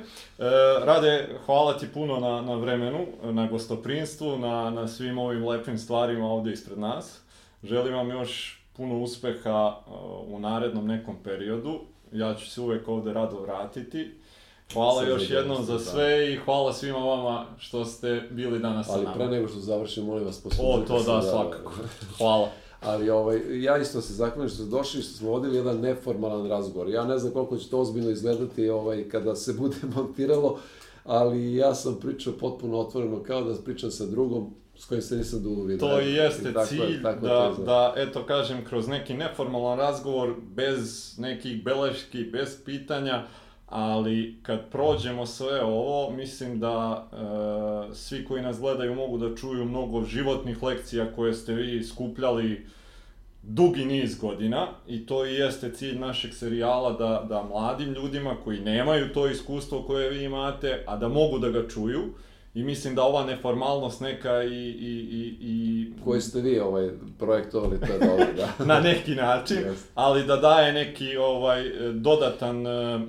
[0.83, 6.27] Rade, hvala ti puno na, na vremenu, na gostoprinstvu, na, na svim ovim lepim stvarima
[6.27, 7.19] ovdje ispred nas.
[7.63, 9.91] Želim vam još puno uspeha e,
[10.27, 11.79] u narednom nekom periodu.
[12.11, 14.11] Ja ću se uvek ovdje rado vratiti.
[14.73, 15.79] Hvala Sa još jednom za da.
[15.79, 19.15] sve i hvala svima vama što ste bili danas sa Ali nama.
[19.15, 21.73] pre nego što završim, molim vas, O, poslušajte to se da, svakako.
[22.17, 22.49] Hvala.
[22.85, 26.49] Ali ovaj, ja isto se zahvalim što ste došli i što smo vodili jedan neformalan
[26.49, 26.89] razgovor.
[26.89, 30.59] Ja ne znam koliko će to ozbiljno izgledati ovaj, kada se bude montiralo,
[31.03, 35.43] ali ja sam pričao potpuno otvoreno, kao da pričam sa drugom s kojim se nisam
[35.43, 35.87] dugo vidio.
[35.87, 37.71] To i jeste tako je, cilj, tako da, izgleda.
[37.71, 43.23] da, eto kažem, kroz neki neformalan razgovor, bez nekih beleški, bez pitanja,
[43.67, 47.07] ali kad prođemo sve ovo, mislim da
[47.91, 52.65] e, svi koji nas gledaju mogu da čuju mnogo životnih lekcija koje ste vi skupljali
[53.43, 58.59] dugi niz godina i to i jeste cilj našeg serijala da, da mladim ljudima koji
[58.59, 62.01] nemaju to iskustvo koje vi imate, a da mogu da ga čuju
[62.53, 66.89] i mislim da ova neformalnost neka i, i, i, i Koji ste vi ovaj,
[67.19, 68.65] projektovali, to je dobro, da.
[68.73, 69.89] na neki način, Jeste.
[69.95, 71.63] ali da daje neki ovaj
[71.93, 72.99] dodatan eh,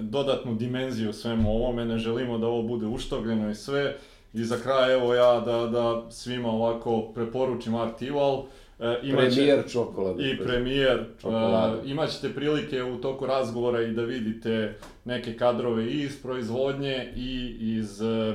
[0.00, 3.96] dodatnu dimenziju svemu ovome, ne želimo da ovo bude uštogljeno i sve.
[4.34, 8.42] I za kraj evo ja da, da svima ovako preporučim Artival.
[8.80, 10.30] E, imaće- Premijer čokolade.
[10.30, 11.04] i premijer.
[11.20, 11.76] Čokolade.
[11.78, 14.74] Uh, imat ćete prilike u toku razgovora i da vidite
[15.04, 18.34] neke kadrove i iz proizvodnje i iz uh,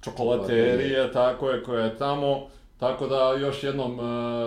[0.00, 2.46] čokolaterije, tako je, koja je tamo.
[2.78, 4.04] Tako da još jednom uh,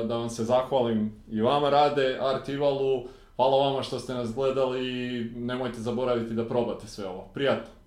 [0.07, 3.03] da vam se zahvalim i vama rade, Artivalu,
[3.35, 7.27] hvala vama što ste nas gledali i nemojte zaboraviti da probate sve ovo.
[7.34, 7.82] Prijatno!